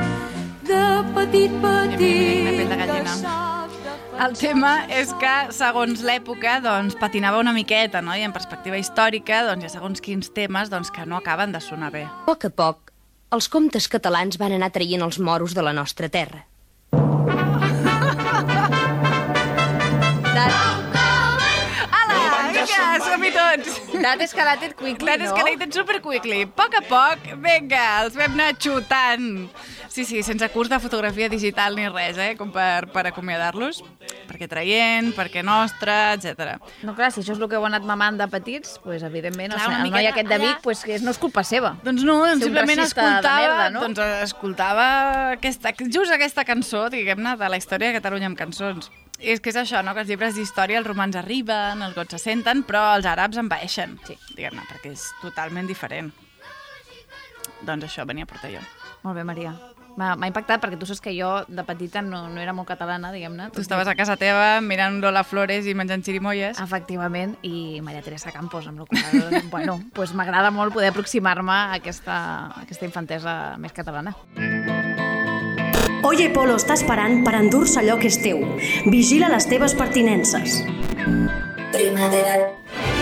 de 0.67 0.87
petit 1.15 1.53
petit. 1.63 2.73
que 2.73 3.05
sap 3.07 3.77
de 3.85 3.93
El 4.25 4.35
tema 4.35 4.73
és 4.91 5.13
que, 5.21 5.35
segons 5.55 6.03
l'època, 6.03 6.57
doncs, 6.65 6.97
patinava 6.99 7.39
una 7.39 7.53
miqueta, 7.55 8.03
no? 8.03 8.17
I 8.19 8.27
en 8.27 8.35
perspectiva 8.35 8.81
històrica, 8.83 9.45
doncs, 9.47 9.63
hi 9.63 9.71
ha 9.71 9.75
segons 9.77 10.03
quins 10.03 10.33
temes 10.35 10.73
doncs, 10.73 10.91
que 10.91 11.07
no 11.07 11.21
acaben 11.21 11.55
de 11.55 11.63
sonar 11.63 11.93
bé. 11.95 12.03
A 12.03 12.27
poc 12.27 12.49
a 12.51 12.51
poc, 12.51 12.91
els 13.31 13.47
comtes 13.47 13.87
catalans 13.87 14.35
van 14.43 14.59
anar 14.59 14.73
traient 14.75 15.07
els 15.07 15.23
moros 15.23 15.55
de 15.55 15.63
la 15.63 15.77
nostra 15.77 16.11
terra. 16.11 16.49
Som-hi 23.27 23.63
tots. 23.63 24.03
That 24.03 24.21
escalated 24.21 24.77
quickly, 24.77 25.07
That 25.07 25.19
no? 25.21 25.27
escalated 25.27 25.73
super 25.73 26.01
quickly. 26.01 26.43
A 26.43 26.47
poc 26.47 26.75
a 26.75 26.83
poc, 26.87 27.25
vinga, 27.43 28.03
els 28.05 28.17
vam 28.17 28.37
anar 28.37 28.55
xutant. 28.59 29.49
Sí, 29.89 30.05
sí, 30.05 30.23
sense 30.23 30.47
curs 30.53 30.69
de 30.69 30.79
fotografia 30.79 31.29
digital 31.33 31.77
ni 31.77 31.87
res, 31.89 32.19
eh? 32.21 32.35
Com 32.37 32.51
per, 32.53 32.87
per 32.93 33.07
acomiadar-los. 33.09 33.81
Perquè 34.29 34.49
traient, 34.51 35.13
perquè 35.17 35.43
nostre, 35.47 35.95
etc. 36.19 36.59
No, 36.85 36.95
clar, 36.99 37.09
si 37.15 37.23
això 37.23 37.33
és 37.33 37.41
el 37.41 37.49
que 37.49 37.57
heu 37.57 37.65
anat 37.67 37.87
mamant 37.89 38.21
de 38.21 38.29
petits, 38.31 38.77
pues, 38.85 39.03
evidentment, 39.07 39.55
Clar, 39.57 39.71
una 39.71 39.81
el 39.87 39.95
noi 39.95 40.11
aquest 40.11 40.29
de 40.31 40.39
Vic, 40.43 40.61
pues, 40.67 40.85
que 40.85 41.01
no 41.01 41.15
és 41.15 41.23
culpa 41.23 41.43
seva. 41.47 41.77
Doncs 41.87 42.05
no, 42.05 42.19
doncs 42.27 42.45
simplement 42.45 42.85
escoltava, 42.85 43.41
merda, 43.41 43.71
no? 43.73 43.87
doncs 43.87 44.05
escoltava 44.29 44.87
aquesta, 45.39 45.73
just 45.89 46.13
aquesta 46.13 46.45
cançó, 46.45 46.87
diguem-ne, 46.93 47.37
de 47.41 47.51
la 47.51 47.59
història 47.59 47.91
de 47.91 47.99
Catalunya 48.03 48.31
amb 48.31 48.39
cançons. 48.39 48.93
És 49.19 49.41
que 49.41 49.51
és 49.53 49.57
això, 49.57 49.83
no? 49.85 49.95
que 49.95 50.05
els 50.05 50.11
llibres 50.11 50.37
d'història, 50.37 50.81
els 50.81 50.89
romans 50.89 51.17
arriben, 51.17 51.83
els 51.83 51.97
gots 51.97 52.17
se 52.17 52.21
senten, 52.21 52.65
però 52.69 52.89
els 52.97 53.09
àrabs 53.09 53.41
envaeixen, 53.41 53.97
sí. 54.07 54.19
diguem-ne, 54.35 54.67
perquè 54.69 54.93
és 54.93 55.09
totalment 55.23 55.69
diferent. 55.69 56.13
Doncs 57.65 57.89
això 57.89 58.05
venia 58.09 58.27
a 58.27 58.31
portar 58.31 58.53
jo. 58.53 58.61
Molt 59.07 59.17
bé, 59.17 59.25
Maria. 59.25 59.55
M'ha 59.97 60.29
impactat 60.29 60.61
perquè 60.61 60.77
tu 60.77 60.85
saps 60.85 61.01
que 61.01 61.15
jo 61.17 61.31
de 61.49 61.63
petita 61.65 62.03
no, 62.05 62.27
no 62.29 62.41
era 62.43 62.53
molt 62.53 62.69
catalana, 62.69 63.09
diguem-ne. 63.15 63.49
Tu 63.55 63.65
estaves 63.65 63.89
a 63.89 63.95
casa 63.97 64.19
teva 64.21 64.61
mirant 64.61 65.01
Lola 65.01 65.25
Flores 65.25 65.65
i 65.65 65.73
menjant 65.79 66.05
xirimoies. 66.05 66.61
Efectivament, 66.61 67.33
i 67.49 67.81
Maria 67.87 68.05
Teresa 68.05 68.35
Campos, 68.35 68.69
amb 68.69 68.85
la 68.85 68.91
qual 68.91 69.41
bueno, 69.55 69.81
pues 69.97 70.13
m'agrada 70.13 70.53
molt 70.53 70.77
poder 70.77 70.93
aproximar-me 70.93 71.57
a 71.57 71.81
aquesta, 71.81 72.21
a 72.53 72.63
aquesta 72.67 72.89
infantesa 72.89 73.57
més 73.63 73.73
catalana. 73.73 74.13
Oye 76.07 76.29
Polo 76.31 76.55
està 76.61 76.77
esperant 76.79 77.25
per 77.27 77.33
endur-se 77.35 77.81
allò 77.81 77.97
que 77.99 78.07
és 78.07 78.21
teu. 78.23 78.45
Vigila 78.93 79.31
les 79.33 79.49
teves 79.51 79.75
pertinences. 79.75 80.61
Primavera. 81.75 82.96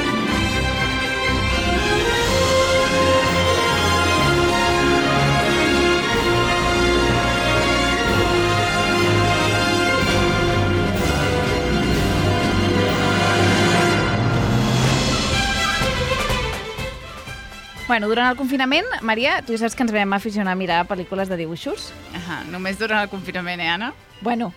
Bueno, 17.94 18.09
durant 18.09 18.26
el 18.26 18.35
confinament, 18.35 18.88
Maria, 19.07 19.37
tu 19.46 19.54
ja 19.54 19.61
saps 19.61 19.76
que 19.78 19.85
ens 19.85 19.92
vam 19.94 20.16
aficionar 20.16 20.57
a 20.57 20.59
mirar 20.59 20.80
pel·lícules 20.90 21.28
de 21.30 21.37
dibuixos? 21.38 21.92
Ahà, 22.18 22.40
només 22.50 22.74
durant 22.80 23.04
el 23.04 23.11
confinament, 23.12 23.61
eh, 23.62 23.68
Anna? 23.70 23.92
Bueno, 24.18 24.48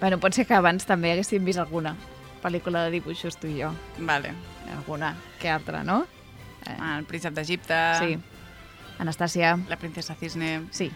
bueno, 0.00 0.16
pot 0.18 0.34
ser 0.34 0.42
que 0.48 0.56
abans 0.58 0.88
també 0.88 1.12
haguéssim 1.12 1.46
vist 1.46 1.62
alguna 1.62 1.92
pel·lícula 2.42 2.82
de 2.88 2.96
dibuixos, 2.96 3.36
tu 3.38 3.46
i 3.46 3.60
jo. 3.60 3.70
Vale. 4.08 4.32
Alguna 4.74 5.12
que 5.38 5.52
altra, 5.54 5.84
no? 5.86 6.00
Eh. 6.66 6.74
El 6.96 7.06
príncep 7.06 7.38
d'Egipte. 7.38 7.78
Sí. 8.00 8.18
Anastàcia. 8.98 9.54
La 9.70 9.78
princesa 9.78 10.18
Cisne. 10.18 10.64
Sí. 10.74 10.90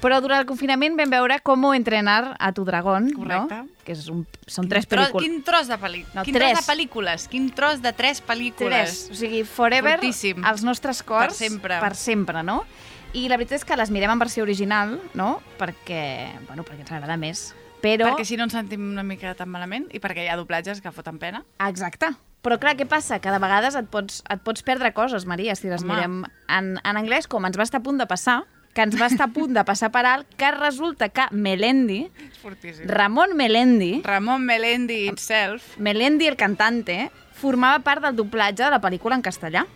Però 0.00 0.16
durant 0.24 0.40
el 0.40 0.46
confinament 0.48 0.96
vam 0.96 1.10
veure 1.12 1.40
Com 1.44 1.64
entrenar 1.74 2.36
a 2.38 2.52
tu 2.56 2.64
dragón, 2.64 3.10
Correcte. 3.12 3.54
no? 3.54 3.68
Que 3.84 3.92
és 3.92 4.06
un, 4.08 4.26
són 4.46 4.68
tres 4.68 4.86
Tros, 4.88 5.10
pel·lícules. 5.10 5.20
quin 5.26 5.42
tros 5.44 5.68
de 5.68 5.76
pel·lícules? 5.76 6.14
No, 6.14 6.22
quin 6.24 6.34
tres. 6.34 6.52
tros 6.52 6.66
de 6.66 6.72
pel·lícules? 6.72 7.28
Quin 7.28 7.50
tros 7.50 7.82
de 7.82 7.92
tres 7.92 8.22
pel·lícules? 8.24 8.94
Tres. 9.04 9.08
O 9.10 9.14
sigui, 9.14 9.42
forever, 9.44 9.98
Fortíssim. 9.98 10.44
als 10.44 10.62
nostres 10.64 11.02
cors. 11.02 11.36
Per 11.36 11.48
sempre. 11.48 11.80
Per 11.80 11.94
sempre, 11.94 12.42
no? 12.42 12.64
I 13.12 13.28
la 13.28 13.36
veritat 13.36 13.58
és 13.58 13.64
que 13.66 13.76
les 13.76 13.90
mirem 13.90 14.10
en 14.12 14.18
versió 14.22 14.42
original, 14.44 15.00
no? 15.14 15.42
Perquè, 15.58 16.30
bueno, 16.46 16.62
perquè 16.64 16.80
ens 16.86 16.92
agrada 16.92 17.16
més. 17.18 17.54
Però... 17.82 18.10
Perquè 18.12 18.24
si 18.28 18.36
no 18.36 18.44
ens 18.44 18.52
sentim 18.52 18.80
una 18.92 19.02
mica 19.02 19.34
tan 19.34 19.48
malament 19.50 19.88
i 19.92 19.98
perquè 20.00 20.24
hi 20.24 20.28
ha 20.28 20.36
doblatges 20.36 20.80
que 20.80 20.92
foten 20.92 21.18
pena. 21.18 21.44
Exacte. 21.66 22.12
Però 22.40 22.56
clar, 22.60 22.76
què 22.76 22.86
passa? 22.88 23.18
Que 23.20 23.32
de 23.32 23.38
vegades 23.40 23.74
et 23.76 23.88
pots, 23.92 24.22
et 24.30 24.40
pots 24.44 24.62
perdre 24.62 24.92
coses, 24.96 25.26
Maria, 25.26 25.56
si 25.56 25.68
les 25.68 25.82
Home. 25.82 25.92
mirem 25.94 26.24
en, 26.48 26.78
en 26.84 26.96
anglès, 26.96 27.26
com 27.28 27.44
ens 27.44 27.58
va 27.58 27.64
estar 27.66 27.80
a 27.80 27.84
punt 27.84 27.98
de 28.00 28.06
passar, 28.08 28.44
que 28.74 28.84
ens 28.86 28.94
va 29.00 29.08
estar 29.10 29.26
a 29.28 29.32
punt 29.34 29.54
de 29.56 29.64
passar 29.66 29.90
per 29.94 30.04
alt, 30.06 30.28
que 30.38 30.50
resulta 30.54 31.08
que 31.10 31.26
Melendi. 31.32 32.04
Ramon 32.86 33.34
Melendi, 33.36 34.00
Ramon 34.04 34.44
Melendi 34.46 35.08
itself, 35.08 35.76
Melendi 35.78 36.28
el 36.30 36.36
cantante, 36.36 37.10
formava 37.34 37.82
part 37.84 38.04
del 38.04 38.16
doblatge 38.16 38.64
de 38.64 38.70
la 38.70 38.80
pel·lícula 38.80 39.18
en 39.18 39.26
castellà. 39.26 39.66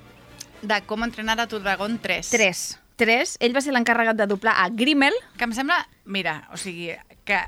de 0.65 0.81
Com 0.87 1.03
entrenar 1.05 1.39
a 1.41 1.47
tu 1.47 1.59
dragón 1.61 1.99
3. 1.99 2.31
Tres. 2.31 2.81
Tres. 2.97 3.37
Ell 3.41 3.55
va 3.55 3.61
ser 3.61 3.75
l'encarregat 3.75 4.17
de 4.17 4.27
doblar 4.27 4.55
a 4.63 4.71
Grimmel. 4.71 5.13
Que 5.37 5.45
em 5.45 5.53
sembla, 5.53 5.83
mira, 6.05 6.49
o 6.55 6.57
sigui, 6.57 6.95
que, 7.27 7.41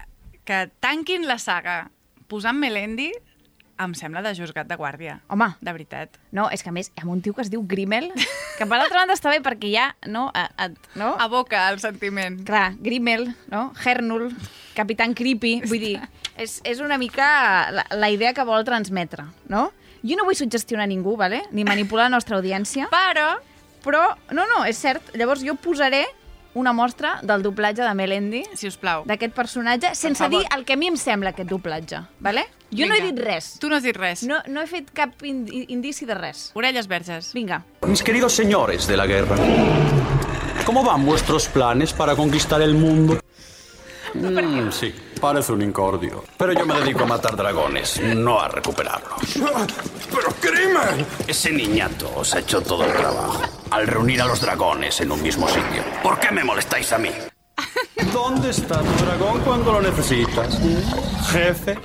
que 0.45 0.67
tanquin 0.81 1.25
la 1.27 1.39
saga 1.39 1.91
posant 2.29 2.59
Melendi 2.59 3.13
em 3.83 3.95
sembla 3.95 4.23
de 4.25 4.33
juzgat 4.37 4.69
de 4.69 4.77
guàrdia. 4.79 5.21
Home. 5.33 5.49
De 5.61 5.73
veritat. 5.75 6.17
No, 6.33 6.49
és 6.53 6.63
que 6.65 6.71
a 6.71 6.75
més 6.75 6.91
hi 6.95 7.03
ha 7.03 7.09
un 7.11 7.23
tio 7.25 7.35
que 7.37 7.45
es 7.45 7.51
diu 7.53 7.65
Grimmel, 7.69 8.09
que 8.59 8.67
per 8.67 8.79
l'altra 8.79 9.03
banda 9.03 9.17
està 9.17 9.33
bé 9.33 9.41
perquè 9.45 9.71
ja, 9.73 9.89
no, 10.09 10.29
a, 10.35 10.47
a, 10.57 10.69
no? 10.99 11.15
Aboca 11.23 11.67
el 11.73 11.81
sentiment. 11.83 12.41
Clar, 12.49 12.71
Grimmel, 12.83 13.29
no? 13.53 13.69
Hernul, 13.85 14.31
Capitán 14.77 15.15
Creepy, 15.17 15.61
vull 15.69 15.83
dir, 15.83 15.97
és, 16.37 16.61
és 16.65 16.81
una 16.85 16.99
mica 17.01 17.27
la, 17.73 17.87
la 17.97 18.13
idea 18.13 18.35
que 18.37 18.47
vol 18.49 18.65
transmetre, 18.69 19.29
no? 19.53 19.71
Jo 20.07 20.19
no 20.19 20.27
vull 20.29 20.39
suggestionar 20.39 20.87
ningú, 20.89 21.17
vale? 21.19 21.43
ni 21.51 21.65
manipular 21.65 22.07
la 22.07 22.17
nostra 22.17 22.37
audiència, 22.39 22.87
Però, 22.93 23.33
però, 23.83 24.05
no, 24.35 24.45
no, 24.51 24.65
és 24.69 24.79
cert, 24.79 25.15
llavors 25.19 25.43
jo 25.47 25.57
posaré 25.59 26.05
una 26.57 26.73
mostra 26.73 27.19
del 27.23 27.43
doblatge 27.45 27.85
de 27.85 27.93
Melendi, 27.95 28.43
si 28.57 28.67
us 28.71 28.79
plau, 28.81 29.05
d'aquest 29.07 29.35
personatge, 29.37 29.91
sense 29.95 30.23
favor. 30.25 30.41
dir 30.41 30.49
el 30.57 30.65
que 30.65 30.73
a 30.73 30.77
mi 30.81 30.89
em 30.89 30.97
sembla 30.97 31.31
aquest 31.35 31.51
doblatge, 31.51 32.01
vale? 32.25 32.47
Jo 32.73 32.87
no 32.89 32.95
he 32.97 33.01
Vinga. 33.03 33.13
dit 33.13 33.21
res, 33.23 33.51
tu 33.61 33.69
no 33.69 33.77
has 33.77 33.85
dit 33.85 33.97
res. 33.97 34.23
no, 34.25 34.41
no 34.49 34.63
he 34.63 34.67
fet 34.67 34.89
cap 34.97 35.23
indi 35.23 35.67
indici 35.69 36.07
de 36.09 36.15
res. 36.17 36.51
Orelles 36.55 36.89
verges. 36.89 37.33
Vinga. 37.37 37.63
Mis 37.87 38.03
queridos 38.03 38.33
señores 38.33 38.87
de 38.89 38.97
la 38.97 39.07
guerra, 39.07 39.37
¿cómo 40.65 40.83
van 40.83 41.05
vuestros 41.05 41.47
planes 41.49 41.93
para 41.93 42.17
conquistar 42.17 42.63
el 42.63 42.75
mundo? 42.75 43.21
Mm, 44.15 44.71
sí, 44.73 44.95
parece 45.21 45.53
un 45.53 45.61
incordio. 45.61 46.25
Pero 46.39 46.55
yo 46.55 46.65
me 46.65 46.75
dedico 46.81 47.03
a 47.03 47.07
matar 47.07 47.37
dragones, 47.37 48.01
no 48.01 48.41
a 48.41 48.49
recuperarlos. 48.49 49.21
¡Pero 49.35 50.31
crimen! 50.41 51.05
Ese 51.29 51.53
niñato 51.53 52.11
os 52.17 52.35
ha 52.35 52.39
hecho 52.39 52.63
todo 52.63 52.85
el 52.87 52.93
trabajo. 52.95 53.43
Al 53.77 53.87
reunir 53.87 54.23
a 54.23 54.25
los 54.25 54.41
dragones 54.41 54.99
en 55.03 55.13
un 55.13 55.23
mismo 55.23 55.47
sitio. 55.49 55.85
¿Por 56.03 56.19
qué 56.19 56.31
me 56.31 56.43
molestáis 56.43 56.91
a 56.95 56.99
mí? 56.99 57.11
¿Dónde 58.11 58.49
está 58.49 58.79
tu 58.81 59.05
dragón 59.05 59.39
cuando 59.43 59.73
lo 59.73 59.83
necesitas? 59.83 60.59
Jefe, 61.31 61.77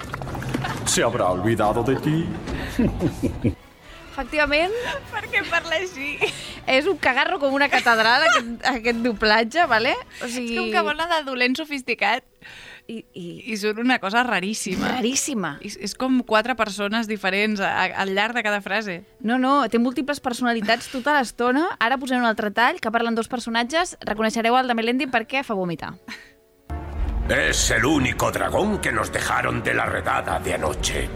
¿se 0.86 1.04
habrá 1.04 1.26
olvidado 1.26 1.84
de 1.84 1.96
ti? 1.98 2.26
Efectivament, 4.14 4.72
Per 5.12 5.26
què 5.34 5.44
parla 5.50 5.82
així? 5.82 6.16
és 6.64 6.88
un 6.88 6.96
cagarro 6.96 7.42
com 7.44 7.60
una 7.60 7.68
catedral, 7.68 8.24
aquest, 8.30 8.66
aquest 8.72 9.04
doblatge, 9.04 9.68
vale? 9.68 9.92
O 10.24 10.32
sigui... 10.32 10.56
És 10.56 10.62
com 10.62 10.72
que 10.72 10.86
vol 10.88 10.96
anar 10.96 11.20
de 11.20 11.28
dolent 11.28 11.60
sofisticat 11.60 12.24
I, 12.88 13.04
i... 13.14 13.26
i 13.52 13.58
surt 13.60 13.80
una 13.80 14.00
cosa 14.00 14.24
raríssima. 14.24 14.96
Raríssima. 14.98 15.56
És, 15.66 15.78
és 15.82 15.94
com 15.98 16.22
quatre 16.28 16.56
persones 16.60 17.08
diferents 17.10 17.62
a, 17.62 17.70
a, 17.70 17.86
al 18.04 18.16
llarg 18.16 18.36
de 18.38 18.44
cada 18.46 18.62
frase. 18.62 19.02
No, 19.22 19.38
no, 19.42 19.68
té 19.70 19.80
múltiples 19.80 20.20
personalitats 20.24 20.90
tota 20.92 21.16
l'estona. 21.18 21.68
Ara 21.80 22.00
posaré 22.02 22.22
un 22.22 22.30
altre 22.30 22.52
tall 22.56 22.82
que 22.82 22.92
parlen 22.92 23.16
dos 23.16 23.32
personatges. 23.32 23.96
Reconeixereu 24.08 24.58
el 24.58 24.72
de 24.72 24.78
Melendi 24.78 25.10
perquè 25.12 25.46
fa 25.46 25.58
vomitar. 25.58 25.94
Es 27.32 27.70
el 27.72 27.86
único 27.86 28.32
dragón 28.32 28.80
que 28.80 28.92
nos 28.92 29.12
dejaron 29.12 29.64
de 29.64 29.74
la 29.74 29.86
redada 29.86 30.40
de 30.40 30.54
anoche. 30.54 31.08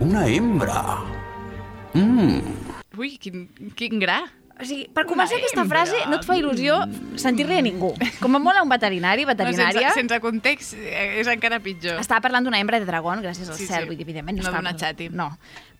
Una 0.00 0.26
hembra. 0.26 1.02
Ui, 2.96 3.18
quin, 3.18 3.48
quin 3.76 4.00
gra. 4.00 4.22
O 4.60 4.64
sigui, 4.66 4.88
per 4.90 5.04
començar 5.06 5.36
Una 5.36 5.44
aquesta 5.46 5.64
frase 5.70 5.98
no 6.10 6.16
et 6.18 6.24
fa 6.26 6.34
il·lusió 6.38 6.80
sentir-li 7.20 7.58
a 7.58 7.62
ningú. 7.62 7.92
Com 8.18 8.34
a 8.34 8.40
molt 8.42 8.58
a 8.58 8.62
un 8.66 8.68
veterinari, 8.72 9.22
No, 9.22 9.30
veterinària... 9.30 9.92
sense, 9.94 10.00
sense 10.00 10.20
context 10.24 10.74
eh, 10.74 11.20
és 11.20 11.28
encara 11.30 11.60
pitjor. 11.62 12.00
Estava 12.02 12.20
parlant 12.26 12.44
d'una 12.48 12.58
hembra 12.58 12.80
de 12.82 12.86
dragón, 12.88 13.22
gràcies 13.22 13.48
al 13.48 13.54
Sí, 13.58 13.66
cel, 13.70 13.84
sí. 13.84 13.92
vull 13.92 13.96
dir, 14.00 14.06
evidentment. 14.08 14.38
No 14.40 14.42
estava 14.42 14.58
d'una 14.58 14.72
parlant- 14.74 14.98
xati. 14.98 15.08
No. 15.14 15.30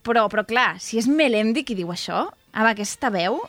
Però, 0.07 0.29
però 0.31 0.47
clar, 0.47 0.77
si 0.81 0.97
és 1.03 1.09
Melendi 1.11 1.65
qui 1.67 1.75
diu 1.75 1.91
això, 1.91 2.29
amb 2.53 2.71
aquesta 2.71 3.11
veu, 3.11 3.41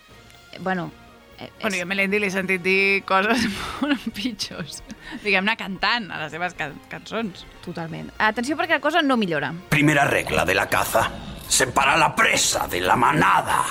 eh, 0.51 0.57
bueno... 0.65 0.89
eh, 1.37 1.51
Bueno, 1.61 1.77
jo 1.77 1.83
a 1.85 1.85
Melendi 1.93 2.19
l'he 2.19 2.31
sentit 2.33 2.61
dir 2.65 3.03
coses 3.07 3.45
molt 3.83 4.09
pitjors. 4.17 4.81
Diguem-ne 5.23 5.55
cantant 5.61 6.09
a 6.11 6.23
les 6.25 6.33
seves 6.33 6.57
can 6.57 6.73
cançons. 6.89 7.45
Totalment. 7.63 8.09
Atenció 8.17 8.57
perquè 8.57 8.75
la 8.79 8.83
cosa 8.83 9.01
no 9.05 9.15
millora. 9.15 9.53
Primera 9.69 10.03
regla 10.09 10.43
de 10.43 10.57
la 10.57 10.65
caza. 10.67 11.05
Separa 11.49 11.97
la 11.97 12.13
presa 12.15 12.67
de 12.67 12.79
la 12.81 12.95
manada. 12.95 13.63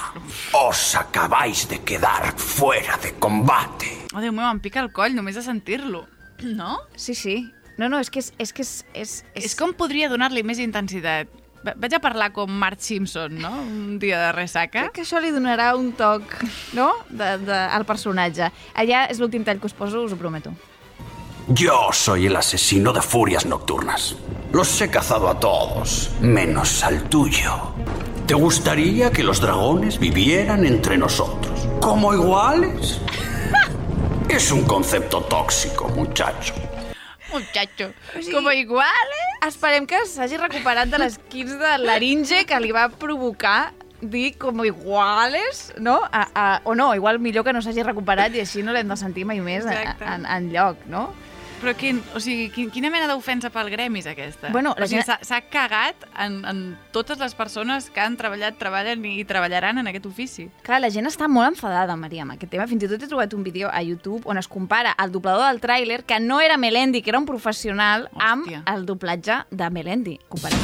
Os 0.52 0.94
acabáis 0.96 1.68
de 1.68 1.78
quedar 1.84 2.34
fuera 2.36 2.96
de 2.98 3.14
combate. 3.14 4.04
Oh, 4.14 4.20
Déu 4.20 4.32
meu, 4.34 4.48
em 4.50 4.58
pica 4.60 4.80
el 4.82 4.90
coll 4.92 5.14
només 5.16 5.38
de 5.38 5.42
sentir-lo. 5.46 6.04
No? 6.42 6.78
Sí, 6.94 7.14
sí. 7.18 7.52
No, 7.78 7.88
no, 7.88 7.98
és 8.02 8.10
que 8.10 8.20
és... 8.22 8.32
És, 8.38 8.52
que 8.54 8.62
és, 8.62 8.72
és, 8.94 9.12
És, 9.34 9.44
és 9.48 9.54
com 9.58 9.72
podria 9.78 10.08
donar-li 10.10 10.42
més 10.46 10.58
intensitat. 10.62 11.30
Va- 11.66 11.74
Vaig 11.78 11.94
a 11.94 12.00
parlar 12.02 12.28
com 12.34 12.50
Marge 12.50 12.82
Simpson, 12.92 13.34
no? 13.42 13.50
Un 13.62 13.98
dia 14.02 14.18
de 14.26 14.32
ressaca. 14.34 14.84
Crec 14.88 14.96
que 15.00 15.02
això 15.06 15.18
li 15.22 15.30
donarà 15.34 15.72
un 15.78 15.92
toc, 15.98 16.22
no?, 16.78 16.92
de, 17.10 17.32
de, 17.42 17.54
al 17.78 17.86
personatge. 17.86 18.50
Allà 18.78 19.04
és 19.10 19.18
l'últim 19.22 19.42
tall 19.46 19.58
que 19.62 19.66
us 19.70 19.74
poso, 19.78 20.02
us 20.06 20.14
ho 20.14 20.18
prometo. 20.18 20.52
Yo 21.48 21.88
soy 21.92 22.26
el 22.26 22.36
asesino 22.36 22.92
de 22.92 23.02
furias 23.02 23.46
nocturnas. 23.46 24.12
Los 24.52 24.80
he 24.80 24.88
cazado 24.88 25.28
a 25.28 25.38
todos, 25.38 26.10
menos 26.20 26.82
al 26.82 27.02
tuyo. 27.10 27.74
¿Te 28.26 28.32
gustaría 28.32 29.10
que 29.10 29.22
los 29.22 29.42
dragones 29.42 29.98
vivieran 29.98 30.64
entre 30.64 30.96
nosotros? 30.96 31.68
¿Como 31.80 32.14
iguales? 32.14 33.00
Es 34.28 34.50
un 34.52 34.64
concepto 34.64 35.22
tóxico, 35.22 35.88
muchacho. 35.88 36.54
Muchacho, 37.32 37.92
sigui, 38.20 38.32
com 38.32 38.50
igual, 38.52 39.08
eh? 39.16 39.46
Esperem 39.48 39.86
que 39.86 40.02
s'hagi 40.04 40.36
recuperat 40.36 40.88
de 40.88 40.98
les 41.00 41.16
quins 41.32 41.54
de 41.60 41.70
laringe 41.80 42.42
que 42.48 42.58
li 42.60 42.72
va 42.72 42.88
provocar 42.88 43.72
dir 44.00 44.34
com 44.40 44.64
iguales, 44.64 45.72
no? 45.80 46.00
A, 46.12 46.26
a, 46.34 46.46
o 46.64 46.74
no, 46.74 46.94
igual 46.94 47.20
millor 47.20 47.44
que 47.44 47.52
no 47.52 47.60
s'hagi 47.64 47.84
recuperat 47.84 48.36
i 48.36 48.44
així 48.44 48.64
no 48.64 48.72
l'hem 48.76 48.88
de 48.88 48.96
sentir 49.00 49.24
mai 49.28 49.40
més 49.44 49.64
a, 49.64 49.72
Exacte. 49.76 50.08
en, 50.08 50.24
en 50.28 50.52
lloc, 50.52 50.84
no? 50.92 51.08
Però 51.60 51.72
quin, 51.76 52.00
o 52.14 52.20
sigui, 52.22 52.50
quin, 52.54 52.68
quina 52.70 52.90
mena 52.90 53.08
d'ofensa 53.10 53.50
pel 53.50 53.68
gremi 53.72 53.98
és 53.98 54.06
aquesta? 54.06 54.50
Bueno, 54.54 54.74
la 54.78 54.84
o 54.84 54.88
sigui, 54.88 55.00
gent- 55.02 55.08
s'ha- 55.08 55.24
s'ha 55.26 55.40
cagat 55.50 56.04
en, 56.22 56.44
en 56.46 56.60
totes 56.94 57.18
les 57.18 57.34
persones 57.34 57.88
que 57.90 58.00
han 58.00 58.16
treballat, 58.16 58.58
treballen 58.60 59.04
i 59.04 59.24
treballaran 59.26 59.78
en 59.82 59.88
aquest 59.90 60.06
ofici. 60.06 60.48
Clar, 60.62 60.78
la 60.80 60.90
gent 60.94 61.06
està 61.10 61.26
molt 61.28 61.48
enfadada, 61.56 61.96
Maria, 61.96 62.22
amb 62.22 62.36
aquest 62.36 62.52
tema. 62.52 62.66
Fins 62.70 62.84
i 62.86 62.88
tot 62.92 63.02
he 63.02 63.08
trobat 63.10 63.34
un 63.34 63.42
vídeo 63.42 63.68
a 63.72 63.82
YouTube 63.82 64.22
on 64.30 64.38
es 64.38 64.46
compara 64.48 64.94
el 65.02 65.10
doblador 65.10 65.48
del 65.50 65.60
tràiler, 65.60 66.04
que 66.04 66.20
no 66.20 66.40
era 66.40 66.56
Melendi, 66.56 67.02
que 67.02 67.10
era 67.10 67.18
un 67.18 67.26
professional, 67.26 68.08
amb 68.14 68.46
el 68.64 68.86
doblatge 68.86 69.40
de 69.50 69.70
Melendi. 69.70 70.18
Comparat. 70.28 70.58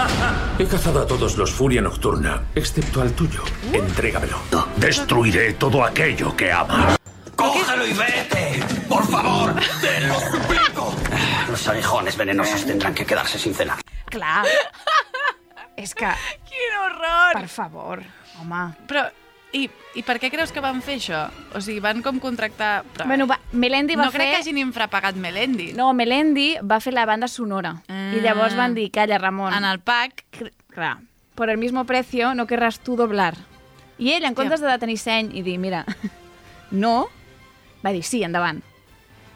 He 0.60 0.66
cazado 0.66 1.00
a 1.02 1.06
todos 1.06 1.36
los 1.36 1.50
Furia 1.52 1.80
Nocturna, 1.82 2.42
excepto 2.54 3.00
al 3.02 3.12
tuyo. 3.14 3.42
Entrégamelo. 3.72 4.38
Destruiré 4.76 5.54
todo 5.54 5.84
aquello 5.84 6.36
que 6.36 6.52
amas. 6.52 6.96
¡Cógelo 7.40 7.86
y 7.86 7.92
vete! 7.94 8.60
¡Por 8.88 9.06
favor! 9.06 9.54
¡Te 9.80 10.00
lo 10.06 10.14
suplico! 10.20 10.94
Los 11.50 11.66
aguijones 11.68 12.16
venenosos 12.16 12.66
tendrán 12.66 12.94
que 12.94 13.06
quedarse 13.06 13.38
sin 13.38 13.54
cenar. 13.54 13.78
Clar. 14.06 14.44
És 15.76 15.94
que... 15.98 16.06
Quin 16.44 16.76
horror! 16.84 17.32
Per 17.40 17.48
favor, 17.48 18.02
home. 18.40 18.60
Però, 18.86 19.06
i, 19.56 19.64
i 19.96 20.02
per 20.06 20.18
què 20.20 20.28
creus 20.30 20.52
que 20.52 20.60
van 20.62 20.82
fer 20.84 20.98
això? 21.00 21.22
O 21.56 21.62
sigui, 21.64 21.80
van 21.80 22.02
com 22.04 22.20
contractar... 22.20 22.82
Però... 22.92 23.06
Bueno, 23.08 23.26
va, 23.30 23.38
Melendi 23.52 23.96
va 23.96 24.04
no 24.08 24.12
crec 24.12 24.26
fer- 24.28 24.34
que 24.36 24.42
hagin 24.44 24.58
infrapagat 24.60 25.16
Melendi. 25.16 25.70
No, 25.78 25.92
Melendi 25.96 26.52
va 26.62 26.78
fer 26.84 26.92
la 26.94 27.06
banda 27.08 27.26
sonora. 27.28 27.78
I 27.88 28.20
llavors 28.20 28.54
van 28.58 28.76
dir, 28.76 28.90
calla, 28.94 29.18
Ramon. 29.18 29.54
En 29.56 29.64
el 29.64 29.80
pack... 29.80 30.26
Clar. 30.70 30.98
Por 31.34 31.48
el 31.48 31.56
mismo 31.56 31.86
precio 31.86 32.34
no 32.34 32.46
querrás 32.46 32.80
tú 32.84 32.96
doblar. 32.96 33.34
I 33.98 34.12
ell, 34.12 34.24
en 34.28 34.34
comptes 34.36 34.60
de 34.60 34.76
tenir 34.78 34.98
seny 35.00 35.32
i 35.36 35.42
dir, 35.42 35.56
mira, 35.58 35.86
no, 36.70 37.08
va 37.84 37.92
dir, 37.92 38.04
sí, 38.04 38.22
endavant. 38.26 38.62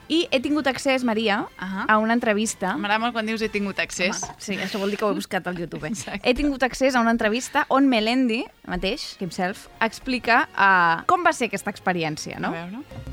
I 0.08 0.26
he 0.30 0.40
tingut 0.44 0.66
accés, 0.68 1.04
Maria, 1.04 1.40
uh 1.40 1.64
-huh. 1.64 1.84
a 1.88 1.98
una 1.98 2.12
entrevista... 2.12 2.76
M'agrada 2.76 2.98
molt 2.98 3.14
quan 3.14 3.26
dius 3.26 3.40
he 3.40 3.48
tingut 3.48 3.78
accés. 3.78 4.22
Home, 4.22 4.34
sí, 4.38 4.56
això 4.56 4.78
vol 4.78 4.90
dir 4.90 4.98
que 4.98 5.04
ho 5.04 5.10
he 5.10 5.14
buscat 5.14 5.46
al 5.46 5.56
YouTube. 5.56 5.86
Eh? 5.86 6.20
He 6.22 6.34
tingut 6.34 6.62
accés 6.62 6.94
a 6.94 7.00
una 7.00 7.10
entrevista 7.10 7.64
on 7.68 7.88
Melendi, 7.88 8.44
mateix, 8.66 9.16
himself, 9.20 9.68
explica 9.80 10.48
uh, 10.52 11.04
com 11.06 11.24
va 11.24 11.32
ser 11.32 11.46
aquesta 11.46 11.70
experiència, 11.70 12.38
no? 12.38 12.52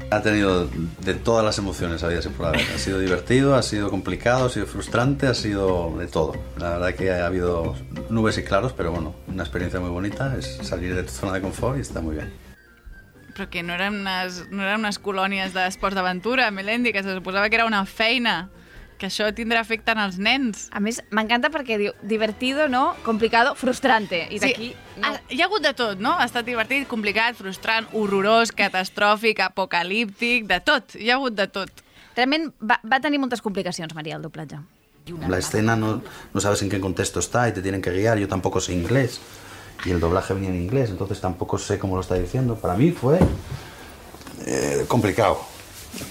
Ha 0.09 0.21
tenido 0.21 0.69
de 0.99 1.13
todas 1.13 1.45
las 1.45 1.57
emociones 1.57 2.03
habidas 2.03 2.25
y 2.25 2.29
por 2.29 2.47
haber. 2.47 2.61
Ha 2.75 2.77
sido 2.77 2.99
divertido, 2.99 3.55
ha 3.55 3.63
sido 3.63 3.89
complicado, 3.89 4.47
ha 4.47 4.49
sido 4.49 4.65
frustrante, 4.65 5.27
ha 5.27 5.33
sido 5.33 5.95
de 5.97 6.07
todo. 6.07 6.35
La 6.57 6.71
verdad 6.71 6.93
que 6.95 7.11
ha 7.11 7.25
habido 7.25 7.75
nubes 8.09 8.37
y 8.37 8.43
claros, 8.43 8.73
pero 8.73 8.91
bueno, 8.91 9.15
una 9.27 9.43
experiencia 9.43 9.79
muy 9.79 9.89
bonita. 9.89 10.35
Es 10.37 10.59
salir 10.61 10.93
de 10.93 11.03
tu 11.03 11.11
zona 11.11 11.33
de 11.33 11.41
confort 11.41 11.77
y 11.77 11.81
está 11.81 12.01
muy 12.01 12.15
bien. 12.15 12.50
Però 13.35 13.47
que 13.49 13.63
no 13.63 13.75
eren 13.77 14.01
unes, 14.01 14.41
no 14.51 14.65
eren 14.65 14.81
unes 14.83 14.99
colònies 14.99 15.53
d'esports 15.55 15.95
d'aventura, 15.95 16.49
Melendi, 16.51 16.91
que 16.91 17.03
se 17.03 17.13
suposava 17.15 17.49
que 17.49 17.59
era 17.59 17.67
una 17.69 17.85
feina, 17.85 18.49
que 19.01 19.07
això 19.09 19.31
tindrà 19.33 19.61
efecte 19.65 19.95
en 19.95 20.01
els 20.03 20.19
nens. 20.21 20.67
A 20.77 20.81
més, 20.83 20.99
m'encanta 21.09 21.49
perquè 21.53 21.79
diu 21.81 21.93
divertido, 22.05 22.67
no? 22.69 22.91
Complicado, 23.05 23.55
frustrante. 23.57 24.27
I 24.29 24.41
d'aquí... 24.43 24.73
no. 25.01 25.15
Hi 25.31 25.41
ha 25.41 25.47
hagut 25.47 25.65
de 25.65 25.71
tot, 25.77 26.03
no? 26.03 26.13
Ha 26.19 26.27
estat 26.29 26.45
divertit, 26.45 26.85
complicat, 26.91 27.39
frustrant, 27.39 27.87
horrorós, 27.97 28.53
catastròfic, 28.53 29.41
apocalíptic, 29.47 30.45
de 30.51 30.59
tot. 30.61 30.93
Hi 30.99 31.09
ha 31.09 31.17
hagut 31.17 31.39
de 31.39 31.47
tot. 31.49 31.81
Realment 32.13 32.51
va, 32.61 32.77
va 32.85 33.01
tenir 33.01 33.17
moltes 33.23 33.41
complicacions, 33.41 33.95
Maria, 33.97 34.19
el 34.19 34.27
doblatge. 34.27 34.59
La 35.27 35.39
escena 35.39 35.75
no, 35.75 36.01
no 36.33 36.41
sabes 36.41 36.61
en 36.61 36.69
qué 36.69 36.79
contexto 36.79 37.19
está 37.19 37.49
y 37.49 37.53
te 37.53 37.61
tienen 37.61 37.81
que 37.81 37.91
guiar. 37.91 38.19
Yo 38.19 38.27
tampoco 38.27 38.61
sé 38.61 38.73
inglés. 38.73 39.19
Y 39.85 39.91
el 39.91 39.99
doblaje 39.99 40.33
venía 40.33 40.49
en 40.49 40.61
inglés, 40.61 40.89
entonces 40.91 41.19
tampoco 41.19 41.57
sé 41.57 41.79
cómo 41.79 41.95
lo 41.95 42.01
está 42.01 42.15
diciendo. 42.15 42.55
Para 42.55 42.75
mí 42.75 42.91
fue 42.91 43.19
eh, 44.45 44.85
complicado, 44.87 45.39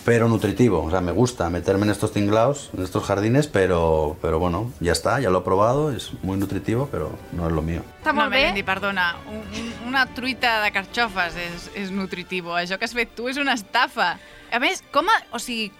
pero 0.05 0.29
nutritivo. 0.29 0.83
O 0.83 0.91
sea, 0.91 1.01
me 1.01 1.13
gusta 1.13 1.49
meterme 1.51 1.85
en 1.85 1.91
estos 1.91 2.13
tinglaos, 2.13 2.71
en 2.77 2.83
estos 2.83 3.05
jardines, 3.05 3.47
pero, 3.47 4.17
pero 4.21 4.39
bueno, 4.39 4.73
ya 4.81 4.93
está, 4.93 5.21
ya 5.21 5.31
lo 5.31 5.39
he 5.39 5.43
probado, 5.43 5.93
es 5.93 6.13
muy 6.23 6.37
nutritivo, 6.37 6.89
pero 6.91 7.13
no 7.33 7.47
es 7.47 7.53
lo 7.53 7.63
mío. 7.63 7.83
Està 8.03 8.13
no, 8.13 8.21
molt 8.23 8.31
bé. 8.33 8.41
Melendi, 8.43 8.63
perdona, 8.63 9.17
un, 9.29 9.37
un- 9.61 9.89
una 9.89 10.07
truita 10.15 10.61
de 10.65 10.73
carxofes 10.73 11.37
és, 11.37 11.71
és 11.75 11.91
nutritivo. 11.91 12.55
Això 12.57 12.79
que 12.79 12.85
has 12.89 12.95
fet 12.95 13.15
tu 13.15 13.29
és 13.31 13.39
una 13.39 13.55
estafa. 13.55 14.17
A 14.51 14.59
més, 14.63 14.83
com 14.93 15.07
a, 15.09 15.15
o 15.33 15.39
sigui, 15.39 15.71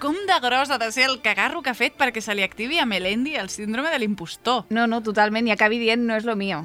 com 0.00 0.16
de 0.28 0.36
gros 0.40 0.70
ha 0.72 0.78
de 0.80 0.90
ser 0.92 1.08
el 1.10 1.20
cagarro 1.20 1.60
que 1.62 1.70
ha 1.70 1.76
fet 1.76 1.96
perquè 1.96 2.22
se 2.24 2.34
li 2.34 2.42
activi 2.44 2.78
a 2.80 2.86
Melendi 2.88 3.34
el 3.36 3.50
síndrome 3.52 3.90
de 3.92 3.98
l'impostor? 4.00 4.64
No, 4.70 4.86
no, 4.86 5.02
totalment, 5.04 5.48
i 5.48 5.52
acabi 5.52 5.78
dient 5.80 6.04
no 6.08 6.16
és 6.16 6.24
lo 6.28 6.36
mío. 6.36 6.62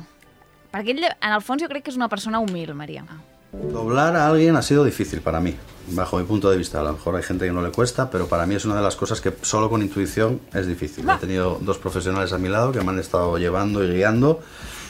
Perquè 0.76 0.92
ell, 0.92 1.06
en 1.08 1.32
el 1.32 1.40
fons, 1.40 1.62
jo 1.64 1.70
crec 1.72 1.86
que 1.86 1.92
és 1.94 1.96
una 1.96 2.10
persona 2.12 2.42
humil, 2.44 2.74
Maria. 2.76 3.06
Doblar 3.72 4.10
a 4.18 4.26
alguien 4.28 4.58
ha 4.60 4.62
sido 4.62 4.84
difícil 4.84 5.22
para 5.22 5.40
mí, 5.40 5.54
bajo 5.96 6.18
mi 6.18 6.26
punto 6.26 6.50
de 6.52 6.58
vista. 6.58 6.82
A 6.82 6.84
lo 6.84 6.92
mejor 6.92 7.16
hay 7.16 7.24
gente 7.24 7.46
que 7.46 7.54
no 7.54 7.62
le 7.62 7.72
cuesta, 7.72 8.12
pero 8.12 8.28
para 8.28 8.46
mí 8.46 8.56
es 8.56 8.66
una 8.66 8.76
de 8.76 8.82
las 8.82 8.98
cosas 8.98 9.22
que 9.22 9.32
solo 9.42 9.70
con 9.70 9.82
intuición 9.82 10.42
es 10.54 10.68
difícil. 10.68 11.10
He 11.10 11.16
tenido 11.16 11.60
dos 11.62 11.78
profesionales 11.78 12.34
a 12.34 12.38
mi 12.38 12.50
lado 12.50 12.74
que 12.74 12.82
me 12.82 12.90
han 12.90 13.00
estado 13.00 13.38
llevando 13.38 13.86
y 13.86 13.94
guiando, 13.94 14.42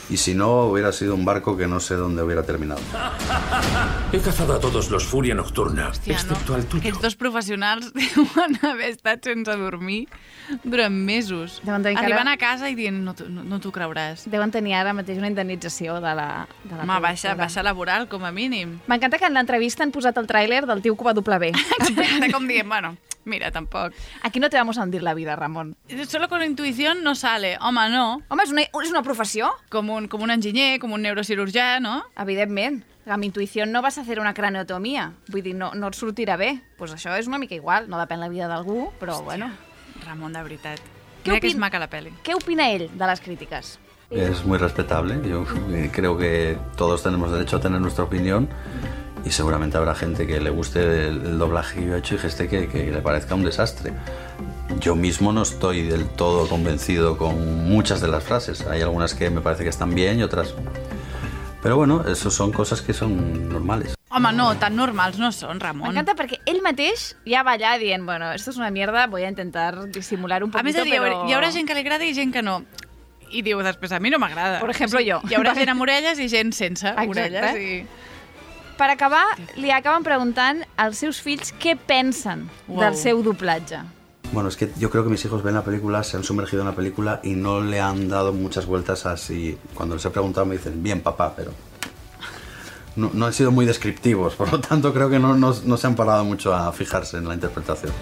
y 0.09 0.17
si 0.17 0.35
no, 0.35 0.63
hubiera 0.65 0.91
sido 0.91 1.15
un 1.15 1.25
barco 1.25 1.57
que 1.57 1.67
no 1.67 1.79
sé 1.79 1.95
dónde 1.95 2.21
hubiera 2.21 2.43
terminado. 2.43 2.81
He 4.11 4.19
cazado 4.19 4.53
a 4.53 4.59
todos 4.59 4.89
los 4.91 5.05
Furia 5.05 5.33
Nocturna, 5.35 5.89
Hòstia, 5.89 6.13
excepto 6.13 6.53
al 6.53 6.65
tuyo. 6.65 6.81
Aquests 6.81 7.01
dos 7.01 7.15
professionals 7.15 7.91
deuen 7.93 8.59
haver 8.61 8.91
estat 8.93 9.25
sense 9.25 9.55
dormir 9.57 10.05
durant 10.63 10.93
mesos. 10.93 11.61
Deuen 11.65 11.83
tenir 11.83 11.97
Arribant 11.99 12.29
a 12.29 12.37
casa 12.37 12.69
i 12.69 12.77
dient, 12.77 13.01
no, 13.03 13.15
no, 13.29 13.43
no 13.43 13.59
t'ho 13.59 13.73
creuràs. 13.73 14.27
Deuen 14.29 14.53
tenir 14.53 14.77
ara 14.77 14.93
mateix 14.93 15.17
una 15.17 15.31
indemnització 15.33 15.97
de 16.03 16.13
la... 16.17 16.29
De 16.63 16.75
la 16.75 16.85
Home, 16.85 16.99
baixa, 17.01 17.33
baixa 17.35 17.65
laboral, 17.65 18.07
com 18.11 18.23
a 18.25 18.31
mínim. 18.31 18.77
M'encanta 18.87 19.17
que 19.17 19.25
en 19.25 19.33
l'entrevista 19.33 19.83
han 19.83 19.93
posat 19.95 20.17
el 20.21 20.29
tràiler 20.29 20.65
del 20.69 20.85
tio 20.85 20.95
que 20.95 21.07
va 21.07 21.15
doblar 21.17 21.41
bé. 21.41 21.51
Exacte, 21.79 22.31
com 22.33 22.45
dient, 22.47 22.69
bueno, 22.69 22.95
mira, 23.25 23.51
tampoc. 23.51 23.93
Aquí 24.23 24.39
no 24.39 24.49
te 24.49 24.57
vamos 24.57 24.77
a 24.77 24.83
hundir 24.83 25.03
la 25.03 25.13
vida, 25.13 25.35
Ramon. 25.35 25.75
Solo 26.07 26.29
con 26.29 26.41
intuición 26.43 27.03
no 27.03 27.15
sale. 27.15 27.57
Home, 27.61 27.89
no. 27.89 28.21
Home, 28.29 28.43
és 28.43 28.51
una, 28.51 28.61
és 28.63 28.89
una 28.91 29.03
professió. 29.03 29.51
Com 29.69 29.89
un, 29.89 30.07
com 30.07 30.21
un 30.23 30.31
enginyer, 30.31 30.79
com 30.79 30.93
un 30.93 31.01
neurocirurgià, 31.01 31.79
no? 31.81 32.03
Evidentment. 32.17 32.83
Amb 33.05 33.23
intuïció 33.27 33.67
no 33.69 33.83
vas 33.85 33.97
a 33.99 34.03
fer 34.03 34.19
una 34.19 34.33
craneotomia. 34.33 35.11
Vull 35.29 35.43
dir, 35.45 35.53
no, 35.55 35.71
no 35.77 35.91
et 35.91 35.97
sortirà 35.97 36.37
bé. 36.41 36.53
Doncs 36.55 36.77
pues 36.79 36.93
això 36.95 37.13
és 37.19 37.27
una 37.27 37.37
mica 37.37 37.53
igual. 37.53 37.89
No 37.89 37.99
depèn 38.01 38.19
la 38.19 38.29
vida 38.29 38.47
d'algú, 38.47 38.91
però 38.99 39.21
bueno. 39.23 39.51
Ramon, 40.05 40.33
de 40.33 40.41
veritat. 40.43 40.79
Què 41.25 41.31
Mira 41.31 41.39
que 41.41 41.47
és 41.47 41.53
opin- 41.53 41.61
maca 41.61 41.79
la 41.81 41.89
pel·li. 41.89 42.11
Què 42.23 42.33
opina 42.37 42.69
ell 42.71 42.89
de 42.93 43.05
les 43.09 43.21
crítiques? 43.21 43.79
Es 44.11 44.45
muy 44.45 44.59
respetable, 44.59 45.19
yo 45.27 45.43
eh, 45.73 45.89
creo 45.91 46.15
que 46.15 46.55
todos 46.77 47.01
tenemos 47.01 47.31
derecho 47.31 47.57
a 47.57 47.59
tener 47.59 47.81
nuestra 47.81 48.03
opinión 48.03 48.47
y 49.25 49.31
seguramente 49.31 49.77
habrá 49.77 49.95
gente 49.95 50.27
que 50.27 50.39
le 50.39 50.49
guste 50.51 51.07
el, 51.07 51.25
el 51.25 51.37
doblaje 51.37 51.79
que 51.79 51.87
yo 51.87 51.95
he 51.95 51.99
hecho 51.99 52.15
y 52.15 52.17
gente 52.19 52.47
que, 52.47 52.67
que 52.67 52.91
le 52.91 53.01
parezca 53.01 53.35
un 53.35 53.43
desastre. 53.43 53.91
Yo 54.79 54.95
mismo 54.95 55.33
no 55.33 55.41
estoy 55.41 55.83
del 55.83 56.07
todo 56.07 56.47
convencido 56.47 57.17
con 57.17 57.67
muchas 57.67 58.01
de 58.01 58.07
las 58.07 58.23
frases. 58.23 58.65
Hay 58.67 58.81
algunas 58.81 59.13
que 59.15 59.29
me 59.29 59.41
parece 59.41 59.63
que 59.63 59.69
están 59.69 59.93
bien 59.95 60.19
y 60.19 60.23
otras... 60.23 60.53
Pero 61.63 61.77
bueno, 61.77 62.05
eso 62.07 62.29
son 62.29 62.51
cosas 62.51 62.81
que 62.81 62.93
son 62.93 63.49
normales. 63.49 63.95
Home, 64.11 64.31
no, 64.33 64.55
tan 64.61 64.75
normals 64.77 65.17
no 65.19 65.31
són, 65.33 65.57
Ramon. 65.59 65.89
M'encanta 65.89 66.13
perquè 66.15 66.37
ell 66.47 66.61
mateix 66.63 67.15
ja 67.27 67.41
va 67.43 67.55
allà 67.57 67.73
dient, 67.81 68.05
bueno, 68.05 68.29
esto 68.31 68.53
es 68.53 68.57
una 68.61 68.69
mierda, 68.71 69.07
voy 69.07 69.25
a 69.25 69.29
intentar 69.29 69.89
disimular 69.91 70.43
un 70.45 70.53
A 70.53 70.61
més 70.63 70.77
poquito, 70.77 70.85
dir, 70.85 71.01
però... 71.01 71.25
hi 71.27 71.33
haurà 71.35 71.49
gent 71.51 71.67
que 71.67 71.75
li 71.75 71.81
agrada 71.83 72.05
i 72.05 72.13
gent 72.15 72.31
que 72.31 72.45
no. 72.45 72.59
I 73.33 73.41
diu 73.43 73.59
després, 73.65 73.91
a 73.91 73.99
mi 73.99 74.13
no 74.13 74.21
m'agrada. 74.21 74.61
Por 74.61 74.69
ejemplo, 74.69 75.01
jo. 75.03 75.17
Hi 75.25 75.35
haurà 75.35 75.55
gent 75.57 75.73
amb 75.73 75.83
orelles 75.87 76.21
i 76.21 76.29
gent 76.31 76.53
sense 76.55 76.85
Exacte. 76.85 77.09
orelles. 77.11 77.57
I... 77.57 78.13
Per 78.77 78.89
acabar, 78.91 79.23
li 79.55 79.71
acaben 79.71 80.03
preguntant 80.03 80.63
als 80.75 80.97
seus 80.99 81.21
fills 81.23 81.53
què 81.59 81.77
pensen 81.79 82.49
Wow. 82.67 82.79
del 82.81 82.95
seu 82.99 83.21
doblatge. 83.23 83.79
Bueno, 84.33 84.49
es 84.49 84.57
que 84.57 84.71
yo 84.77 84.89
creo 84.89 85.03
que 85.03 85.09
mis 85.09 85.23
hijos 85.23 85.43
ven 85.43 85.53
la 85.53 85.63
película, 85.63 86.03
se 86.03 86.17
han 86.17 86.23
sumergido 86.23 86.61
en 86.63 86.67
la 86.67 86.75
película 86.75 87.21
y 87.23 87.35
no 87.35 87.61
le 87.61 87.79
han 87.79 88.09
dado 88.09 88.33
muchas 88.33 88.65
vueltas 88.65 89.05
así. 89.05 89.57
Cuando 89.75 89.95
les 89.95 90.03
he 90.03 90.09
preguntado 90.09 90.45
me 90.45 90.55
dicen, 90.57 90.81
bien 90.83 91.01
papá, 91.01 91.33
pero 91.35 91.51
no, 92.97 93.11
no 93.13 93.25
han 93.27 93.33
sido 93.33 93.51
muy 93.51 93.65
descriptivos, 93.65 94.35
por 94.39 94.51
lo 94.51 94.59
tanto 94.59 94.93
creo 94.93 95.09
que 95.09 95.19
no, 95.19 95.35
no, 95.37 95.53
no 95.63 95.77
se 95.77 95.87
han 95.87 95.95
parado 95.95 96.25
mucho 96.25 96.53
a 96.53 96.71
fijarse 96.73 97.17
en 97.17 97.27
la 97.27 97.33
interpretación. 97.33 97.93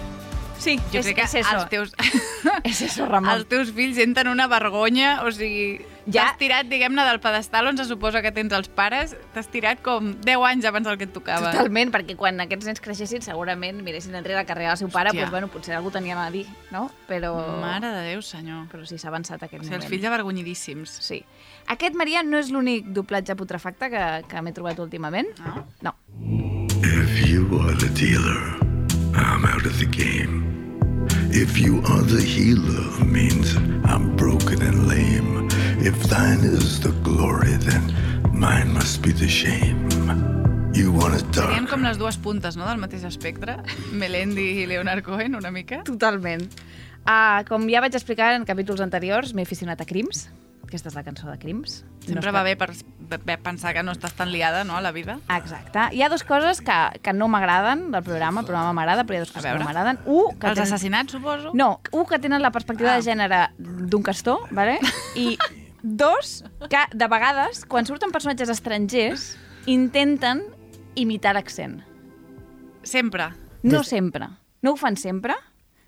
Sí, 0.64 0.78
Jo 0.92 1.00
és, 1.02 1.06
crec 1.10 1.18
que 1.18 1.24
és 1.28 1.34
eso. 1.42 1.56
els 1.58 1.66
teus... 1.68 1.90
és 2.70 2.78
eso, 2.88 3.04
Ramon. 3.10 3.34
Els 3.34 3.48
teus 3.50 3.72
fills 3.76 3.98
senten 4.00 4.30
una 4.32 4.46
vergonya, 4.48 5.18
o 5.26 5.32
sigui... 5.34 5.82
Ja- 6.04 6.26
T'has 6.26 6.36
tirat, 6.36 6.66
diguem-ne, 6.68 7.00
del 7.08 7.16
pedestal 7.24 7.64
on 7.70 7.78
se 7.80 7.86
suposa 7.88 8.20
que 8.20 8.28
tens 8.36 8.52
els 8.52 8.66
pares, 8.68 9.14
t'has 9.32 9.46
tirat 9.48 9.78
com 9.84 10.10
10 10.20 10.42
anys 10.50 10.66
abans 10.68 10.84
del 10.88 10.98
que 11.00 11.06
et 11.08 11.14
tocava. 11.14 11.48
Totalment, 11.54 11.88
perquè 11.94 12.12
quan 12.20 12.40
aquests 12.44 12.68
nens 12.68 12.82
creixessin 12.84 13.24
segurament 13.24 13.80
miressin 13.86 14.12
enrere 14.18 14.36
la 14.36 14.44
carrera 14.44 14.74
del 14.74 14.82
seu 14.82 14.90
pare, 14.92 15.08
Hòstia. 15.14 15.22
doncs, 15.24 15.32
bueno, 15.32 15.48
potser 15.48 15.76
algú 15.78 15.88
teníem 15.94 16.20
a 16.20 16.26
dir, 16.34 16.44
no? 16.76 16.90
Però... 17.08 17.32
Mare 17.62 17.88
de 17.94 18.02
Déu, 18.10 18.20
senyor. 18.24 18.66
Però 18.72 18.84
sí, 18.84 18.98
s'ha 19.00 19.08
avançat 19.08 19.40
aquest 19.48 19.62
O 19.62 19.64
sigui, 19.64 19.78
els 19.78 19.84
moment. 19.86 19.94
fills 19.94 20.04
avergonyidíssims. 20.12 20.92
Sí. 21.08 21.22
Aquest, 21.72 21.96
Maria, 21.96 22.20
no 22.22 22.36
és 22.36 22.52
l'únic 22.52 22.92
doblatge 22.92 23.32
putrefacte 23.40 23.88
que, 23.88 24.04
que 24.28 24.44
m'he 24.44 24.52
trobat 24.52 24.84
últimament. 24.84 25.32
No? 25.40 25.64
No. 25.88 25.96
If 26.84 27.24
you 27.32 27.48
are 27.64 27.72
the 27.80 27.88
dealer, 27.96 28.60
I'm 29.16 29.44
out 29.44 29.64
of 29.66 29.78
the 29.78 29.86
game. 29.86 30.42
If 31.30 31.58
you 31.58 31.82
are 31.90 32.02
the 32.02 32.22
healer, 32.22 33.04
means 33.04 33.56
I'm 33.84 34.14
broken 34.16 34.62
and 34.62 34.86
lame. 34.88 35.48
If 35.80 35.94
thine 36.08 36.44
is 36.44 36.80
the 36.80 36.92
glory, 37.02 37.56
then 37.66 37.92
mine 38.32 38.72
must 38.72 39.02
be 39.02 39.12
the 39.12 39.28
shame. 39.28 39.88
You 40.74 40.92
want 40.92 41.14
it 41.14 41.26
Serien 41.34 41.64
dark? 41.64 41.70
com 41.70 41.82
les 41.82 41.98
dues 41.98 42.16
puntes, 42.18 42.56
no?, 42.56 42.66
del 42.66 42.78
mateix 42.82 43.04
espectre. 43.06 43.58
Melendi 43.92 44.62
i 44.62 44.66
Leonard 44.66 45.04
Cohen, 45.06 45.34
una 45.38 45.50
mica. 45.54 45.82
Totalment. 45.86 46.48
Uh, 47.04 47.44
com 47.48 47.68
ja 47.68 47.82
vaig 47.84 47.94
explicar 47.94 48.32
en 48.34 48.46
capítols 48.48 48.80
anteriors, 48.82 49.34
m'he 49.34 49.44
aficionat 49.46 49.82
a 49.82 49.86
Crims. 49.86 50.28
Aquesta 50.74 50.90
és 50.90 50.96
la 50.98 51.04
cançó 51.06 51.28
de 51.30 51.36
Crims. 51.38 51.84
Sempre 52.02 52.26
no 52.26 52.32
va 52.34 52.40
bé 52.42 52.56
per, 52.58 52.66
bé 53.22 53.36
pensar 53.38 53.70
que 53.76 53.82
no 53.86 53.92
estàs 53.94 54.16
tan 54.18 54.32
liada, 54.32 54.64
no?, 54.66 54.74
a 54.74 54.80
la 54.82 54.90
vida. 54.90 55.20
Exacte. 55.30 55.84
Hi 55.94 56.02
ha 56.02 56.08
dues 56.10 56.24
coses 56.26 56.58
que, 56.66 56.78
que 56.98 57.12
no 57.14 57.28
m'agraden 57.30 57.92
del 57.92 58.02
programa. 58.02 58.42
El 58.42 58.48
programa 58.48 58.72
m'agrada, 58.74 59.04
però 59.06 59.14
hi 59.14 59.20
ha 59.20 59.22
dues 59.22 59.30
coses 59.36 59.46
que 59.52 59.60
no 59.62 59.68
m'agraden. 59.68 60.00
Un, 60.10 60.34
que 60.42 60.50
Els 60.50 60.62
assassinats, 60.64 61.14
suposo? 61.14 61.52
No, 61.54 61.68
un, 61.94 62.02
que 62.10 62.18
tenen 62.18 62.42
la 62.42 62.50
perspectiva 62.50 62.90
Ah. 62.90 62.96
de 62.98 63.06
gènere 63.06 63.38
d'un 63.60 64.02
castor, 64.02 64.48
vale? 64.50 64.80
i 65.14 65.36
dos, 65.84 66.40
que 66.66 66.82
de 66.90 67.06
vegades, 67.12 67.62
quan 67.70 67.86
surten 67.86 68.10
personatges 68.10 68.50
estrangers, 68.50 69.28
intenten 69.70 70.42
imitar 70.98 71.36
l'accent. 71.38 71.84
Sempre. 72.82 73.30
No 73.62 73.84
sempre. 73.86 74.26
No 74.60 74.74
ho 74.74 74.76
fan 74.76 74.98
sempre. 74.98 75.38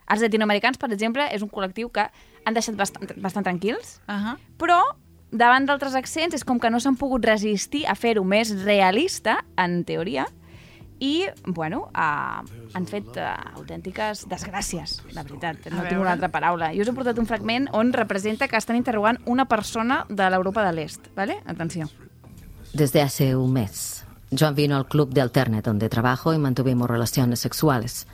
Els 0.08 0.22
latinoamericans, 0.22 0.78
per 0.78 0.92
exemple, 0.92 1.26
és 1.32 1.42
un 1.42 1.50
col·lectiu 1.50 1.90
que 1.90 2.06
han 2.44 2.54
deixat 2.54 2.76
bastant, 2.76 3.10
bastant 3.16 3.44
tranquils, 3.44 4.00
Uh 4.08 4.14
-huh. 4.14 4.36
però 4.58 4.80
davant 5.30 5.66
d'altres 5.66 5.94
accents 5.94 6.34
és 6.34 6.44
com 6.44 6.58
que 6.60 6.70
no 6.70 6.80
s'han 6.80 6.96
pogut 6.96 7.24
resistir 7.24 7.86
a 7.86 7.94
fer-ho 7.94 8.24
més 8.24 8.64
realista, 8.64 9.44
en 9.56 9.84
teoria, 9.84 10.26
i, 10.98 11.26
bueno, 11.44 11.90
uh, 11.92 12.40
han 12.72 12.86
fet 12.88 13.04
uh, 13.20 13.34
autèntiques 13.58 14.26
desgràcies, 14.28 15.02
la 15.12 15.22
veritat. 15.22 15.66
No 15.70 15.82
tinc 15.84 16.00
una 16.00 16.12
altra 16.12 16.30
paraula. 16.32 16.70
Jo 16.72 16.86
us 16.86 16.88
he 16.88 16.92
portat 16.96 17.18
un 17.18 17.26
fragment 17.26 17.68
on 17.72 17.92
representa 17.92 18.48
que 18.48 18.56
estan 18.56 18.76
interrogant 18.76 19.18
una 19.26 19.44
persona 19.44 20.06
de 20.08 20.30
l'Europa 20.30 20.64
de 20.64 20.72
l'Est, 20.72 21.14
¿vale? 21.14 21.42
Atenció. 21.44 21.90
Desde 22.72 23.02
hace 23.02 23.36
un 23.36 23.52
mes, 23.52 24.04
Joan 24.30 24.54
vino 24.54 24.76
al 24.76 24.86
club 24.86 25.12
de 25.12 25.20
Alterne 25.20 25.60
donde 25.62 25.88
trabajo 25.88 26.32
y 26.32 26.38
mantuvimos 26.38 26.88
relaciones 26.88 27.40
sexuales. 27.40 28.06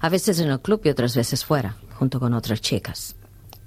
A 0.00 0.08
veces 0.08 0.40
en 0.40 0.50
el 0.50 0.60
club 0.60 0.80
y 0.84 0.88
otras 0.88 1.14
veces 1.14 1.44
fuera, 1.44 1.76
junto 1.98 2.18
con 2.18 2.32
otras 2.34 2.60
chicas. 2.60 3.16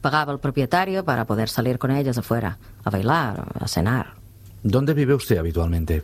Pagaba 0.01 0.34
el 0.34 0.39
propietario 0.39 1.05
para 1.05 1.25
poder 1.25 1.47
salir 1.47 1.77
con 1.77 1.91
ellas 1.91 2.17
afuera, 2.17 2.57
a 2.84 2.89
bailar, 2.89 3.53
a 3.59 3.67
cenar. 3.67 4.15
¿Dónde 4.63 4.93
vive 4.93 5.13
usted 5.13 5.38
habitualmente? 5.38 6.03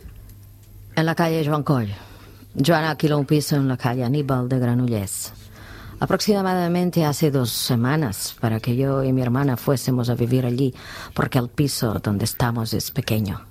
En 0.94 1.06
la 1.06 1.14
calle 1.14 1.44
Joan 1.44 1.62
Coll. 1.62 1.88
Joan 2.54 2.84
alquiló 2.84 3.18
un 3.18 3.26
piso 3.26 3.56
en 3.56 3.68
la 3.68 3.76
calle 3.76 4.04
Aníbal 4.04 4.48
de 4.48 4.58
Granollers. 4.58 5.32
Aproximadamente 5.98 7.04
hace 7.04 7.30
dos 7.30 7.50
semanas 7.50 8.34
para 8.40 8.58
que 8.58 8.74
yo 8.74 9.04
y 9.04 9.12
mi 9.12 9.20
hermana 9.20 9.56
fuésemos 9.56 10.08
a 10.08 10.14
vivir 10.14 10.46
allí, 10.46 10.74
porque 11.14 11.38
el 11.38 11.48
piso 11.48 12.00
donde 12.02 12.24
estamos 12.24 12.72
es 12.72 12.90
pequeño. 12.90 13.44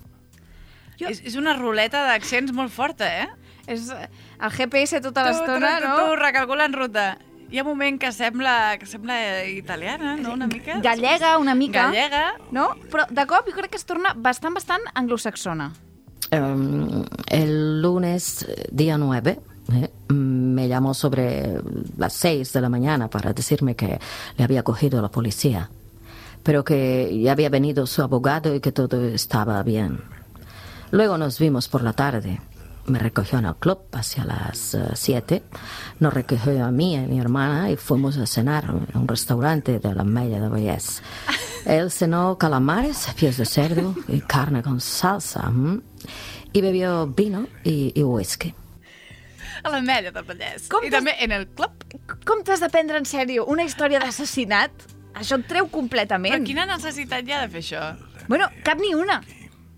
Jo... 1.00 1.08
És, 1.08 1.22
és 1.24 1.38
una 1.40 1.54
ruleta 1.56 2.02
d'accents 2.10 2.52
molt 2.52 2.74
forta, 2.74 3.08
eh? 3.08 3.28
És 3.70 3.90
el 3.94 4.54
GPS 4.56 5.02
tota 5.06 5.28
l'estona, 5.28 5.76
tu, 5.78 5.84
tu, 5.84 5.90
no? 5.90 5.98
Tu, 6.02 6.16
recalculant 6.24 6.74
ruta. 6.74 7.10
Hi 7.50 7.60
ha 7.60 7.64
un 7.64 7.72
moment 7.72 7.98
que 8.02 8.12
sembla, 8.14 8.78
que 8.78 8.86
sembla 8.86 9.18
italiana, 9.50 10.16
no? 10.18 10.34
Una 10.38 10.48
mica. 10.48 10.80
Gallega, 10.86 11.38
una 11.42 11.56
mica. 11.58 11.88
Gallega. 11.90 12.26
No? 12.54 12.72
Però 12.90 13.06
de 13.10 13.26
cop 13.30 13.50
jo 13.50 13.56
crec 13.58 13.74
que 13.74 13.80
es 13.82 13.86
torna 13.90 14.14
bastant, 14.16 14.58
bastant 14.58 14.86
anglosaxona. 14.94 15.72
Em, 16.30 17.06
el 17.30 17.82
lunes, 17.82 18.46
día 18.72 18.98
9, 18.98 19.40
eh, 19.74 19.90
me 20.14 20.68
llamó 20.68 20.94
sobre 20.94 21.60
las 21.98 22.14
6 22.14 22.54
de 22.54 22.62
la 22.62 22.70
mañana 22.70 23.10
para 23.10 23.34
decirme 23.34 23.76
que 23.76 24.00
le 24.38 24.44
había 24.44 24.62
cogido 24.62 25.02
la 25.02 25.10
policía, 25.10 25.72
pero 26.44 26.64
que 26.64 27.20
ya 27.20 27.32
había 27.32 27.50
venido 27.50 27.88
su 27.88 28.04
abogado 28.04 28.54
y 28.54 28.60
que 28.60 28.72
todo 28.72 29.04
estaba 29.06 29.62
bien. 29.64 30.02
Luego 30.92 31.18
nos 31.18 31.40
vimos 31.40 31.68
por 31.68 31.84
la 31.84 31.94
tarde. 31.94 32.40
Me 32.90 32.98
recogió 32.98 33.38
en 33.38 33.46
el 33.46 33.56
club 33.56 33.80
hacia 33.92 34.26
las 34.26 34.76
7. 34.96 35.44
nos 36.00 36.12
recogió 36.12 36.66
a 36.66 36.72
mí 36.72 36.96
y 36.96 36.98
a 36.98 37.02
mi 37.02 37.20
hermana 37.20 37.70
y 37.70 37.76
fuimos 37.76 38.18
a 38.18 38.26
cenar 38.26 38.66
en 38.66 38.98
un 38.98 39.08
restaurante 39.08 39.78
de 39.78 39.94
la 39.94 40.04
Mella 40.04 40.40
de 40.40 40.50
Vallès. 40.50 41.04
Él 41.66 41.92
cenó 41.92 42.40
calamares, 42.40 43.08
pies 43.16 43.38
de 43.38 43.46
cerdo 43.46 43.94
y 44.08 44.22
carne 44.22 44.64
con 44.64 44.82
salsa. 44.82 45.44
¿m? 45.50 45.82
Y 46.52 46.62
bebió 46.62 47.06
vino 47.06 47.46
y, 47.64 47.92
y 47.94 48.02
whisky. 48.02 48.56
A 49.62 49.70
l'Ametlla 49.70 50.10
del 50.10 50.26
Vallès. 50.26 50.66
Com 50.72 50.86
I 50.88 50.90
també 50.90 51.14
en 51.22 51.32
el 51.36 51.46
club. 51.54 51.84
Com 52.26 52.42
t'has 52.42 52.64
de 52.64 52.72
prendre 52.74 52.98
en 52.98 53.06
sèrio 53.06 53.46
una 53.46 53.68
història 53.68 54.02
d'assassinat? 54.02 54.72
Això 55.14 55.38
et 55.38 55.46
treu 55.52 55.70
completament. 55.70 56.34
Però 56.34 56.48
quina 56.48 56.66
necessitat 56.66 57.28
hi 57.28 57.38
ha 57.38 57.44
de 57.46 57.54
fer 57.54 57.62
això? 57.62 57.84
Bueno, 58.30 58.50
cap 58.66 58.82
ni 58.82 58.96
una. 58.96 59.20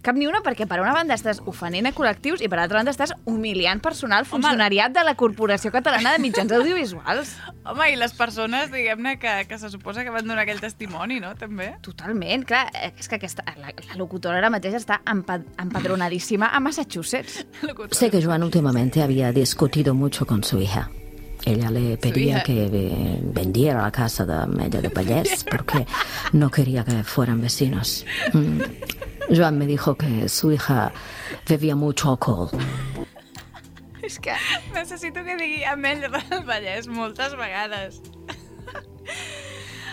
Cap 0.01 0.17
ni 0.17 0.25
una, 0.25 0.39
perquè 0.41 0.65
per 0.65 0.79
una 0.81 0.95
banda 0.95 1.13
estàs 1.13 1.43
ofenent 1.45 1.85
a 1.85 1.91
col·lectius 1.93 2.41
i 2.41 2.47
per 2.49 2.57
altra 2.57 2.79
banda 2.79 2.89
estàs 2.93 3.11
humiliant 3.29 3.81
personal 3.85 4.25
funcionariat 4.25 4.93
de 4.95 5.03
la 5.05 5.13
Corporació 5.19 5.69
Catalana 5.73 6.15
de 6.15 6.21
Mitjans 6.23 6.53
Audiovisuals. 6.57 7.35
Home, 7.69 7.91
i 7.93 7.99
les 7.99 8.15
persones, 8.17 8.71
diguem-ne, 8.73 9.19
que, 9.21 9.35
que 9.45 9.59
se 9.61 9.69
suposa 9.69 10.01
que 10.01 10.13
van 10.13 10.25
donar 10.25 10.47
aquell 10.47 10.61
testimoni, 10.63 11.19
no?, 11.21 11.35
també. 11.37 11.75
Totalment, 11.85 12.47
clar, 12.49 12.63
eh, 12.73 12.89
és 12.97 13.11
que 13.11 13.19
aquesta, 13.19 13.45
la, 13.61 13.75
la 13.75 13.99
locutora 13.99 14.41
ara 14.41 14.49
mateix 14.49 14.79
està 14.79 15.03
empa, 15.05 15.37
empadronadíssima 15.61 16.49
a 16.49 16.63
Massachusetts. 16.65 17.45
Sé 17.99 18.09
que 18.09 18.23
Joan 18.25 18.41
últimamente 18.41 19.03
había 19.03 19.31
discutido 19.31 19.93
mucho 19.93 20.25
con 20.25 20.43
su 20.43 20.59
hija. 20.59 20.89
Ella 21.45 21.69
le 21.69 21.97
pedía 21.97 22.43
que 22.43 23.19
vendiera 23.21 23.81
la 23.81 23.91
casa 23.91 24.25
de 24.25 24.45
Mella 24.47 24.81
de 24.81 24.89
Vallès 24.89 25.43
porque 25.49 25.85
no 26.33 26.49
quería 26.49 26.83
que 26.83 27.03
fueran 27.03 27.41
vecinos. 27.41 28.05
Mm. 28.33 28.61
Joan 29.31 29.57
me 29.57 29.65
dijo 29.65 29.95
que 29.95 30.27
su 30.29 30.51
hija 30.51 30.91
bebía 31.47 31.75
mucho 31.75 32.11
alcohol. 32.11 32.49
És 34.03 34.19
que... 34.19 34.33
Necessito 34.73 35.23
que 35.23 35.37
digui 35.37 35.63
Ametlla 35.63 36.09
del 36.11 36.43
Vallès 36.45 36.87
moltes 36.87 37.35
vegades. 37.39 38.01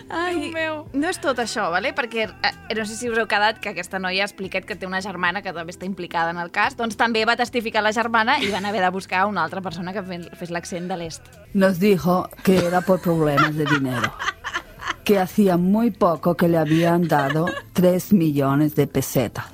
Ai, 0.09 0.49
meu. 0.55 0.87
no 0.97 1.11
és 1.11 1.19
tot 1.21 1.37
això, 1.43 1.67
vale? 1.69 1.91
perquè 1.93 2.25
eh, 2.25 2.53
no 2.77 2.85
sé 2.89 2.95
si 2.97 3.11
us 3.11 3.19
heu 3.21 3.27
quedat 3.29 3.59
que 3.61 3.75
aquesta 3.75 3.99
noia 4.01 4.25
ha 4.25 4.29
explicat 4.29 4.65
que 4.65 4.77
té 4.79 4.89
una 4.89 5.03
germana 5.05 5.43
que 5.45 5.53
també 5.53 5.75
està 5.75 5.85
implicada 5.85 6.33
en 6.33 6.41
el 6.41 6.49
cas, 6.51 6.79
doncs 6.79 6.97
també 6.97 7.27
va 7.29 7.37
testificar 7.37 7.83
la 7.85 7.93
germana 7.93 8.39
i 8.41 8.49
van 8.49 8.65
haver 8.65 8.81
de 8.81 8.91
buscar 8.95 9.27
una 9.29 9.45
altra 9.45 9.61
persona 9.61 9.93
que 9.93 10.03
fes, 10.07 10.31
fes 10.41 10.55
l'accent 10.55 10.89
de 10.89 10.97
l'est. 10.97 11.29
Nos 11.53 11.79
dijo 11.79 12.23
que 12.43 12.57
era 12.57 12.81
por 12.81 13.03
problemas 13.05 13.55
de 13.57 13.69
dinero, 13.69 14.09
que 15.09 15.19
hacía 15.19 15.57
muy 15.57 15.91
poco 15.91 16.37
que 16.37 16.49
le 16.49 16.59
habían 16.59 17.09
dado 17.09 17.47
3 17.73 18.13
millones 18.13 18.75
de 18.75 18.87
pesetas 18.87 19.47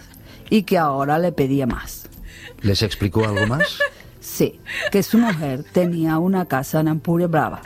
y 0.50 0.64
que 0.64 0.76
ahora 0.78 1.16
le 1.20 1.30
pedía 1.30 1.64
más. 1.64 2.08
¿Les 2.60 2.82
explicó 2.82 3.24
algo 3.24 3.46
más? 3.46 3.78
Sí, 4.18 4.58
que 4.90 5.04
su 5.04 5.16
mujer 5.16 5.62
tenía 5.70 6.18
una 6.18 6.46
casa 6.46 6.80
en 6.80 6.88
Ampure 6.88 7.28
Brava 7.28 7.60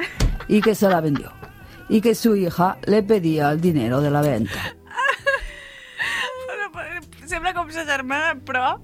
y 0.48 0.60
que 0.60 0.74
se 0.74 0.86
la 0.86 1.00
vendió 1.00 1.32
y 1.88 2.02
que 2.02 2.14
su 2.14 2.36
hija 2.36 2.76
le 2.84 3.02
pedía 3.02 3.50
el 3.52 3.60
dinero 3.62 4.02
de 4.02 4.10
la 4.10 4.20
venta. 4.20 4.74
Sembla 7.28 7.52
com 7.52 7.68
sa 7.68 7.84
germana, 7.84 8.40
però 8.40 8.80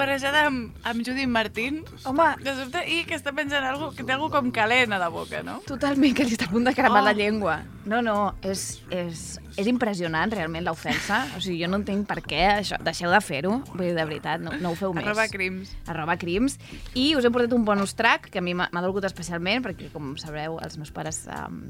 barrejada 0.00 0.46
amb, 0.48 0.72
amb 0.88 1.04
Judit 1.06 1.28
Martín. 1.28 1.82
Home. 2.08 2.30
De 2.42 2.54
sobte, 2.58 2.82
i 2.90 3.02
que 3.08 3.18
està 3.18 3.34
pensant 3.36 3.64
algo, 3.68 3.92
que 3.96 4.04
té 4.06 4.16
algo 4.16 4.30
com 4.32 4.50
calent 4.54 4.92
a 4.96 4.98
la 5.02 5.08
boca, 5.12 5.42
no? 5.46 5.60
Totalment, 5.68 6.16
que 6.16 6.24
li 6.26 6.34
està 6.38 6.48
a 6.48 6.54
punt 6.54 6.64
de 6.68 6.74
cremar 6.74 7.02
Oh. 7.02 7.04
la 7.10 7.12
llengua. 7.16 7.60
No, 7.90 8.02
no, 8.04 8.34
és, 8.44 8.82
és, 8.92 9.38
és 9.56 9.66
impressionant 9.66 10.30
realment 10.30 10.64
l'ofensa. 10.66 11.22
O 11.36 11.40
sigui, 11.40 11.62
jo 11.62 11.68
no 11.72 11.78
entenc 11.80 12.04
per 12.06 12.18
què 12.22 12.42
això. 12.58 12.76
Deixeu 12.84 13.10
de 13.10 13.20
fer-ho. 13.24 13.54
Vull 13.72 13.86
dir, 13.88 13.94
de 13.96 14.04
veritat, 14.04 14.40
no, 14.44 14.52
no 14.60 14.72
ho 14.72 14.76
feu 14.76 14.92
més. 14.92 15.04
Arroba 15.06 15.24
crims. 15.32 15.72
Arroba 15.88 16.16
crims. 16.20 16.58
I 16.94 17.14
us 17.16 17.24
he 17.24 17.30
portat 17.32 17.54
un 17.56 17.64
bonus 17.64 17.94
track 17.96 18.28
que 18.30 18.38
a 18.38 18.44
mi 18.44 18.52
m'ha 18.54 18.68
dolgut 18.84 19.04
especialment 19.08 19.64
perquè, 19.64 19.88
com 19.94 20.12
sabreu, 20.20 20.58
els 20.62 20.76
meus 20.76 20.92
pares 20.92 21.22
um, 21.32 21.62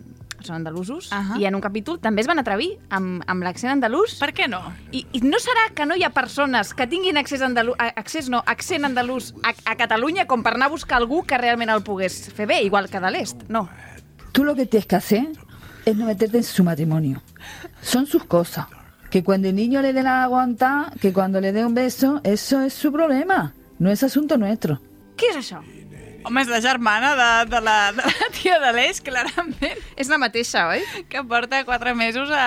són 0.42 0.56
andalusos. 0.58 1.12
Ahà. 1.14 1.38
I 1.38 1.46
en 1.46 1.54
un 1.54 1.62
capítol 1.62 2.00
també 2.02 2.24
es 2.24 2.28
van 2.28 2.42
atrevir 2.42 2.72
amb, 2.90 3.22
amb 3.30 3.46
l'accent 3.46 3.70
andalús. 3.76 4.18
Per 4.20 4.32
què 4.34 4.48
no? 4.50 4.60
I, 4.90 5.04
I 5.14 5.22
no 5.22 5.38
serà 5.38 5.68
que 5.78 5.86
no 5.86 5.94
hi 5.96 6.02
ha 6.04 6.10
persones 6.10 6.74
que 6.74 6.88
tinguin 6.90 7.16
accés, 7.22 7.40
andalú, 7.46 7.76
a- 7.78 7.92
no, 8.28 8.42
accent 8.46 8.84
andalús 8.84 9.32
a, 9.42 9.54
a 9.64 9.76
Catalunya 9.78 10.26
com 10.26 10.42
per 10.42 10.54
anar 10.54 10.68
a 10.68 10.74
buscar 10.74 10.98
algú 10.98 11.22
que 11.24 11.38
realment 11.38 11.70
el 11.72 11.84
pogués 11.86 12.26
fer 12.34 12.46
bé, 12.50 12.60
igual 12.66 12.90
que 12.90 13.00
de 13.00 13.10
l'est? 13.10 13.46
No. 13.48 13.68
Tú 14.32 14.44
lo 14.44 14.54
que 14.54 14.66
tienes 14.66 14.86
que 14.86 14.96
hacer 14.96 15.28
es 15.86 15.96
no 15.96 16.06
meterte 16.06 16.38
en 16.38 16.44
su 16.44 16.64
matrimonio. 16.64 17.22
Son 17.80 18.06
sus 18.06 18.24
cosas. 18.24 18.66
Que 19.10 19.24
cuando 19.24 19.48
el 19.48 19.56
niño 19.56 19.82
le 19.82 19.92
dé 19.92 20.02
la 20.02 20.22
aguantar, 20.22 20.92
que 21.00 21.12
cuando 21.12 21.40
le 21.40 21.52
dé 21.52 21.64
un 21.64 21.74
beso, 21.74 22.20
eso 22.22 22.60
es 22.60 22.74
su 22.74 22.92
problema. 22.92 23.54
No 23.78 23.90
es 23.90 24.02
asunto 24.02 24.36
nuestro. 24.36 24.78
Què 25.16 25.32
és 25.32 25.40
això? 25.40 25.58
Home, 26.24 26.42
és 26.42 26.50
la 26.52 26.60
germana 26.60 27.14
de, 27.16 27.30
de, 27.50 27.60
la, 27.64 27.76
de 27.96 28.04
la 28.04 28.28
tia 28.36 28.58
de 28.60 28.72
l'Eix, 28.76 29.00
clarament. 29.04 29.80
És 29.96 30.10
la 30.12 30.18
mateixa, 30.20 30.66
oi? 30.68 30.84
Que 31.08 31.24
porta 31.24 31.62
quatre 31.64 31.94
mesos 31.96 32.32
a, 32.34 32.44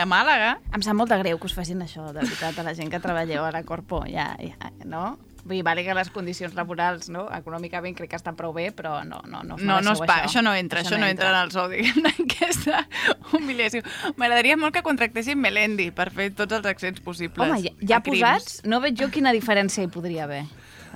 a 0.00 0.08
Màlaga. 0.08 0.56
Em 0.72 0.84
sap 0.84 0.96
molt 0.96 1.12
de 1.12 1.20
greu 1.20 1.40
que 1.40 1.50
us 1.50 1.56
facin 1.56 1.84
això, 1.84 2.08
de 2.12 2.22
veritat, 2.22 2.58
a 2.58 2.66
la 2.66 2.76
gent 2.78 2.92
que 2.92 3.02
treballeu 3.02 3.44
a 3.44 3.52
la 3.54 3.64
Corpo, 3.68 4.04
ja, 4.08 4.32
ja 4.40 4.72
no? 4.88 5.16
Vull 5.46 5.60
dir, 5.60 5.62
vale 5.62 5.84
que 5.86 5.94
les 5.94 6.08
condicions 6.10 6.56
laborals, 6.58 7.06
no? 7.12 7.28
econòmicament 7.30 7.94
crec 7.94 8.10
que 8.10 8.18
estan 8.18 8.34
prou 8.34 8.50
bé, 8.56 8.72
però 8.74 8.96
no, 9.06 9.20
no, 9.30 9.44
no 9.46 9.54
No, 9.60 9.76
no 9.78 9.92
es 9.92 10.00
mereixeu 10.00 10.08
pa, 10.10 10.16
això 10.26 10.42
no 10.42 10.54
entra, 10.58 10.82
això, 10.82 10.98
no 10.98 11.06
entra 11.06 11.28
en 11.30 11.38
el 11.38 11.52
sou, 11.54 11.68
diguem-ne, 11.70 12.10
aquesta 12.24 12.80
humiliació. 13.36 13.84
M'agradaria 14.18 14.56
molt 14.58 14.74
que 14.74 14.82
contractessin 14.82 15.38
Melendi 15.38 15.92
per 15.94 16.08
fer 16.10 16.32
tots 16.34 16.58
els 16.58 16.66
accents 16.66 16.98
possibles. 17.04 17.46
Home, 17.46 17.62
ja, 17.62 17.74
ja 17.94 18.02
posats, 18.02 18.58
no 18.66 18.82
veig 18.82 18.98
jo 18.98 19.06
quina 19.14 19.30
diferència 19.36 19.86
hi 19.86 19.92
podria 19.92 20.26
haver, 20.26 20.42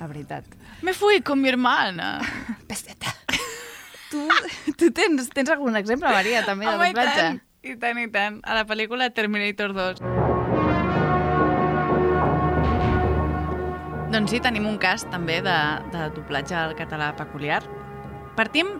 la 0.01 0.07
veritat. 0.09 0.45
Me 0.81 0.93
fui 0.97 1.21
con 1.21 1.41
mi 1.41 1.49
hermana. 1.49 2.19
Tu, 4.11 4.27
tu 4.75 4.89
tens, 4.91 5.29
tens 5.31 5.47
algun 5.53 5.77
exemple, 5.79 6.09
Maria, 6.11 6.41
també, 6.43 6.65
de 6.67 6.73
Home, 6.73 6.89
i 6.89 6.91
doblatge? 6.91 7.21
tant, 7.21 7.37
i 7.63 7.75
tant, 7.79 7.99
i 8.01 8.09
tant. 8.11 8.39
A 8.43 8.57
la 8.57 8.65
pel·lícula 8.67 9.07
Terminator 9.15 9.71
2. 9.71 10.01
Doncs 14.11 14.33
sí, 14.33 14.41
tenim 14.43 14.65
un 14.67 14.75
cas 14.83 15.05
també 15.13 15.37
de, 15.45 15.55
de 15.93 16.09
doblatge 16.17 16.57
al 16.59 16.75
català 16.75 17.13
peculiar. 17.15 17.61
Partim 18.35 18.73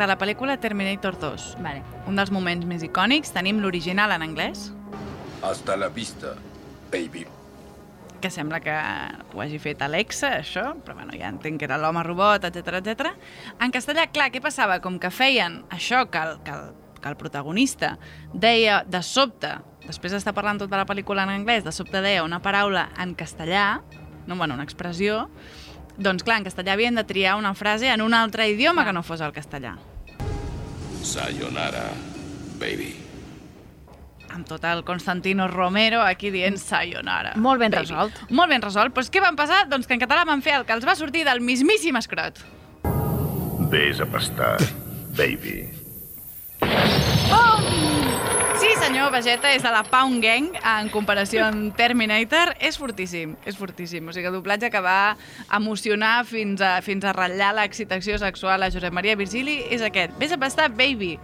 de 0.00 0.08
la 0.08 0.16
pel·lícula 0.16 0.56
Terminator 0.62 1.18
2. 1.20 1.50
Vale. 1.60 1.84
Un 2.08 2.16
dels 2.16 2.32
moments 2.32 2.64
més 2.64 2.80
icònics. 2.86 3.34
Tenim 3.36 3.60
l'original 3.60 4.16
en 4.16 4.24
anglès, 4.30 4.70
Hasta 5.42 5.76
la 5.76 5.88
vista, 5.88 6.34
baby. 6.92 7.26
Que 8.20 8.30
sembla 8.30 8.60
que 8.60 8.74
ho 9.34 9.40
hagi 9.42 9.58
fet 9.62 9.82
Alexa, 9.82 10.34
això, 10.40 10.70
però 10.84 10.96
bueno, 10.98 11.16
ja 11.16 11.30
entenc 11.32 11.60
que 11.60 11.66
era 11.68 11.78
l'home 11.80 12.02
robot, 12.06 12.46
etc 12.48 12.80
etc. 12.80 13.10
En 13.60 13.72
castellà, 13.74 14.06
clar, 14.12 14.30
què 14.34 14.42
passava? 14.44 14.80
Com 14.84 15.00
que 15.02 15.10
feien 15.14 15.62
això 15.72 16.04
que 16.10 16.22
el, 16.22 16.38
que 16.44 16.54
el, 16.54 16.70
que 17.00 17.08
el 17.08 17.18
protagonista 17.20 17.96
deia 18.32 18.82
de 18.86 19.02
sobte, 19.06 19.56
després 19.86 20.14
d'estar 20.14 20.36
parlant 20.36 20.60
tota 20.60 20.78
la 20.78 20.86
pel·lícula 20.88 21.24
en 21.26 21.34
anglès, 21.40 21.64
de 21.64 21.74
sobte 21.74 22.04
deia 22.04 22.24
una 22.26 22.42
paraula 22.44 22.88
en 23.00 23.16
castellà, 23.18 23.80
no, 24.26 24.36
bueno, 24.36 24.54
una 24.54 24.68
expressió, 24.68 25.24
doncs 26.00 26.24
clar, 26.24 26.40
en 26.40 26.48
castellà 26.48 26.76
havien 26.76 26.96
de 26.96 27.04
triar 27.04 27.36
una 27.40 27.54
frase 27.54 27.90
en 27.92 28.04
un 28.04 28.14
altre 28.14 28.48
idioma 28.52 28.86
que 28.86 28.96
no 28.96 29.02
fos 29.02 29.20
el 29.24 29.34
castellà. 29.36 29.76
Sayonara, 31.02 31.88
baby. 32.60 32.99
Amb 34.40 34.48
tot 34.48 34.64
el 34.64 34.82
Constantino 34.88 35.48
Romero 35.48 36.00
aquí 36.02 36.32
dient 36.32 36.58
sayonara. 36.60 37.34
Molt 37.36 37.60
ben 37.60 37.70
baby. 37.70 37.84
resolt. 37.84 38.22
Molt 38.30 38.50
ben 38.50 38.62
resolt. 38.64 38.94
Doncs 38.96 39.12
què 39.12 39.22
van 39.22 39.36
passar? 39.36 39.66
Doncs 39.68 39.86
que 39.86 39.96
en 39.96 40.00
català 40.00 40.24
van 40.28 40.42
fer 40.42 40.56
el 40.60 40.64
que 40.66 40.76
els 40.76 40.86
va 40.86 40.96
sortir 40.96 41.26
del 41.28 41.44
mismíssim 41.44 41.96
escrot. 42.00 42.40
Ves 43.70 44.00
a 44.00 44.06
pastar, 44.08 44.56
baby. 45.16 45.68
Sí, 48.60 48.68
senyor, 48.76 49.08
Vegeta 49.12 49.48
és 49.54 49.62
de 49.64 49.70
la 49.72 49.80
Pound 49.88 50.20
Gang 50.20 50.50
en 50.60 50.90
comparació 50.92 51.46
amb 51.46 51.72
Terminator. 51.78 52.52
És 52.60 52.76
fortíssim, 52.76 53.32
és 53.48 53.56
fortíssim. 53.56 54.08
O 54.08 54.12
sigui, 54.12 54.28
el 54.28 54.36
doblatge 54.36 54.68
que 54.72 54.82
va 54.84 55.16
emocionar 55.56 56.26
fins 56.28 56.60
a, 56.60 56.74
fins 56.84 57.06
a 57.08 57.14
ratllar 57.16 57.54
l'excitació 57.56 58.18
sexual 58.20 58.62
a 58.62 58.68
Josep 58.72 58.92
Maria 58.92 59.16
Virgili 59.16 59.62
és 59.72 59.80
aquest. 59.80 60.12
Ves 60.20 60.36
a 60.36 60.40
pastar, 60.40 60.68
baby. 60.76 61.14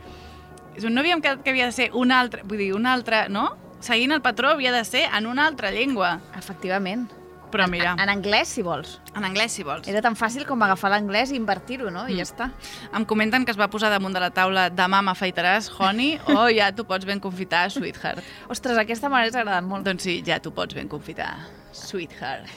És 0.76 0.84
un, 0.84 0.94
no 0.94 1.00
havíem 1.00 1.22
quedat 1.24 1.42
que 1.44 1.54
havia 1.54 1.70
de 1.70 1.72
ser 1.72 1.90
una 1.96 2.20
altra, 2.20 2.44
vull 2.44 2.60
dir, 2.60 2.72
una 2.76 2.92
altra, 2.92 3.26
no? 3.32 3.48
Seguint 3.80 4.12
el 4.12 4.22
patró 4.24 4.50
havia 4.52 4.72
de 4.72 4.84
ser 4.84 5.06
en 5.08 5.26
una 5.26 5.46
altra 5.46 5.70
llengua. 5.72 6.18
Efectivament. 6.36 7.08
Però 7.50 7.68
mira... 7.70 7.94
En 8.02 8.10
anglès, 8.10 8.50
si 8.52 8.62
vols. 8.66 8.96
En 9.16 9.24
anglès, 9.24 9.54
si 9.56 9.64
vols. 9.64 9.86
Era 9.88 10.02
tan 10.04 10.16
fàcil 10.18 10.44
com 10.48 10.60
agafar 10.66 10.90
l'anglès 10.92 11.30
i 11.32 11.38
invertir-ho, 11.38 11.92
no? 11.94 12.04
I 12.10 12.18
ja 12.18 12.26
està. 12.26 12.48
Em 12.96 13.06
comenten 13.08 13.46
que 13.46 13.54
es 13.54 13.60
va 13.60 13.70
posar 13.72 13.88
damunt 13.92 14.16
de 14.16 14.20
la 14.20 14.32
taula 14.34 14.66
demà 14.68 15.00
m'afaitaràs, 15.06 15.70
honey, 15.78 16.16
o 16.36 16.48
ja 16.52 16.72
t'ho 16.74 16.84
pots 16.88 17.06
ben 17.08 17.22
confitar, 17.22 17.68
sweetheart. 17.72 18.24
Ostres, 18.52 18.80
aquesta 18.82 19.08
m'ha 19.12 19.22
agradat 19.24 19.64
molt. 19.64 19.86
Doncs 19.86 20.08
sí, 20.08 20.18
ja 20.26 20.40
t'ho 20.42 20.52
pots 20.56 20.76
ben 20.76 20.90
confitar, 20.90 21.32
sweetheart. 21.72 22.50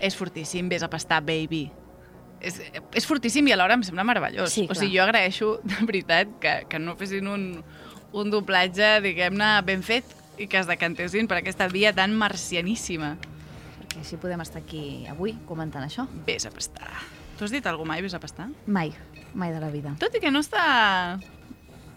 És 0.00 0.16
fortíssim, 0.16 0.70
vés 0.72 0.82
a 0.86 0.90
pastar, 0.90 1.20
baby. 1.26 1.68
És, 2.40 2.60
és 2.94 3.06
fortíssim 3.08 3.46
i 3.50 3.54
alhora 3.54 3.74
em 3.78 3.82
sembla 3.86 4.04
meravellós. 4.06 4.52
Sí, 4.54 4.66
o 4.70 4.76
sigui, 4.76 4.96
jo 4.96 5.04
agraeixo, 5.04 5.56
de 5.64 5.80
veritat, 5.88 6.30
que, 6.42 6.54
que 6.70 6.80
no 6.82 6.94
fessin 7.00 7.28
un, 7.30 7.48
un 8.12 8.30
doblatge, 8.32 8.98
diguem-ne, 9.04 9.50
ben 9.66 9.82
fet 9.86 10.16
i 10.38 10.46
que 10.46 10.60
es 10.60 10.68
decantessin 10.70 11.26
per 11.30 11.40
aquesta 11.40 11.66
via 11.72 11.92
tan 11.94 12.14
marcianíssima. 12.14 13.16
Perquè 13.78 14.02
així 14.04 14.18
podem 14.22 14.42
estar 14.44 14.62
aquí 14.62 15.06
avui 15.10 15.34
comentant 15.48 15.84
això. 15.86 16.06
Vés 16.26 16.46
a 16.46 16.52
pastar. 16.54 16.92
Tu 17.38 17.46
has 17.46 17.54
dit 17.54 17.66
alguna 17.66 17.94
mai, 17.94 18.02
vés 18.02 18.14
a 18.14 18.22
pastar? 18.22 18.48
Mai, 18.66 18.92
mai 19.34 19.52
de 19.54 19.62
la 19.62 19.72
vida. 19.74 19.94
Tot 19.98 20.14
i 20.14 20.22
que 20.22 20.30
no 20.34 20.42
està... 20.44 21.18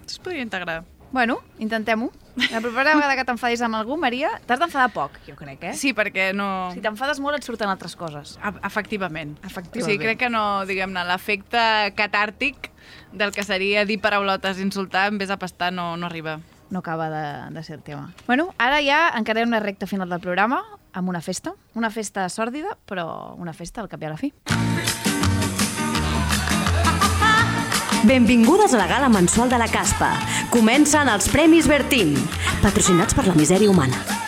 Es 0.08 0.18
podria 0.20 0.44
integrar. 0.44 0.82
Bueno, 1.12 1.40
intentem-ho. 1.60 2.12
La 2.52 2.62
propera 2.62 2.94
vegada 2.96 3.18
que 3.20 3.26
t'enfadis 3.28 3.60
amb 3.66 3.76
algú, 3.76 3.98
Maria, 4.00 4.30
t'has 4.48 4.60
d'enfadar 4.62 4.94
poc, 4.96 5.18
jo 5.28 5.36
crec, 5.36 5.66
eh? 5.68 5.74
Sí, 5.76 5.92
perquè 5.94 6.30
no... 6.34 6.70
Si 6.72 6.80
t'enfades 6.84 7.20
molt 7.20 7.36
et 7.36 7.44
surten 7.44 7.68
altres 7.70 7.98
coses. 8.00 8.38
E- 8.40 8.54
Efectivament. 8.68 9.34
Efectivament. 9.44 9.84
O 9.84 9.90
sigui, 9.90 10.00
crec 10.06 10.22
que 10.24 10.30
no, 10.32 10.44
diguem-ne, 10.70 11.04
l'efecte 11.10 11.60
catàrtic 12.00 12.72
del 13.12 13.34
que 13.36 13.44
seria 13.44 13.84
dir 13.86 14.00
paraulotes, 14.00 14.64
insultar, 14.64 15.10
en 15.12 15.20
vez 15.20 15.28
de 15.28 15.38
pastar, 15.38 15.74
no, 15.76 15.98
no 15.98 16.08
arriba. 16.08 16.40
No 16.72 16.80
acaba 16.80 17.10
de, 17.12 17.54
de 17.54 17.64
ser 17.68 17.76
el 17.82 17.84
tema. 17.84 18.14
Bueno, 18.28 18.54
ara 18.58 18.80
ja 18.80 19.10
encarem 19.20 19.52
una 19.52 19.60
recta 19.60 19.86
final 19.92 20.08
del 20.10 20.24
programa 20.24 20.64
amb 20.94 21.12
una 21.12 21.20
festa. 21.20 21.52
Una 21.76 21.92
festa 21.92 22.30
sòrdida, 22.32 22.78
però 22.88 23.36
una 23.36 23.52
festa 23.52 23.84
al 23.84 23.92
cap 23.92 24.00
i 24.02 24.08
a 24.08 24.16
la 24.16 24.20
fi. 24.24 24.32
Benvingudes 28.04 28.74
a 28.74 28.78
la 28.78 28.88
gala 28.88 29.10
mensual 29.10 29.50
de 29.50 29.60
la 29.62 29.68
Caspa. 29.70 30.16
Comencen 30.50 31.10
els 31.12 31.30
Premis 31.30 31.70
Bertín, 31.70 32.16
patrocinats 32.64 33.14
per 33.14 33.28
la 33.30 33.38
misèria 33.38 33.70
humana. 33.70 34.21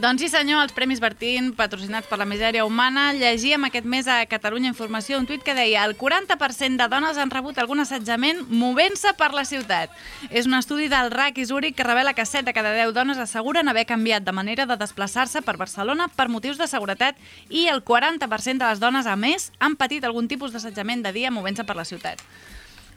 Doncs 0.00 0.22
sí, 0.22 0.28
senyor, 0.32 0.62
els 0.64 0.72
Premis 0.72 0.96
Bertín, 0.96 1.50
patrocinats 1.52 2.08
per 2.08 2.16
la 2.16 2.24
misèria 2.24 2.62
humana, 2.64 3.10
llegíem 3.12 3.66
aquest 3.66 3.84
mes 3.84 4.06
a 4.08 4.22
Catalunya 4.24 4.70
Informació 4.70 5.18
un 5.20 5.26
tuit 5.28 5.42
que 5.44 5.52
deia 5.52 5.82
el 5.84 5.92
40% 5.98 6.80
de 6.80 6.86
dones 6.88 7.18
han 7.20 7.28
rebut 7.28 7.58
algun 7.60 7.82
assetjament 7.82 8.40
movent-se 8.48 9.12
per 9.18 9.28
la 9.36 9.44
ciutat. 9.44 9.92
És 10.30 10.48
un 10.48 10.56
estudi 10.56 10.88
del 10.88 11.12
RAC 11.12 11.42
i 11.42 11.44
Zúrich 11.44 11.76
que 11.76 11.84
revela 11.84 12.14
que 12.16 12.24
7 12.24 12.46
de 12.48 12.54
cada 12.56 12.72
10 12.72 12.94
dones 12.96 13.20
asseguren 13.20 13.68
haver 13.68 13.84
canviat 13.90 14.24
de 14.24 14.32
manera 14.32 14.64
de 14.64 14.78
desplaçar-se 14.80 15.42
per 15.44 15.58
Barcelona 15.60 16.08
per 16.08 16.30
motius 16.32 16.56
de 16.56 16.70
seguretat 16.70 17.20
i 17.50 17.66
el 17.68 17.84
40% 17.84 18.56
de 18.56 18.70
les 18.70 18.80
dones, 18.80 19.04
a 19.04 19.18
més, 19.20 19.50
han 19.60 19.76
patit 19.76 20.08
algun 20.08 20.32
tipus 20.32 20.56
d'assetjament 20.56 21.04
de 21.04 21.12
dia 21.12 21.34
movent-se 21.34 21.68
per 21.68 21.76
la 21.76 21.84
ciutat. 21.84 22.24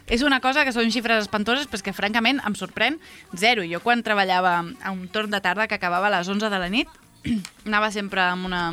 És 0.07 0.21
una 0.21 0.41
cosa 0.43 0.65
que 0.67 0.73
són 0.75 0.91
xifres 0.91 1.23
espantoses, 1.23 1.67
però 1.71 1.81
que 1.85 1.93
francament 1.95 2.41
em 2.45 2.55
sorprèn 2.59 2.99
zero. 3.37 3.63
Jo 3.63 3.79
quan 3.79 4.03
treballava 4.03 4.57
a 4.83 4.91
un 4.91 5.07
torn 5.07 5.31
de 5.31 5.39
tarda 5.41 5.67
que 5.67 5.75
acabava 5.79 6.07
a 6.11 6.17
les 6.19 6.27
11 6.27 6.49
de 6.51 6.59
la 6.59 6.69
nit, 6.69 6.89
anava 7.67 7.89
sempre 7.91 8.19
amb 8.21 8.45
una, 8.49 8.65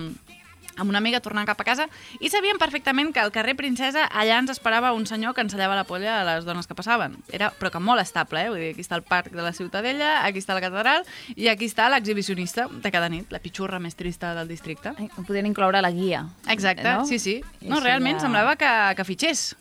amb 0.80 0.88
una 0.90 0.98
amiga 0.98 1.20
tornant 1.22 1.46
cap 1.46 1.60
a 1.60 1.64
casa 1.68 1.86
i 2.18 2.30
sabíem 2.32 2.58
perfectament 2.58 3.12
que 3.14 3.20
al 3.22 3.30
carrer 3.30 3.54
Princesa 3.54 4.08
allà 4.10 4.40
ens 4.42 4.50
esperava 4.50 4.90
un 4.96 5.06
senyor 5.06 5.34
que 5.36 5.44
ensenyava 5.44 5.76
la 5.78 5.84
polla 5.86 6.16
a 6.20 6.24
les 6.26 6.44
dones 6.48 6.66
que 6.66 6.74
passaven. 6.74 7.14
Era, 7.30 7.52
però 7.54 7.70
que 7.70 7.78
molt 7.78 8.02
estable, 8.02 8.42
eh? 8.42 8.50
Vull 8.50 8.58
dir, 8.64 8.72
aquí 8.74 8.82
està 8.82 8.98
el 8.98 9.06
parc 9.06 9.30
de 9.30 9.42
la 9.44 9.52
Ciutadella, 9.54 10.24
aquí 10.26 10.42
està 10.42 10.56
la 10.58 10.64
catedral 10.66 11.06
i 11.36 11.46
aquí 11.52 11.70
està 11.70 11.86
l'exhibicionista 11.94 12.66
de 12.66 12.90
cada 12.90 13.08
nit, 13.12 13.30
la 13.30 13.38
pitxurra 13.38 13.78
més 13.78 13.94
trista 13.94 14.34
del 14.34 14.48
districte. 14.50 14.96
Ho 15.14 15.22
podien 15.22 15.46
incloure 15.46 15.78
a 15.78 15.86
la 15.86 15.92
guia. 15.94 16.24
Exacte, 16.48 16.88
no? 16.90 17.06
sí, 17.06 17.18
sí. 17.22 17.38
No, 17.62 17.78
realment 17.78 18.18
ja- 18.18 18.26
semblava 18.26 18.56
que, 18.58 18.72
que 18.96 19.04
fitxés. 19.06 19.52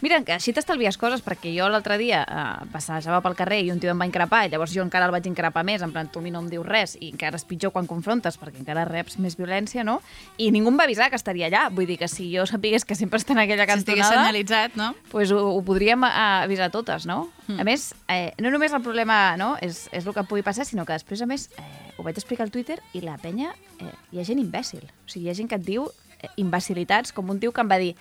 Mira, 0.00 0.20
que 0.22 0.36
així 0.36 0.52
t'estalvies 0.54 0.96
coses, 1.00 1.22
perquè 1.26 1.50
jo 1.56 1.66
l'altre 1.70 1.96
dia 1.98 2.20
eh, 2.22 2.66
passejava 2.72 3.18
pel 3.24 3.34
carrer 3.38 3.60
i 3.66 3.70
un 3.72 3.80
tio 3.82 3.90
em 3.90 3.98
va 3.98 4.06
increpar, 4.06 4.44
i 4.46 4.52
llavors 4.52 4.74
jo 4.74 4.84
encara 4.84 5.08
el 5.08 5.14
vaig 5.14 5.26
increpar 5.26 5.64
més, 5.66 5.82
en 5.82 5.92
plan, 5.94 6.06
tu 6.12 6.20
a 6.20 6.22
mi 6.22 6.30
no 6.34 6.42
em 6.44 6.50
dius 6.52 6.66
res, 6.66 6.94
i 7.00 7.10
encara 7.12 7.38
és 7.40 7.46
pitjor 7.48 7.72
quan 7.74 7.88
confrontes, 7.90 8.38
perquè 8.38 8.62
encara 8.62 8.86
reps 8.86 9.18
més 9.18 9.34
violència, 9.38 9.82
no? 9.86 9.98
I 10.38 10.52
ningú 10.54 10.70
em 10.70 10.78
va 10.78 10.86
avisar 10.86 11.10
que 11.10 11.18
estaria 11.18 11.48
allà. 11.50 11.66
Vull 11.74 11.88
dir 11.90 11.98
que 11.98 12.08
si 12.10 12.28
jo 12.30 12.46
sapigués 12.46 12.86
que 12.86 12.94
sempre 12.98 13.18
està 13.18 13.34
en 13.34 13.42
aquella 13.42 13.66
Si 13.66 13.80
estigués 13.80 14.04
cantonada... 14.06 14.28
senyalitzat, 14.28 14.78
no? 14.78 14.92
Pues 15.10 15.32
ho, 15.34 15.42
ho 15.50 15.62
podríem 15.66 16.06
eh, 16.06 16.14
avisar 16.44 16.70
totes, 16.70 17.06
no? 17.06 17.28
Mm. 17.48 17.58
A 17.58 17.66
més, 17.66 17.90
eh, 18.12 18.32
no 18.38 18.52
només 18.54 18.74
el 18.76 18.84
problema 18.84 19.36
no, 19.40 19.56
és, 19.64 19.86
és 19.90 20.06
el 20.06 20.14
que 20.14 20.26
pugui 20.30 20.46
passar, 20.46 20.68
sinó 20.68 20.86
que 20.86 20.94
després, 20.94 21.22
a 21.24 21.26
més, 21.26 21.48
eh, 21.58 21.94
ho 21.98 22.06
vaig 22.06 22.18
explicar 22.20 22.46
al 22.46 22.54
Twitter 22.54 22.78
i 22.94 23.02
la 23.02 23.18
penya, 23.18 23.50
eh, 23.80 23.94
hi 24.12 24.20
ha 24.20 24.28
gent 24.28 24.38
imbècil. 24.38 24.84
O 24.86 25.10
sigui, 25.10 25.26
hi 25.26 25.32
ha 25.32 25.38
gent 25.38 25.50
que 25.50 25.58
et 25.58 25.66
diu 25.66 25.88
eh, 25.88 26.30
imbecilitats, 26.38 27.12
com 27.16 27.30
un 27.34 27.40
tio 27.42 27.50
que 27.52 27.64
em 27.64 27.70
va 27.72 27.80
dir 27.82 27.94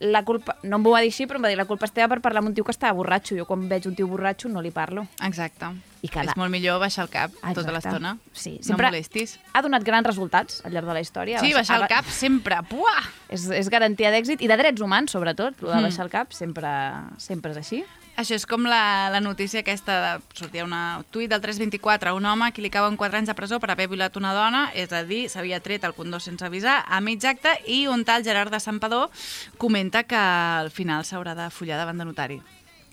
la 0.00 0.22
culpa, 0.24 0.56
no 0.62 0.76
em 0.76 0.84
va 0.84 1.00
dir 1.00 1.08
així, 1.12 1.26
però 1.26 1.36
em 1.38 1.44
va 1.44 1.48
dir 1.52 1.56
la 1.56 1.64
culpa 1.64 1.86
és 1.86 1.92
teva 1.94 2.08
per 2.08 2.20
parlar 2.20 2.40
amb 2.42 2.48
un 2.50 2.54
tio 2.54 2.64
que 2.64 2.72
estava 2.74 2.92
borratxo. 2.98 3.36
Jo 3.38 3.46
quan 3.46 3.68
veig 3.68 3.86
un 3.86 3.94
tio 3.94 4.06
borratxo 4.10 4.48
no 4.48 4.60
li 4.60 4.70
parlo. 4.74 5.06
Exacte. 5.22 5.66
I 6.04 6.08
cada... 6.12 6.32
És 6.34 6.36
molt 6.36 6.50
millor 6.52 6.78
baixar 6.82 7.04
el 7.06 7.10
cap 7.10 7.30
tota 7.32 7.50
Exacte. 7.52 7.72
l'estona. 7.72 8.16
Sí, 8.32 8.56
No 8.58 8.64
sempre 8.74 8.86
molestis. 8.90 9.38
ha 9.54 9.62
donat 9.62 9.84
grans 9.84 10.06
resultats 10.06 10.60
al 10.64 10.72
llarg 10.72 10.86
de 10.86 10.92
la 10.98 11.00
història. 11.00 11.40
Sí, 11.40 11.52
baixar 11.54 11.80
el 11.80 11.88
cap 11.88 12.04
sempre. 12.12 12.58
Puah! 12.68 13.06
És, 13.30 13.46
és 13.48 13.70
garantia 13.70 14.10
d'èxit 14.12 14.42
i 14.42 14.48
de 14.50 14.56
drets 14.60 14.80
humans, 14.84 15.10
sobretot. 15.12 15.54
El 15.62 15.68
de 15.70 15.76
Mm. 15.76 15.82
baixar 15.88 16.04
el 16.04 16.10
cap 16.10 16.32
sempre, 16.32 16.68
sempre 17.16 17.52
és 17.52 17.56
així. 17.58 17.84
Això 18.16 18.36
és 18.36 18.44
com 18.46 18.62
la, 18.70 19.10
la 19.10 19.20
notícia 19.20 19.64
aquesta, 19.64 19.94
de, 19.98 20.38
sortia 20.38 20.64
una 20.64 21.02
tuit 21.10 21.30
del 21.30 21.40
324, 21.42 22.12
un 22.14 22.26
home 22.30 22.52
que 22.54 22.62
li 22.62 22.70
cauen 22.70 22.96
4 22.96 23.18
anys 23.18 23.30
de 23.32 23.34
presó 23.34 23.58
per 23.58 23.72
haver 23.74 23.88
violat 23.90 24.14
una 24.20 24.30
dona, 24.36 24.68
és 24.74 24.92
a 24.94 25.02
dir, 25.02 25.24
s'havia 25.32 25.58
tret 25.64 25.82
el 25.84 25.96
2 25.98 26.22
sense 26.22 26.46
avisar, 26.46 26.84
a 26.86 27.00
mig 27.02 27.24
acte, 27.26 27.56
i 27.66 27.86
un 27.90 28.04
tal 28.06 28.22
Gerard 28.22 28.54
de 28.54 28.60
Santpador 28.62 29.10
comenta 29.58 30.04
que 30.04 30.18
al 30.18 30.70
final 30.70 31.02
s'haurà 31.02 31.34
de 31.34 31.50
follar 31.50 31.80
davant 31.80 31.98
de 31.98 32.06
notari. 32.06 32.38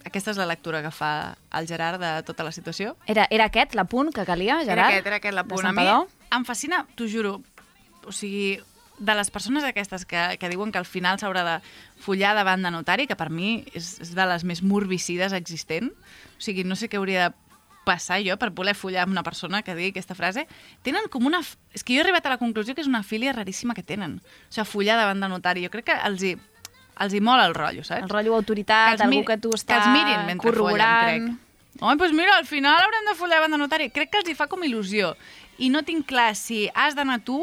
Aquesta 0.01 0.33
és 0.33 0.39
la 0.41 0.47
lectura 0.49 0.81
que 0.81 0.89
fa 0.89 1.35
el 1.53 1.67
Gerard 1.69 2.01
de 2.01 2.11
tota 2.25 2.43
la 2.43 2.51
situació. 2.51 2.95
Era, 3.05 3.27
era 3.29 3.45
aquest 3.51 3.75
l'apunt 3.77 4.09
que 4.15 4.25
calia, 4.25 4.63
Gerard? 4.65 4.89
Era 4.89 4.89
aquest, 4.89 5.07
era 5.11 5.21
aquest 5.21 5.37
l'apunt. 5.37 5.69
A 5.69 5.75
mi 5.77 5.85
em 6.31 6.45
fascina, 6.47 6.85
t'ho 6.97 7.05
juro, 7.05 7.37
o 8.07 8.11
sigui, 8.15 8.57
de 9.01 9.15
les 9.17 9.31
persones 9.33 9.65
aquestes 9.65 10.05
que, 10.05 10.37
que 10.37 10.49
diuen 10.51 10.71
que 10.71 10.77
al 10.77 10.85
final 10.85 11.17
s'haurà 11.17 11.41
de 11.47 11.55
follar 12.01 12.35
davant 12.37 12.61
de 12.61 12.71
notari, 12.71 13.07
que 13.09 13.17
per 13.17 13.31
mi 13.33 13.63
és, 13.73 13.95
és 14.05 14.13
de 14.13 14.25
les 14.29 14.45
més 14.45 14.61
morbicides 14.61 15.33
existent, 15.33 15.89
o 15.89 16.41
sigui, 16.41 16.63
no 16.63 16.77
sé 16.77 16.87
què 16.87 17.01
hauria 17.01 17.29
de 17.29 17.51
passar 17.83 18.19
jo 18.21 18.37
per 18.37 18.51
voler 18.53 18.75
follar 18.77 19.07
amb 19.07 19.15
una 19.15 19.23
persona 19.25 19.63
que 19.65 19.73
digui 19.73 19.89
aquesta 19.95 20.13
frase, 20.13 20.45
tenen 20.85 21.09
com 21.09 21.25
una... 21.25 21.41
És 21.73 21.81
que 21.83 21.95
jo 21.95 22.01
he 22.01 22.05
arribat 22.05 22.29
a 22.29 22.35
la 22.35 22.37
conclusió 22.37 22.75
que 22.77 22.85
és 22.85 22.89
una 22.89 23.01
filia 23.01 23.33
raríssima 23.33 23.73
que 23.73 23.81
tenen. 23.83 24.19
O 24.21 24.53
sigui, 24.53 24.67
follar 24.69 24.99
davant 25.01 25.23
de 25.23 25.29
notari. 25.31 25.65
Jo 25.65 25.73
crec 25.73 25.89
que 25.89 25.99
els 26.05 26.21
hi, 26.21 26.35
els 27.01 27.15
hi 27.17 27.21
mola 27.25 27.47
el 27.49 27.55
rotllo, 27.57 27.81
saps? 27.87 28.05
El 28.05 28.13
rotllo 28.13 28.37
autoritat, 28.37 28.99
els 28.99 29.05
algú 29.07 29.23
que 29.25 29.39
tu 29.41 29.55
Que 29.55 29.63
està 29.63 29.79
els 29.81 29.89
mirin 29.95 30.27
mentre 30.29 30.51
corroborant. 30.51 31.07
follen, 31.09 31.31
crec. 31.31 31.47
Home, 31.81 31.95
doncs 31.97 32.13
mira, 32.13 32.35
al 32.37 32.45
final 32.45 32.83
haurem 32.83 33.07
de 33.07 33.15
follar 33.17 33.39
davant 33.39 33.55
de 33.55 33.61
notari. 33.63 33.89
Crec 33.89 34.11
que 34.11 34.21
els 34.21 34.29
hi 34.29 34.37
fa 34.37 34.45
com 34.51 34.61
il·lusió. 34.67 35.15
I 35.57 35.71
no 35.73 35.81
tinc 35.87 36.05
clar 36.09 36.35
si 36.35 36.67
has 36.75 36.93
d'anar 36.97 37.21
tu 37.25 37.39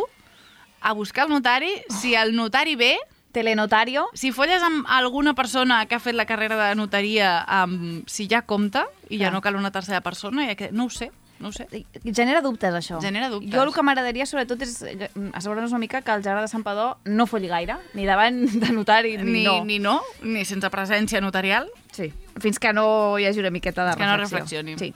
a 0.81 0.93
buscar 0.93 1.27
el 1.27 1.33
notari, 1.33 1.71
si 2.01 2.15
el 2.15 2.35
notari 2.37 2.77
ve... 2.77 2.97
Telenotario. 3.31 4.07
Si 4.17 4.33
folles 4.33 4.63
amb 4.65 4.87
alguna 4.89 5.35
persona 5.37 5.83
que 5.87 5.95
ha 5.95 6.01
fet 6.01 6.17
la 6.17 6.25
carrera 6.27 6.57
de 6.71 6.75
notaria, 6.75 7.45
um, 7.61 8.01
si 8.09 8.25
ja 8.27 8.41
compta, 8.49 8.87
i 9.11 9.19
ja 9.21 9.27
Clar. 9.29 9.33
no 9.35 9.43
cal 9.45 9.55
una 9.55 9.71
tercera 9.71 10.01
persona, 10.01 10.47
ja 10.49 10.55
que... 10.57 10.71
no 10.73 10.87
ho 10.87 10.91
sé, 10.91 11.11
no 11.39 11.49
ho 11.49 11.53
sé. 11.53 11.67
Genera 12.09 12.41
dubtes, 12.41 12.73
això. 12.75 12.99
Genera 13.05 13.29
dubtes. 13.29 13.53
Jo 13.53 13.63
el 13.67 13.75
que 13.77 13.85
m'agradaria, 13.85 14.25
sobretot, 14.27 14.65
és 14.65 14.81
eh, 14.81 15.11
assegurar-nos 15.37 15.77
una 15.77 15.79
mica 15.85 16.01
que 16.01 16.11
el 16.17 16.25
Gerard 16.25 16.49
de 16.49 16.49
Santpedor 16.49 16.97
no 17.05 17.29
folli 17.29 17.53
gaire, 17.53 17.77
ni 17.93 18.09
davant 18.09 18.41
de 18.65 18.73
notari, 18.73 19.19
ni, 19.21 19.31
Ni, 19.31 19.45
no. 19.45 19.59
ni 19.69 19.79
no, 19.79 20.01
ni 20.25 20.47
sense 20.49 20.73
presència 20.73 21.21
notarial. 21.21 21.69
Sí, 21.93 22.09
fins 22.41 22.59
que 22.59 22.73
no 22.73 23.19
hi 23.21 23.29
hagi 23.29 23.45
una 23.45 23.53
miqueta 23.53 23.85
de 23.91 23.95
Que 24.01 24.09
no 24.09 24.17
reflexió. 24.17 24.65
reflexioni. 24.65 24.79
Sí. 24.81 24.95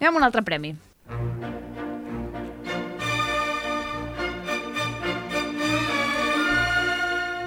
Anem 0.00 0.08
amb 0.08 0.22
un 0.24 0.30
altre 0.32 0.42
premi. 0.42 0.72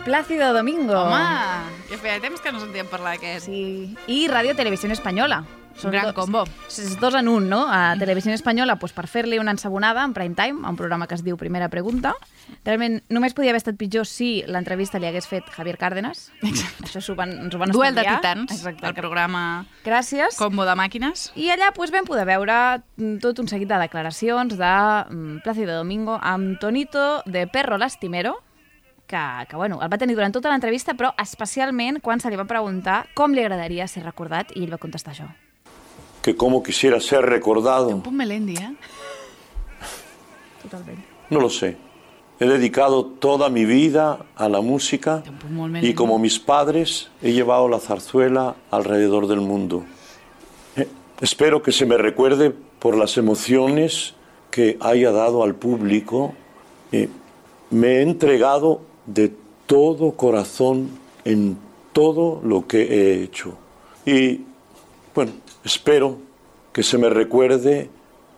Plácido 0.08 0.54
Domingo. 0.54 0.94
Home, 1.04 1.68
que 1.90 1.98
feia 2.00 2.22
temps 2.24 2.40
que 2.40 2.52
no 2.56 2.62
sentíem 2.64 2.88
parlar 2.88 3.18
d'aquest. 3.18 3.50
Sí. 3.52 3.92
I 4.08 4.30
Ràdio 4.32 4.54
Televisió 4.56 4.88
Espanyola. 4.96 5.42
Un 5.84 5.92
gran 5.92 6.14
combo. 6.16 6.46
És 6.72 6.96
dos 6.98 7.14
en 7.20 7.28
un, 7.28 7.50
no? 7.52 7.66
A 7.68 7.92
Televisió 8.00 8.32
Espanyola, 8.32 8.78
pues, 8.80 8.94
per 8.96 9.04
fer-li 9.12 9.36
una 9.38 9.52
ensabonada 9.52 10.06
en 10.08 10.14
prime 10.16 10.34
time, 10.34 10.64
a 10.64 10.72
un 10.72 10.78
programa 10.80 11.10
que 11.12 11.14
es 11.20 11.26
diu 11.28 11.36
Primera 11.36 11.68
Pregunta. 11.68 12.16
Realment, 12.64 13.02
només 13.12 13.36
podia 13.36 13.52
haver 13.52 13.60
estat 13.60 13.76
pitjor 13.76 14.08
si 14.08 14.46
l'entrevista 14.48 14.96
li 14.98 15.12
hagués 15.12 15.28
fet 15.28 15.44
Javier 15.52 15.76
Cárdenas. 15.78 16.32
Això 16.88 17.04
s'ho 17.04 17.20
van, 17.20 17.36
ens 17.44 17.54
ho 17.54 17.60
van 17.60 17.76
Duel 17.76 17.94
de 17.94 18.08
estalviar. 18.08 18.24
titans, 18.24 18.56
Exacte. 18.56 18.88
el 18.88 18.96
programa 18.96 19.66
Gràcies. 19.84 20.40
Combo 20.40 20.64
de 20.64 20.80
màquines. 20.80 21.34
I 21.36 21.52
allà 21.52 21.74
pues, 21.76 21.92
vam 21.92 22.08
poder 22.08 22.24
veure 22.32 22.80
mm, 22.96 23.20
tot 23.20 23.44
un 23.44 23.52
seguit 23.52 23.68
de 23.68 23.84
declaracions 23.84 24.56
de 24.56 24.74
mm, 25.12 25.44
Plácido 25.44 25.76
Domingo 25.76 26.18
amb 26.24 26.62
Tonito 26.64 27.24
de 27.28 27.46
Perro 27.46 27.78
Lastimero, 27.78 28.38
que, 29.08 29.24
que 29.50 29.56
bueno, 29.56 29.80
el 29.82 29.92
va 29.92 29.98
tenir 29.98 30.16
durant 30.16 30.34
tota 30.36 30.50
l'entrevista, 30.52 30.94
però 30.94 31.14
especialment 31.18 32.02
quan 32.04 32.20
se 32.20 32.30
li 32.30 32.36
va 32.36 32.46
preguntar 32.46 33.06
com 33.16 33.32
li 33.34 33.42
agradaria 33.42 33.88
ser 33.88 34.04
recordat, 34.04 34.52
i 34.56 34.64
ell 34.66 34.74
va 34.74 34.78
contestar 34.78 35.14
això. 35.16 35.28
que 36.22 36.36
cómo 36.36 36.62
quisiera 36.62 37.00
ser 37.00 37.22
recordado, 37.26 38.02
Un 38.06 38.18
Melendi, 38.18 38.56
eh? 38.58 38.76
Totalment. 40.62 41.00
no 41.30 41.40
lo 41.40 41.50
sé. 41.50 41.78
He 42.40 42.46
dedicado 42.46 43.06
toda 43.06 43.50
mi 43.50 43.66
vida 43.66 44.26
a 44.36 44.48
la 44.48 44.62
música 44.62 45.24
y 45.82 45.94
como 45.96 46.20
mis 46.20 46.38
padres 46.40 47.10
he 47.24 47.32
llevado 47.34 47.68
la 47.68 47.80
zarzuela 47.80 48.56
alrededor 48.70 49.28
del 49.28 49.42
mundo. 49.42 49.86
Eh, 50.76 50.88
espero 51.22 51.64
que 51.64 51.72
se 51.72 51.86
me 51.88 51.98
recuerde 51.98 52.52
por 52.52 52.96
las 52.96 53.18
emociones 53.18 54.14
que 54.52 54.78
haya 54.82 55.12
dado 55.12 55.44
al 55.44 55.56
público. 55.56 56.34
Eh, 56.92 57.10
me 57.72 57.88
he 57.98 58.02
entregado 58.04 58.82
de 59.08 59.34
todo 59.66 60.12
corazón 60.12 60.92
en 61.26 61.58
todo 61.94 62.42
lo 62.44 62.68
que 62.68 62.82
he 62.84 63.24
hecho. 63.24 63.58
Y 64.06 64.42
bueno, 65.16 65.32
espero 65.64 66.20
que 66.72 66.84
se 66.84 66.98
me 66.98 67.10
recuerde 67.10 67.90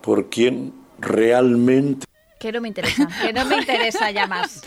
por 0.01 0.29
quien 0.29 0.73
realmente 0.97 2.05
Que 2.39 2.51
no 2.53 2.61
me 2.61 2.69
interesa, 2.69 3.09
que 3.21 3.33
no 3.33 3.43
me 3.45 3.57
interesa 3.59 4.11
ya 4.11 4.25
más. 4.27 4.61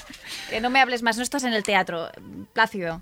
Que 0.50 0.60
no 0.60 0.68
me 0.68 0.80
hables 0.80 1.02
más, 1.02 1.16
no 1.16 1.22
estás 1.22 1.44
en 1.44 1.54
el 1.54 1.62
teatro. 1.62 2.10
Plácido. 2.52 3.00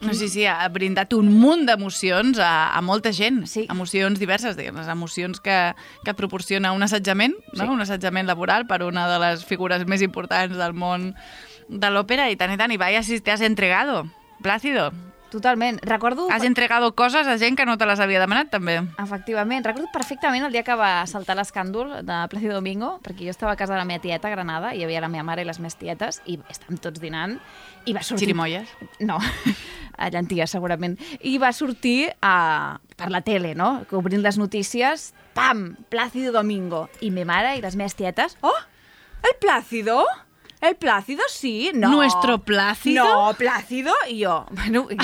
No, 0.00 0.14
sí, 0.14 0.28
sí, 0.28 0.44
ha 0.46 0.68
brindat 0.70 1.10
un 1.16 1.32
munt 1.40 1.64
d'emocions 1.66 2.38
a, 2.38 2.70
a 2.70 2.82
molta 2.86 3.10
gent. 3.12 3.46
Sí. 3.50 3.64
Emocions 3.66 4.20
diverses, 4.20 4.54
diguem, 4.54 4.76
les 4.78 4.86
emocions 4.92 5.40
que, 5.42 5.56
que 6.04 6.12
et 6.12 6.18
proporciona 6.18 6.70
un 6.76 6.84
assetjament, 6.86 7.34
no? 7.56 7.64
Sí. 7.64 7.66
un 7.66 7.82
assetjament 7.82 8.30
laboral 8.30 8.68
per 8.70 8.84
una 8.86 9.08
de 9.10 9.18
les 9.24 9.42
figures 9.48 9.82
més 9.90 10.04
importants 10.06 10.54
del 10.60 10.76
món 10.78 11.10
de 11.68 11.90
l'òpera, 11.92 12.30
i 12.32 12.36
tant 12.40 12.52
i 12.52 12.58
tant, 12.60 12.72
i 12.72 12.80
vaya 12.80 13.02
si 13.04 13.20
te 13.20 13.32
has 13.32 13.44
entregado, 13.44 14.06
Plácido. 14.42 14.92
Totalment. 15.30 15.78
Recordo... 15.82 16.28
Has 16.30 16.42
entregado 16.44 16.94
coses 16.94 17.26
a 17.26 17.36
gent 17.36 17.56
que 17.56 17.66
no 17.66 17.76
te 17.76 17.84
les 17.86 18.00
havia 18.00 18.20
demanat, 18.20 18.48
també. 18.48 18.78
Efectivament. 18.96 19.64
Recordo 19.66 19.90
perfectament 19.92 20.46
el 20.46 20.54
dia 20.54 20.62
que 20.64 20.76
va 20.78 21.04
saltar 21.06 21.36
l'escàndol 21.36 21.98
de 22.06 22.20
Plácido 22.32 22.56
Domingo, 22.56 22.94
perquè 23.04 23.26
jo 23.26 23.34
estava 23.34 23.52
a 23.52 23.58
casa 23.60 23.74
de 23.74 23.80
la 23.82 23.84
meva 23.88 24.00
tieta 24.00 24.30
a 24.30 24.32
Granada, 24.32 24.72
i 24.72 24.80
hi 24.80 24.86
havia 24.86 25.02
la 25.04 25.10
meva 25.12 25.26
mare 25.28 25.44
i 25.44 25.48
les 25.48 25.60
meves 25.60 25.76
tietes, 25.76 26.22
i 26.24 26.38
estàvem 26.48 26.80
tots 26.80 27.02
dinant, 27.02 27.36
i 27.84 27.92
va 27.92 28.04
sortir... 28.06 28.30
Xirimoies? 28.30 28.72
No, 29.04 29.18
a 30.02 30.08
llenties, 30.14 30.54
segurament. 30.56 30.96
I 31.20 31.36
va 31.42 31.52
sortir 31.52 32.14
a... 32.22 32.78
per 32.96 33.10
la 33.12 33.20
tele, 33.26 33.52
no? 33.58 33.82
Obrint 33.92 34.24
les 34.24 34.40
notícies, 34.40 35.10
pam, 35.36 35.74
Plácido 35.92 36.32
Domingo. 36.32 36.86
I 37.04 37.12
mi 37.12 37.28
mare 37.28 37.58
i 37.58 37.62
les 37.64 37.76
meves 37.76 37.98
tietes, 38.00 38.38
oh, 38.40 38.56
el 39.28 39.36
Plácido? 39.42 40.06
El 40.60 40.74
Plácido 40.76 41.22
sí, 41.28 41.70
no. 41.74 41.88
¿Nuestro 41.90 42.38
Plácido? 42.40 43.04
No, 43.04 43.34
Plácido. 43.34 43.92
Y 44.08 44.18
yo, 44.18 44.44
bueno, 44.50 44.88
¿y 44.90 44.96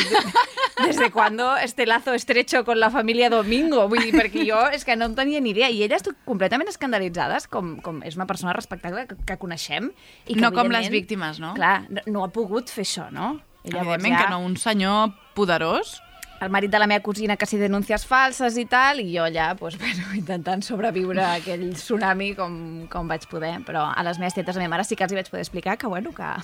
¿desde 0.84 1.10
cuándo 1.12 1.56
este 1.56 1.86
lazo 1.86 2.12
estrecho 2.12 2.64
con 2.64 2.80
la 2.80 2.90
família 2.90 3.30
Domingo? 3.30 3.88
Vull 3.88 4.02
dir, 4.02 4.14
perquè 4.14 4.42
jo 4.48 4.58
és 4.74 4.84
que 4.84 4.96
no 4.96 5.06
en 5.06 5.14
tenia 5.14 5.40
ni 5.40 5.50
idea. 5.54 5.70
I 5.70 5.84
elles 5.86 6.02
tu- 6.02 6.14
completament 6.26 6.68
escandalitzades, 6.68 7.46
com, 7.46 7.76
com 7.80 8.02
és 8.02 8.16
una 8.18 8.26
persona 8.26 8.52
respectable 8.52 9.06
que, 9.06 9.14
que 9.24 9.36
coneixem. 9.38 9.92
I 10.26 10.34
que, 10.34 10.40
No 10.40 10.50
com 10.52 10.68
les 10.74 10.90
víctimes, 10.90 11.38
no? 11.38 11.54
Clar, 11.54 11.86
no, 11.88 12.02
no 12.06 12.24
ha 12.24 12.32
pogut 12.34 12.68
fer 12.68 12.82
això, 12.84 13.06
no? 13.14 13.36
I 13.64 13.70
Evidentment 13.76 14.18
que 14.18 14.28
no, 14.30 14.40
un 14.44 14.56
senyor 14.58 15.14
poderós 15.38 16.00
el 16.40 16.50
marit 16.50 16.70
de 16.70 16.78
la 16.78 16.86
meva 16.86 17.02
cosina 17.02 17.36
que 17.36 17.46
si 17.46 17.58
denúncies 17.60 18.06
falses 18.06 18.58
i 18.60 18.64
tal, 18.70 19.00
i 19.00 19.08
jo 19.14 19.24
allà, 19.26 19.52
doncs, 19.58 19.78
bueno, 19.82 20.10
intentant 20.18 20.64
sobreviure 20.66 21.22
a 21.22 21.34
aquell 21.38 21.70
tsunami 21.76 22.32
com, 22.38 22.56
com 22.92 23.10
vaig 23.10 23.28
poder. 23.30 23.56
Però 23.66 23.86
a 23.90 24.06
les 24.06 24.20
meves 24.22 24.36
tietes, 24.36 24.56
a 24.56 24.62
meva 24.62 24.74
mare, 24.76 24.88
sí 24.88 24.98
que 24.98 25.06
els 25.06 25.14
hi 25.14 25.20
vaig 25.20 25.30
poder 25.30 25.44
explicar 25.46 25.78
que, 25.78 25.90
bueno, 25.90 26.14
que 26.16 26.34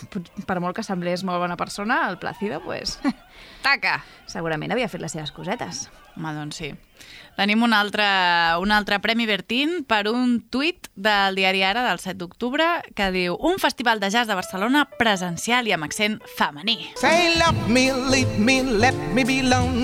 per 0.47 0.61
molt 0.61 0.79
que 0.79 0.87
semblés 0.87 1.25
molt 1.27 1.43
bona 1.43 1.59
persona, 1.61 2.05
el 2.09 2.19
Plácido, 2.21 2.61
pues, 2.65 2.99
Taca! 3.65 4.01
segurament 4.31 4.71
havia 4.71 4.89
fet 4.89 5.03
les 5.03 5.13
seves 5.13 5.33
cosetes. 5.35 5.89
Home, 6.15 6.31
doncs 6.37 6.61
sí. 6.61 6.71
Tenim 7.39 7.63
un 7.65 7.73
altre, 7.73 8.05
un 8.61 8.73
altre 8.75 8.99
Premi 9.01 9.25
Bertín 9.27 9.83
per 9.89 10.05
un 10.11 10.39
tuit 10.53 10.91
del 10.95 11.39
diari 11.39 11.63
Ara 11.65 11.87
del 11.87 12.03
7 12.03 12.19
d'octubre 12.21 12.67
que 12.99 13.11
diu 13.15 13.39
un 13.41 13.59
festival 13.63 14.03
de 14.03 14.11
jazz 14.13 14.29
de 14.29 14.37
Barcelona 14.39 14.85
presencial 14.99 15.71
i 15.71 15.75
amb 15.75 15.89
accent 15.89 16.21
femení. 16.37 16.79
Say 17.01 17.35
left 17.41 17.67
me, 17.67 17.89
leave 18.13 18.39
me, 18.39 18.61
let 18.63 18.95
me 19.15 19.25
be 19.25 19.41
lonely. 19.43 19.80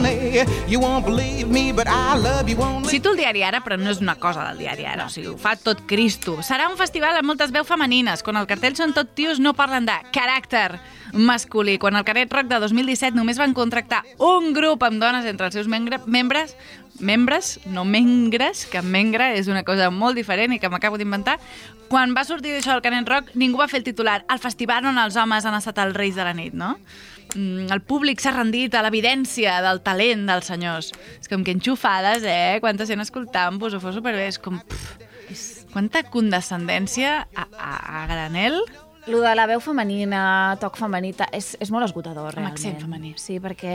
Cito 2.90 3.12
el 3.12 3.20
diari 3.20 3.44
Ara, 3.47 3.62
però 3.64 3.78
no 3.80 3.90
és 3.92 4.01
una 4.03 4.16
cosa 4.20 4.44
del 4.49 4.61
diari 4.64 4.86
Ara, 4.88 5.07
o 5.07 5.12
sigui, 5.12 5.30
ho 5.32 5.36
fa 5.40 5.57
tot 5.61 5.84
Cristo. 5.88 6.38
Serà 6.47 6.68
un 6.70 6.78
festival 6.80 7.16
amb 7.18 7.30
moltes 7.32 7.53
veus 7.55 7.68
femenines, 7.68 8.22
quan 8.26 8.38
el 8.40 8.49
cartell 8.51 8.76
són 8.78 8.94
tot 8.97 9.14
tios 9.18 9.40
no 9.42 9.55
parlen 9.59 9.88
de 9.88 9.97
caràcter 10.14 10.78
masculí. 11.12 11.78
Quan 11.78 11.97
el 11.97 12.05
Canet 12.05 12.32
Rock 12.32 12.51
de 12.51 12.61
2017 12.62 13.16
només 13.16 13.38
van 13.38 13.55
contractar 13.57 14.03
un 14.18 14.53
grup 14.57 14.84
amb 14.86 15.01
dones 15.03 15.26
entre 15.26 15.49
els 15.49 15.57
seus 15.57 15.68
membres, 15.68 16.57
membres, 16.99 17.59
no 17.66 17.84
mengres, 17.84 18.66
que 18.70 18.82
mengre 18.82 19.34
és 19.38 19.49
una 19.49 19.64
cosa 19.64 19.90
molt 19.90 20.16
diferent 20.16 20.55
i 20.55 20.61
que 20.61 20.70
m'acabo 20.72 20.99
d'inventar. 21.01 21.38
Quan 21.90 22.16
va 22.16 22.24
sortir 22.26 22.55
d'això 22.55 22.74
del 22.74 22.82
Canet 22.82 23.09
Rock, 23.09 23.34
ningú 23.38 23.61
va 23.61 23.68
fer 23.70 23.80
el 23.80 23.86
titular 23.86 24.24
el 24.32 24.42
festival 24.42 24.88
on 24.90 24.99
els 24.99 25.16
homes 25.16 25.47
han 25.47 25.55
estat 25.55 25.78
els 25.84 25.94
reis 25.97 26.16
de 26.16 26.24
la 26.26 26.34
nit, 26.34 26.55
no? 26.55 26.74
Mm, 27.37 27.68
el 27.72 27.82
públic 27.84 28.20
s'ha 28.24 28.32
rendit 28.32 28.74
a 28.74 28.82
l'evidència 28.82 29.59
del 29.62 29.82
talent 29.84 30.26
dels 30.28 30.49
senyors. 30.49 30.93
És 31.20 31.28
com 31.28 31.45
que 31.45 31.53
enxufades, 31.53 32.24
eh? 32.24 32.57
Quanta 32.64 32.87
gent 32.89 33.05
escoltant-vos, 33.05 33.76
ho 33.76 33.80
fos 33.80 33.95
superbé. 34.01 34.26
És 34.32 34.39
com... 34.41 34.59
Pff, 34.64 35.66
quanta 35.72 36.03
condescendència 36.09 37.26
a, 37.34 37.47
a, 37.59 38.03
a 38.03 38.07
granel 38.09 38.61
Lo 39.07 39.20
de 39.22 39.32
la 39.39 39.45
veu 39.47 39.61
femenina, 39.62 40.57
toc 40.59 40.74
femení, 40.80 41.12
ta- 41.14 41.28
és, 41.37 41.53
és 41.62 41.70
molt 41.70 41.84
esgotador, 41.87 42.24
Amb 42.32 42.41
realment. 42.41 42.55
accent 42.57 42.80
femení. 42.82 43.12
Sí, 43.22 43.37
perquè 43.39 43.74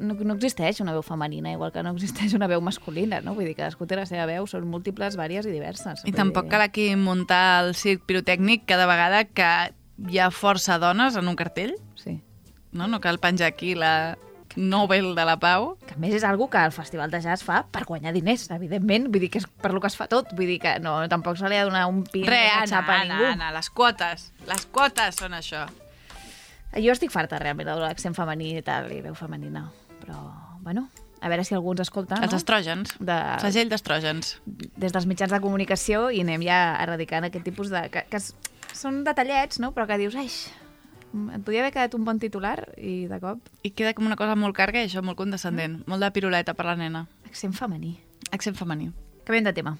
no, 0.00 0.14
no 0.16 0.32
existeix 0.38 0.78
una 0.80 0.94
veu 0.96 1.02
femenina, 1.04 1.52
igual 1.52 1.74
que 1.74 1.82
no 1.84 1.92
existeix 1.92 2.32
una 2.38 2.48
veu 2.48 2.62
masculina, 2.64 3.18
no? 3.20 3.34
Vull 3.36 3.50
dir, 3.50 3.56
cadascú 3.58 3.84
té 3.84 3.98
la 4.00 4.06
seva 4.08 4.24
veu, 4.30 4.46
són 4.48 4.64
múltiples, 4.72 5.18
vàries 5.20 5.44
i 5.44 5.52
diverses. 5.52 6.06
I 6.08 6.14
tampoc 6.16 6.46
dir- 6.48 6.54
cal 6.54 6.64
aquí 6.64 6.86
muntar 6.96 7.66
el 7.66 7.74
circ 7.76 8.06
pirotècnic 8.08 8.64
cada 8.70 8.86
vegada 8.88 9.26
que 9.28 9.50
hi 10.08 10.22
ha 10.24 10.30
força 10.32 10.78
dones 10.80 11.20
en 11.20 11.28
un 11.28 11.36
cartell. 11.36 11.74
No, 12.72 12.86
no 12.86 13.00
cal 13.00 13.18
penjar 13.18 13.48
aquí 13.50 13.74
la 13.74 14.16
Nobel 14.56 15.14
de 15.14 15.24
la 15.24 15.36
Pau. 15.38 15.76
Que 15.86 15.94
a 15.94 16.00
més 16.02 16.14
és 16.14 16.24
algo 16.26 16.48
que 16.50 16.58
el 16.62 16.72
Festival 16.74 17.10
de 17.10 17.20
Jazz 17.22 17.44
fa 17.46 17.62
per 17.70 17.84
guanyar 17.86 18.12
diners, 18.14 18.48
evidentment. 18.54 19.08
Vull 19.10 19.26
dir 19.26 19.30
que 19.30 19.42
és 19.42 19.46
per 19.46 19.72
lo 19.74 19.82
que 19.82 19.90
es 19.90 19.98
fa 19.98 20.08
tot. 20.10 20.32
Vull 20.36 20.50
dir 20.50 20.58
que 20.62 20.76
no, 20.82 20.96
tampoc 21.10 21.38
se 21.38 21.50
li 21.50 21.58
ha 21.58 21.64
de 21.64 21.70
donar 21.70 21.86
un 21.90 22.02
pin 22.04 22.26
Re, 22.26 22.46
Anna, 22.54 22.70
xapa 22.70 22.96
a 22.96 23.04
ningú. 23.04 23.28
Anna, 23.34 23.52
les 23.54 23.70
quotes. 23.70 24.30
Les 24.48 24.66
quotes 24.70 25.20
són 25.22 25.36
això. 25.38 25.66
Jo 26.78 26.94
estic 26.94 27.10
farta 27.10 27.38
realment 27.42 27.66
de 27.66 27.76
l'accent 27.80 28.14
femení 28.14 28.56
i 28.58 28.64
tal, 28.66 28.90
i 28.94 29.00
veu 29.02 29.14
femenina. 29.18 29.66
Però, 30.02 30.18
bueno, 30.62 30.86
a 31.20 31.28
veure 31.28 31.44
si 31.44 31.54
algú 31.54 31.74
ens 31.74 31.82
escolta, 31.84 32.20
Els 32.22 32.32
no? 32.32 32.38
estrògens. 32.38 32.94
De... 32.98 33.16
Segell 33.42 33.70
d'estrògens. 33.72 34.36
Des 34.46 34.94
dels 34.94 35.06
mitjans 35.10 35.34
de 35.34 35.40
comunicació 35.42 36.08
i 36.14 36.22
anem 36.24 36.46
ja 36.46 36.60
erradicant 36.82 37.26
aquest 37.26 37.44
tipus 37.46 37.70
de... 37.74 37.86
Que, 37.92 38.06
que 38.10 38.22
són 38.76 39.02
detallets, 39.04 39.58
no? 39.60 39.74
Però 39.76 39.86
que 39.90 39.98
dius, 40.00 40.14
ai, 40.16 40.30
et 41.10 41.42
podia 41.44 41.64
haver 41.64 41.72
quedat 41.74 41.94
un 41.98 42.04
bon 42.06 42.20
titular 42.22 42.58
i 42.78 43.06
de 43.10 43.18
cop... 43.22 43.42
I 43.66 43.72
queda 43.74 43.94
com 43.96 44.06
una 44.06 44.18
cosa 44.20 44.36
molt 44.38 44.56
carga 44.56 44.82
i 44.82 44.88
això 44.88 45.02
molt 45.02 45.18
condescendent. 45.18 45.80
Molt 45.90 46.04
de 46.04 46.12
piruleta 46.14 46.54
per 46.54 46.68
la 46.70 46.76
nena. 46.78 47.06
Accent 47.26 47.56
femení. 47.56 47.96
Accent 48.30 48.58
femení. 48.58 48.92
Canviem 49.26 49.50
de 49.50 49.54
tema. 49.58 49.78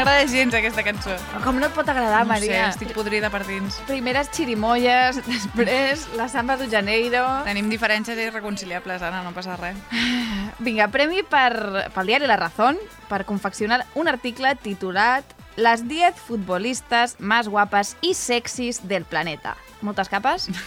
M'agrada 0.00 0.26
gens 0.26 0.54
aquesta 0.56 0.82
cançó. 0.84 1.14
Com 1.44 1.58
no 1.60 1.68
et 1.68 1.74
pot 1.76 1.88
agradar, 1.88 2.22
no 2.24 2.30
Maria? 2.32 2.70
Sé, 2.70 2.78
estic 2.78 2.94
podrida 2.96 3.28
per 3.32 3.42
dins. 3.46 3.76
Primeres 3.88 4.30
xirimoies, 4.32 5.20
després 5.28 6.06
la 6.16 6.28
samba 6.32 6.56
de 6.60 6.68
Janeiro... 6.72 7.22
Tenim 7.44 7.68
diferències 7.72 8.18
irreconciliables, 8.18 9.04
Anna, 9.04 9.22
no 9.26 9.34
passa 9.36 9.58
res. 9.60 9.76
Vinga, 10.64 10.88
premi 10.92 11.22
per, 11.26 11.90
pel 11.94 12.12
diari 12.12 12.30
La 12.30 12.38
Razón 12.40 12.80
per 13.10 13.26
confeccionar 13.28 13.82
un 13.94 14.08
article 14.08 14.54
titulat 14.62 15.36
Les 15.60 15.82
10 15.88 16.16
futbolistas 16.16 17.16
más 17.18 17.48
guapas 17.48 17.96
y 18.00 18.14
sexys 18.14 18.86
del 18.88 19.04
planeta. 19.04 19.56
Moltes 19.82 20.08
capes? 20.08 20.48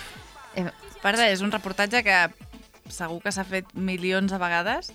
Eh, 0.54 0.68
Per 1.02 1.16
res, 1.16 1.32
és 1.34 1.42
un 1.42 1.50
reportatge 1.50 2.04
que 2.06 2.18
segur 2.94 3.16
que 3.24 3.32
s'ha 3.34 3.42
fet 3.42 3.72
milions 3.74 4.30
de 4.30 4.38
vegades 4.38 4.92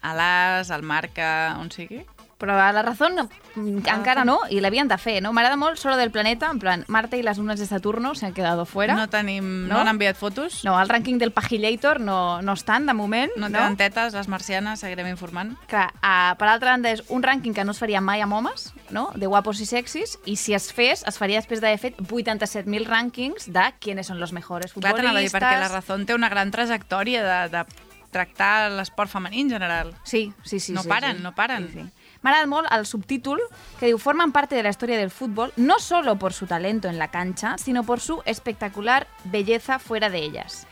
a 0.00 0.14
l'As, 0.16 0.70
al 0.72 0.80
Marca, 0.80 1.58
on 1.60 1.68
sigui. 1.68 2.00
Però 2.42 2.56
a 2.58 2.72
La 2.74 2.82
Razón 2.82 3.14
mm, 3.54 3.84
encara 3.86 4.24
no, 4.26 4.40
i 4.50 4.58
l'havien 4.58 4.88
de 4.90 4.96
fer, 4.98 5.20
no? 5.22 5.30
M'agrada 5.32 5.54
molt 5.54 5.78
Solo 5.78 5.94
del 5.96 6.10
Planeta, 6.10 6.48
en 6.50 6.58
plan, 6.58 6.84
Marta 6.88 7.16
y 7.16 7.22
las 7.22 7.38
lunas 7.38 7.60
de 7.60 7.66
Saturno 7.66 8.16
se 8.16 8.26
han 8.26 8.34
quedado 8.34 8.64
fuera. 8.66 8.96
No 8.96 9.08
tenim... 9.08 9.68
No, 9.68 9.74
No? 9.76 9.80
han 9.82 9.88
enviat 9.92 10.16
fotos. 10.18 10.64
No, 10.66 10.74
al 10.76 10.88
rànquing 10.90 11.20
del 11.22 11.30
Pagillator 11.30 12.00
no, 12.00 12.42
no 12.42 12.52
estan, 12.58 12.84
de 12.86 12.94
moment. 12.98 13.30
No 13.36 13.46
tenen 13.46 13.76
tetes, 13.78 14.12
les 14.12 14.26
marcianes, 14.26 14.80
seguirem 14.82 15.06
informant. 15.06 15.54
Clar, 15.70 15.92
uh, 16.02 16.34
per 16.40 16.48
altra 16.50 16.72
banda, 16.74 16.90
és 16.90 17.04
un 17.14 17.22
rànquing 17.22 17.54
que 17.54 17.62
no 17.64 17.70
es 17.76 17.78
faria 17.78 18.00
mai 18.02 18.20
amb 18.26 18.34
homes, 18.34 18.72
no? 18.90 19.12
de 19.14 19.30
guapos 19.30 19.60
i 19.62 19.66
sexis, 19.70 20.18
i 20.26 20.34
si 20.34 20.54
es 20.58 20.72
fes, 20.74 21.06
es 21.06 21.18
faria 21.22 21.38
després 21.38 21.62
d'haver 21.62 21.78
fet 21.78 22.02
87.000 22.02 22.90
rànquings 22.90 23.46
de 23.54 23.68
quiénes 23.78 24.10
són 24.10 24.18
los 24.18 24.32
mejores 24.34 24.72
Clar, 24.74 24.90
futbolistes. 24.90 25.04
t'anava 25.06 25.18
a 25.18 25.22
dir, 25.22 25.30
perquè 25.30 25.62
la 25.62 25.70
Razón 25.70 26.06
té 26.10 26.18
una 26.18 26.28
gran 26.28 26.50
trajectòria 26.50 27.22
de, 27.22 27.40
de 27.54 27.64
tractar 28.12 28.70
l'esport 28.74 29.08
femení 29.10 29.40
en 29.46 29.50
general. 29.50 29.94
Sí, 30.04 30.32
sí, 30.44 30.60
sí. 30.60 30.72
No 30.72 30.82
sí, 30.82 30.88
paren, 30.88 31.16
sí. 31.16 31.22
no 31.22 31.34
paren. 31.34 31.68
Sí, 31.72 31.80
sí. 31.80 31.90
M'agrada 32.22 32.46
molt 32.46 32.70
el 32.70 32.86
subtítol 32.86 33.40
que 33.80 33.88
diu 33.90 33.98
forman 33.98 34.32
parte 34.32 34.54
de 34.54 34.62
la 34.62 34.70
historia 34.70 34.98
del 34.98 35.10
fútbol 35.10 35.52
no 35.56 35.78
solo 35.78 36.16
por 36.16 36.32
su 36.32 36.46
talento 36.46 36.88
en 36.88 36.98
la 36.98 37.10
cancha, 37.10 37.56
sino 37.58 37.82
por 37.84 38.00
su 38.00 38.22
espectacular 38.24 39.06
belleza 39.24 39.78
fuera 39.78 40.08
de 40.08 40.18
ellas. 40.18 40.66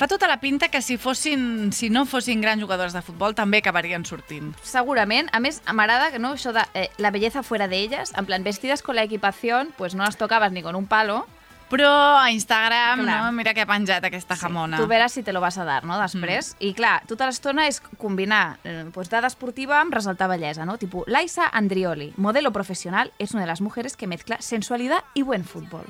Fa 0.00 0.08
tota 0.08 0.28
la 0.28 0.40
pinta 0.40 0.70
que 0.72 0.80
si, 0.80 0.96
fossin, 0.96 1.74
si 1.76 1.90
no 1.90 2.06
fossin 2.08 2.40
grans 2.40 2.62
jugadors 2.62 2.94
de 2.96 3.02
futbol 3.04 3.34
també 3.36 3.58
acabarien 3.60 4.06
sortint. 4.08 4.54
Segurament, 4.64 5.28
a 5.36 5.40
més, 5.44 5.58
m'agrada 5.76 6.06
que 6.08 6.18
no, 6.18 6.30
això 6.38 6.54
de 6.56 6.62
eh, 6.72 6.86
la 6.96 7.10
belleza 7.12 7.42
fuera 7.42 7.68
de 7.68 7.76
ellas, 7.76 8.14
en 8.16 8.24
plan, 8.24 8.40
vestidas 8.42 8.80
con 8.80 8.96
la 8.96 9.04
equipación, 9.04 9.74
pues 9.76 9.94
no 9.94 10.04
las 10.04 10.16
tocabas 10.16 10.52
ni 10.52 10.62
con 10.62 10.74
un 10.74 10.86
palo, 10.86 11.26
Però 11.70 12.18
a 12.18 12.32
Instagram, 12.34 13.04
Clar. 13.04 13.22
no? 13.22 13.32
mira 13.32 13.54
que 13.54 13.62
ha 13.62 13.66
penjat 13.66 14.02
aquesta 14.04 14.34
jamona. 14.36 14.76
Tu 14.80 14.88
veràs 14.90 15.14
si 15.14 15.22
te 15.22 15.32
lo 15.32 15.40
vas 15.40 15.56
a 15.58 15.64
dar, 15.64 15.84
no?, 15.86 15.96
després. 16.02 16.56
Mm. 16.58 16.66
I 16.66 16.72
clar, 16.74 16.96
tota 17.06 17.28
l'estona 17.30 17.68
és 17.70 17.78
combinar 17.96 18.58
eh, 18.64 18.84
pues, 18.92 19.08
dada 19.08 19.30
esportiva 19.30 19.78
amb 19.80 19.94
resaltar 19.94 20.26
bellesa, 20.28 20.66
no? 20.66 20.76
Tipo, 20.82 21.04
Laisa 21.06 21.46
Andrioli, 21.46 22.12
modelo 22.16 22.50
profesional, 22.50 23.12
és 23.18 23.32
una 23.34 23.46
de 23.46 23.52
les 23.52 23.60
mujeres 23.62 23.96
que 23.96 24.08
mezcla 24.10 24.40
sensualidad 24.42 25.04
i 25.14 25.22
buen 25.22 25.44
fútbol. 25.46 25.86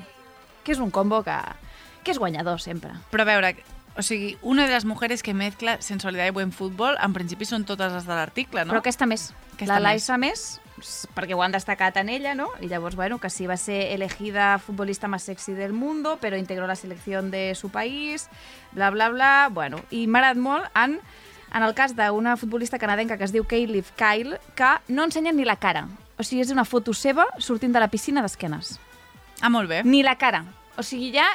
Que 0.63 0.75
és 0.75 0.79
un 0.79 0.91
combo 0.93 1.23
que, 1.25 1.35
que 2.05 2.13
és 2.13 2.19
guanyador 2.21 2.61
sempre. 2.61 2.93
Però 3.09 3.25
a 3.25 3.31
veure, 3.33 3.55
o 3.97 4.03
sigui, 4.05 4.35
una 4.45 4.67
de 4.69 4.75
les 4.77 4.85
mujeres 4.85 5.23
que 5.25 5.33
mezcla 5.33 5.79
sensualitat 5.81 6.29
i 6.29 6.35
buen 6.37 6.53
futbol, 6.53 6.93
en 7.01 7.11
principi 7.17 7.49
són 7.49 7.65
totes 7.65 7.91
les 7.91 8.05
de 8.05 8.13
l'article, 8.13 8.63
no? 8.65 8.75
Però 8.75 8.83
aquesta 8.85 9.09
més. 9.09 9.31
Aquesta 9.55 9.73
la 9.73 9.79
Laisa 9.89 10.17
més. 10.21 10.39
s- 10.45 10.59
perquè 11.15 11.35
ho 11.35 11.41
han 11.43 11.53
destacat 11.53 11.97
en 11.97 12.09
ella, 12.09 12.35
¿no? 12.35 12.49
Y 12.59 12.67
llavors, 12.67 12.95
bueno, 12.95 13.19
que 13.19 13.29
sí 13.29 13.47
va 13.47 13.57
ser 13.57 13.91
elegida 13.91 14.59
futbolista 14.59 15.07
más 15.07 15.23
sexy 15.23 15.53
del 15.53 15.73
mundo, 15.73 16.17
pero 16.21 16.37
integró 16.37 16.67
la 16.67 16.75
selección 16.75 17.31
de 17.31 17.55
su 17.55 17.69
país, 17.69 18.29
bla, 18.71 18.89
bla, 18.89 19.09
bla. 19.09 19.49
Bueno, 19.51 19.81
i 19.91 20.07
m'ha 20.07 20.19
agradat 20.19 20.41
molt 20.41 20.69
en, 20.75 20.99
en 21.53 21.65
el 21.65 21.75
cas 21.75 21.95
d'una 21.95 22.37
futbolista 22.37 22.79
canadenca 22.79 23.17
que 23.17 23.27
es 23.27 23.33
diu 23.33 23.45
Kayleigh 23.45 23.95
Kyle, 23.97 24.39
que 24.55 24.71
no 24.87 25.03
ensenya 25.03 25.31
ni 25.31 25.45
la 25.45 25.57
cara. 25.57 25.87
O 26.17 26.23
sigui, 26.23 26.43
és 26.43 26.53
una 26.53 26.65
foto 26.65 26.93
seva 26.93 27.25
sortint 27.39 27.73
de 27.73 27.81
la 27.81 27.89
piscina 27.89 28.21
d'esquenes. 28.21 28.77
Ah, 29.41 29.49
molt 29.49 29.69
bé. 29.69 29.81
Ni 29.83 30.03
la 30.03 30.17
cara. 30.21 30.45
O 30.77 30.83
sigui, 30.83 31.11
ja... 31.15 31.25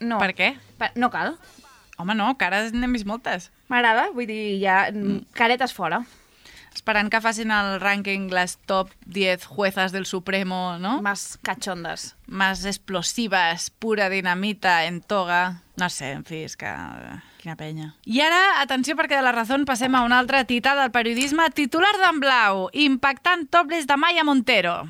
No. 0.00 0.18
Per 0.20 0.34
què? 0.36 0.54
Per, 0.78 0.92
no 1.00 1.10
cal. 1.10 1.38
Home, 1.96 2.16
no, 2.18 2.32
cares 2.36 2.74
n'hem 2.74 2.92
vist 2.96 3.06
moltes. 3.08 3.48
M'agrada, 3.72 4.10
vull 4.14 4.28
dir, 4.28 4.58
ja... 4.60 4.84
Mm. 4.92 5.24
Caretes 5.36 5.72
fora. 5.72 6.02
Esperant 6.74 7.08
que 7.10 7.20
facin 7.22 7.52
el 7.54 7.78
rànquing 7.80 8.26
les 8.34 8.56
top 8.66 8.90
10 9.06 9.46
juezas 9.46 9.92
del 9.92 10.06
Supremo, 10.06 10.76
no? 10.78 11.00
Más 11.02 11.38
cachondas. 11.42 12.16
Más 12.26 12.64
explosivas, 12.64 13.70
pura 13.70 14.10
dinamita 14.10 14.84
en 14.84 15.00
toga. 15.00 15.62
No 15.76 15.88
sé, 15.90 16.12
en 16.12 16.24
fi, 16.24 16.44
és 16.44 16.56
que... 16.56 16.70
Quina 17.44 17.56
penya. 17.60 17.90
I 18.08 18.22
ara, 18.24 18.62
atenció, 18.62 18.96
perquè 18.96 19.18
de 19.18 19.24
la 19.26 19.34
raó 19.36 19.58
passem 19.68 19.94
a 19.94 20.00
una 20.06 20.18
altra 20.18 20.44
tita 20.48 20.72
del 20.78 20.90
periodisme. 20.94 21.50
Titular 21.52 21.92
d'en 22.00 22.22
Blau, 22.22 22.68
impactant 22.72 23.46
topless 23.52 23.86
de 23.86 23.98
Maya 24.00 24.24
Montero. 24.24 24.88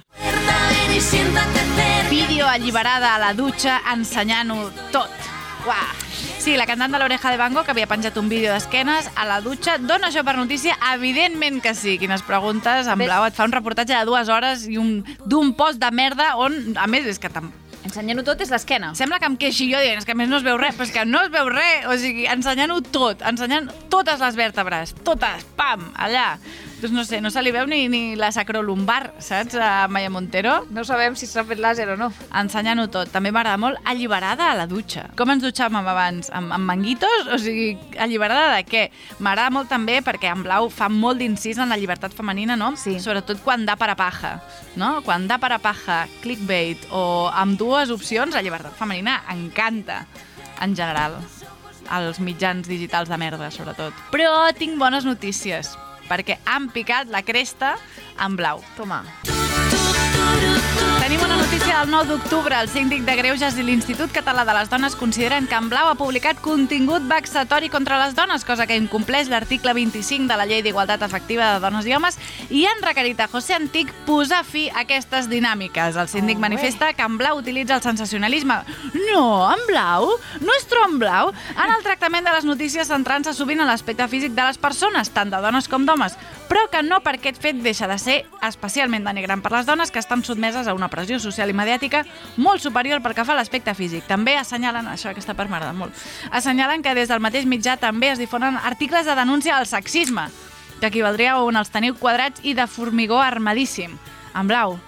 Vídeo 2.10 2.46
alliberada 2.46 3.16
a 3.16 3.18
la 3.18 3.34
dutxa 3.34 3.80
ensenyant-ho 3.96 4.70
tot. 4.94 5.10
Uah. 5.66 6.03
Sí, 6.44 6.58
la 6.60 6.66
cantant 6.68 6.92
de 6.92 6.98
l'Oreja 7.00 7.30
de 7.32 7.38
Van 7.40 7.54
Gogh 7.56 7.70
havia 7.72 7.86
penjat 7.88 8.18
un 8.20 8.26
vídeo 8.28 8.50
d'esquenes 8.52 9.06
a 9.16 9.24
la 9.24 9.38
dutxa. 9.40 9.78
Dona 9.80 10.10
això 10.10 10.20
per 10.28 10.34
notícia? 10.36 10.74
Evidentment 10.90 11.62
que 11.64 11.72
sí. 11.72 11.94
Quines 11.96 12.20
preguntes. 12.28 12.84
En. 12.84 13.00
Blau 13.00 13.24
et 13.24 13.32
fa 13.32 13.46
un 13.48 13.54
reportatge 13.54 13.96
de 13.96 14.04
dues 14.04 14.28
hores 14.28 14.66
i 14.68 14.76
un 14.76 14.98
d'un 15.24 15.54
post 15.56 15.80
de 15.80 15.88
merda 15.88 16.34
on, 16.36 16.76
a 16.76 16.84
més, 16.84 17.08
és 17.08 17.16
que 17.22 17.30
tam... 17.32 17.48
Ensenyant-ho 17.88 18.26
tot 18.28 18.44
és 18.44 18.52
l'esquena. 18.52 18.92
Sembla 18.92 19.22
que 19.22 19.30
em 19.30 19.38
queixi 19.40 19.70
jo 19.72 19.80
dient, 19.80 20.02
és 20.02 20.04
que 20.04 20.12
a 20.12 20.20
més 20.20 20.28
no 20.28 20.36
es 20.36 20.44
veu 20.44 20.60
res, 20.60 20.76
però 20.76 20.84
és 20.84 20.92
que 20.92 21.06
no 21.08 21.24
es 21.24 21.32
veu 21.32 21.48
res, 21.48 21.88
o 21.88 21.96
sigui, 22.04 22.28
ensenyant-ho 22.28 22.76
tot, 22.92 23.24
ensenyant 23.24 23.72
totes 23.88 24.20
les 24.20 24.36
vèrtebres, 24.36 24.92
totes, 25.00 25.48
pam, 25.56 25.88
allà. 25.96 26.34
Doncs 26.84 26.92
no 26.92 27.04
sé, 27.08 27.22
no 27.24 27.30
se 27.32 27.40
li 27.40 27.48
veu 27.48 27.64
ni, 27.64 27.86
ni 27.88 28.12
la 28.12 28.28
sacrolumbar, 28.28 29.14
saps, 29.16 29.54
a 29.56 29.86
Maya 29.88 30.10
Montero? 30.12 30.66
No 30.68 30.82
sabem 30.84 31.14
si 31.16 31.24
s'ha 31.24 31.40
fet 31.48 31.56
làser 31.56 31.86
o 31.88 31.94
no. 31.96 32.10
Ensenyant-ho 32.36 32.90
tot. 32.92 33.08
També 33.08 33.30
m'agrada 33.32 33.56
molt 33.56 33.78
alliberada 33.88 34.50
a 34.50 34.56
la 34.58 34.66
dutxa. 34.68 35.06
Com 35.16 35.32
ens 35.32 35.40
dutxàvem 35.46 35.78
abans? 35.80 36.28
Amb, 36.28 36.52
amb 36.52 36.68
manguitos? 36.68 37.30
O 37.32 37.38
sigui, 37.40 37.70
alliberada 37.96 38.58
de 38.58 38.66
què? 38.68 38.82
M'agrada 39.16 39.54
molt 39.54 39.72
també 39.72 40.02
perquè 40.04 40.28
en 40.28 40.42
Blau 40.44 40.68
fa 40.68 40.90
molt 40.92 41.22
d'incís 41.22 41.56
en 41.56 41.72
la 41.72 41.78
llibertat 41.80 42.12
femenina, 42.12 42.52
no? 42.60 42.74
Sí. 42.76 42.98
Sobretot 43.00 43.40
quan 43.46 43.64
da 43.64 43.78
per 43.80 43.88
a 43.94 43.96
paja, 43.96 44.34
no? 44.76 44.98
Quan 45.08 45.24
da 45.30 45.40
per 45.40 45.54
a 45.56 45.60
paja, 45.64 46.02
clickbait 46.20 46.84
o 46.92 47.30
amb 47.32 47.56
dues 47.56 47.88
opcions, 47.96 48.36
la 48.36 48.44
llibertat 48.44 48.76
femenina 48.76 49.22
encanta, 49.32 50.02
en 50.60 50.76
general. 50.76 51.16
als 51.88 52.20
mitjans 52.20 52.68
digitals 52.68 53.08
de 53.08 53.16
merda, 53.20 53.50
sobretot. 53.52 53.92
Però 54.12 54.30
tinc 54.56 54.78
bones 54.80 55.04
notícies, 55.04 55.74
perquè 56.08 56.40
han 56.44 56.70
picat 56.74 57.10
la 57.12 57.24
cresta 57.26 57.76
en 58.20 58.36
blau. 58.40 58.62
Toma. 58.76 59.02
Tenim 61.04 61.20
una 61.20 61.36
notícia 61.36 61.80
del 61.80 61.90
9 61.90 62.08
d'octubre, 62.08 62.56
el 62.56 62.68
síndic 62.72 63.02
de 63.04 63.14
Greuges 63.18 63.58
i 63.60 63.62
l'Institut 63.62 64.08
Català 64.14 64.46
de 64.48 64.54
les 64.56 64.70
Dones 64.72 64.94
consideren 64.96 65.44
que 65.46 65.54
en 65.54 65.68
Blau 65.68 65.90
ha 65.90 65.98
publicat 66.00 66.40
contingut 66.40 67.04
vexatori 67.10 67.68
contra 67.68 67.98
les 68.00 68.14
dones, 68.16 68.44
cosa 68.48 68.64
que 68.66 68.78
incompleix 68.80 69.28
l'article 69.28 69.74
25 69.76 70.24
de 70.30 70.38
la 70.40 70.46
Llei 70.48 70.62
d'Igualtat 70.64 71.04
Efectiva 71.04 71.50
de 71.52 71.60
Dones 71.60 71.84
i 71.84 71.92
Homes, 71.92 72.16
i 72.48 72.64
han 72.64 72.80
requerit 72.82 73.20
a 73.20 73.28
José 73.28 73.52
Antic 73.58 73.92
posar 74.08 74.40
fi 74.48 74.70
a 74.70 74.80
aquestes 74.86 75.28
dinàmiques. 75.28 76.00
El 76.00 76.08
síndic 76.08 76.40
Oh, 76.40 76.46
manifesta 76.46 76.92
que 76.94 77.04
en 77.04 77.18
Blau 77.18 77.38
utilitza 77.38 77.76
el 77.76 77.82
sensacionalisme. 77.82 78.56
No, 79.12 79.52
en 79.52 79.60
Blau? 79.68 80.08
Nuestro 80.40 80.86
en 80.88 80.98
Blau? 80.98 81.34
En 81.52 81.74
el 81.76 81.84
tractament 81.84 82.24
de 82.24 82.32
les 82.32 82.48
notícies 82.48 82.88
centrant-se 82.88 83.36
sovint 83.36 83.60
en 83.60 83.68
l'aspecte 83.68 84.08
físic 84.08 84.32
de 84.32 84.48
les 84.48 84.58
persones, 84.58 85.12
tant 85.12 85.30
de 85.30 85.44
dones 85.44 85.68
com 85.68 85.84
d'homes, 85.84 86.16
però 86.48 86.66
que 86.70 86.82
no 86.84 87.00
per 87.04 87.16
aquest 87.18 87.40
fet 87.40 87.60
deixa 87.64 87.88
de 87.88 87.96
ser 87.98 88.16
especialment 88.44 89.06
denigrant 89.06 89.42
per 89.42 89.52
les 89.54 89.66
dones 89.66 89.90
que 89.90 90.00
estan 90.02 90.24
sotmeses 90.24 90.68
a 90.68 90.74
una 90.76 90.90
pressió 90.92 91.18
social 91.22 91.50
i 91.50 91.56
mediàtica 91.56 92.04
molt 92.36 92.62
superior 92.62 93.02
pel 93.02 93.14
que 93.16 93.24
fa 93.24 93.34
a 93.34 93.38
l'aspecte 93.38 93.74
físic. 93.74 94.04
També 94.08 94.36
assenyalen, 94.36 94.88
això 94.90 95.10
aquesta 95.10 95.34
part 95.34 95.50
m'agrada 95.50 95.72
molt, 95.76 95.94
assenyalen 96.30 96.82
que 96.84 96.94
des 96.94 97.08
del 97.08 97.22
mateix 97.24 97.48
mitjà 97.48 97.78
també 97.80 98.12
es 98.12 98.20
difonen 98.20 98.58
articles 98.60 99.06
de 99.06 99.16
denúncia 99.16 99.56
al 99.58 99.66
sexisme, 99.66 100.28
que 100.80 100.90
equivaldria 100.90 101.38
a 101.38 101.42
on 101.42 101.56
els 101.56 101.72
teniu 101.72 101.96
quadrats 101.96 102.44
i 102.44 102.54
de 102.54 102.66
formigó 102.66 103.20
armadíssim. 103.22 103.96
En 104.34 104.48
blau. 104.50 104.78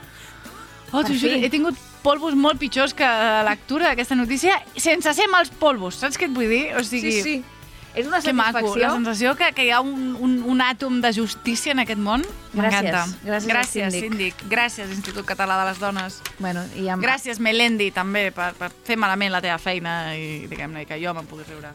Oh, 0.92 1.02
t'ho 1.02 1.14
juro, 1.14 1.34
he 1.38 1.50
tingut 1.50 1.78
polvos 2.02 2.36
molt 2.38 2.60
pitjors 2.60 2.94
que 2.94 3.06
la 3.06 3.42
lectura 3.46 3.90
d'aquesta 3.90 4.14
notícia 4.14 4.60
sense 4.78 5.10
ser 5.14 5.26
mals 5.30 5.50
polvos, 5.50 5.98
saps 5.98 6.18
què 6.18 6.28
et 6.28 6.34
vull 6.34 6.50
dir? 6.50 6.64
O 6.78 6.84
sigui, 6.86 7.12
Sí, 7.12 7.22
sí. 7.22 7.55
És 7.96 8.06
una 8.06 8.20
que 8.20 8.32
maco, 8.36 8.58
satisfacció. 8.58 8.82
la 8.82 8.94
sensació 8.94 9.34
que, 9.40 9.48
que 9.56 9.64
hi 9.64 9.70
ha 9.72 9.80
un, 9.80 10.16
un, 10.20 10.36
un 10.44 10.60
àtom 10.60 11.00
de 11.00 11.14
justícia 11.16 11.72
en 11.72 11.80
aquest 11.80 12.02
món. 12.02 12.20
Gràcies. 12.52 12.60
M'encanta. 12.60 13.00
Gràcies 13.24 13.48
Gràcies, 13.48 13.96
síndic. 13.96 14.04
síndic. 14.04 14.44
Gràcies, 14.52 14.92
Institut 14.92 15.24
Català 15.24 15.56
de 15.62 15.70
les 15.70 15.80
Dones. 15.80 16.20
Bueno, 16.38 16.66
i 16.76 16.90
amb... 16.92 17.02
Gràcies, 17.02 17.40
Melendi, 17.40 17.88
també, 17.96 18.28
per, 18.36 18.52
per 18.60 18.68
fer 18.84 19.00
malament 19.00 19.32
la 19.32 19.40
teva 19.40 19.56
feina 19.58 20.12
i, 20.12 20.44
diguem-ne, 20.50 20.84
que 20.84 21.00
jo 21.00 21.16
me'n 21.16 21.26
pugui 21.26 21.48
riure. 21.48 21.72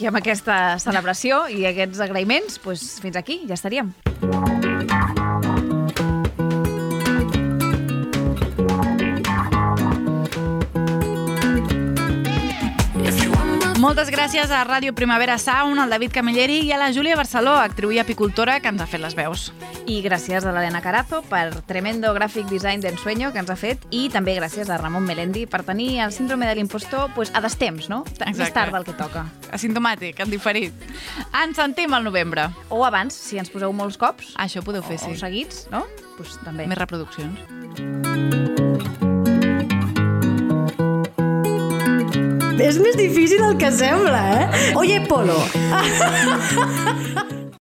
I 0.00 0.08
amb 0.08 0.18
aquesta 0.18 0.78
celebració 0.82 1.44
i 1.52 1.66
aquests 1.68 2.00
agraïments, 2.08 2.58
doncs 2.64 2.98
fins 3.04 3.20
aquí, 3.20 3.42
ja 3.46 3.60
estaríem. 3.60 3.92
Moltes 13.84 14.08
gràcies 14.08 14.48
a 14.48 14.62
Ràdio 14.64 14.94
Primavera 14.96 15.34
Sound, 15.36 15.76
al 15.82 15.90
David 15.92 16.12
Camilleri 16.14 16.62
i 16.64 16.70
a 16.72 16.78
la 16.80 16.86
Júlia 16.94 17.18
Barceló, 17.20 17.52
actriu 17.60 17.90
i 17.92 17.98
apicultora, 18.00 18.54
que 18.64 18.70
ens 18.72 18.80
ha 18.80 18.86
fet 18.88 19.02
les 19.02 19.12
veus. 19.18 19.50
I 19.84 19.98
gràcies 20.00 20.46
a 20.46 20.52
l'Helena 20.54 20.80
Carazo 20.80 21.20
per 21.28 21.50
tremendo 21.68 22.14
gràfic 22.16 22.48
design 22.48 22.80
d'ensueño 22.80 23.28
que 23.34 23.42
ens 23.42 23.52
ha 23.52 23.58
fet 23.60 23.84
i 23.92 24.06
també 24.08 24.38
gràcies 24.38 24.70
a 24.72 24.78
Ramon 24.80 25.04
Melendi 25.04 25.44
per 25.44 25.60
tenir 25.68 25.98
el 26.00 26.14
síndrome 26.16 26.48
de 26.48 26.54
l'impostor 26.56 27.10
pues, 27.14 27.28
a 27.36 27.42
destemps, 27.44 27.90
no? 27.92 28.04
T- 28.08 28.24
Més 28.24 28.38
Exacte. 28.38 28.54
tard 28.56 28.72
del 28.78 28.88
que 28.88 28.96
toca. 28.96 29.26
Asimptomàtic, 29.52 30.24
en 30.24 30.32
diferit. 30.32 30.72
Ens 31.44 31.60
sentim 31.60 31.92
al 31.92 32.08
novembre. 32.08 32.48
O 32.70 32.86
abans, 32.88 33.12
si 33.12 33.36
ens 33.42 33.52
poseu 33.52 33.74
molts 33.76 34.00
cops. 34.00 34.32
Això 34.40 34.64
podeu 34.64 34.82
fer, 34.82 34.96
o, 34.96 35.04
sí. 35.04 35.12
O 35.12 35.20
seguits, 35.26 35.66
no? 35.74 35.84
Pues, 36.16 36.38
també. 36.40 36.64
Més 36.72 36.80
reproduccions. 36.80 37.36
És 42.62 42.78
més 42.78 42.96
difícil 42.96 43.42
del 43.42 43.56
que 43.58 43.70
sembla, 43.74 44.20
eh? 44.40 44.74
Oye, 44.78 45.00
Polo. 45.08 45.40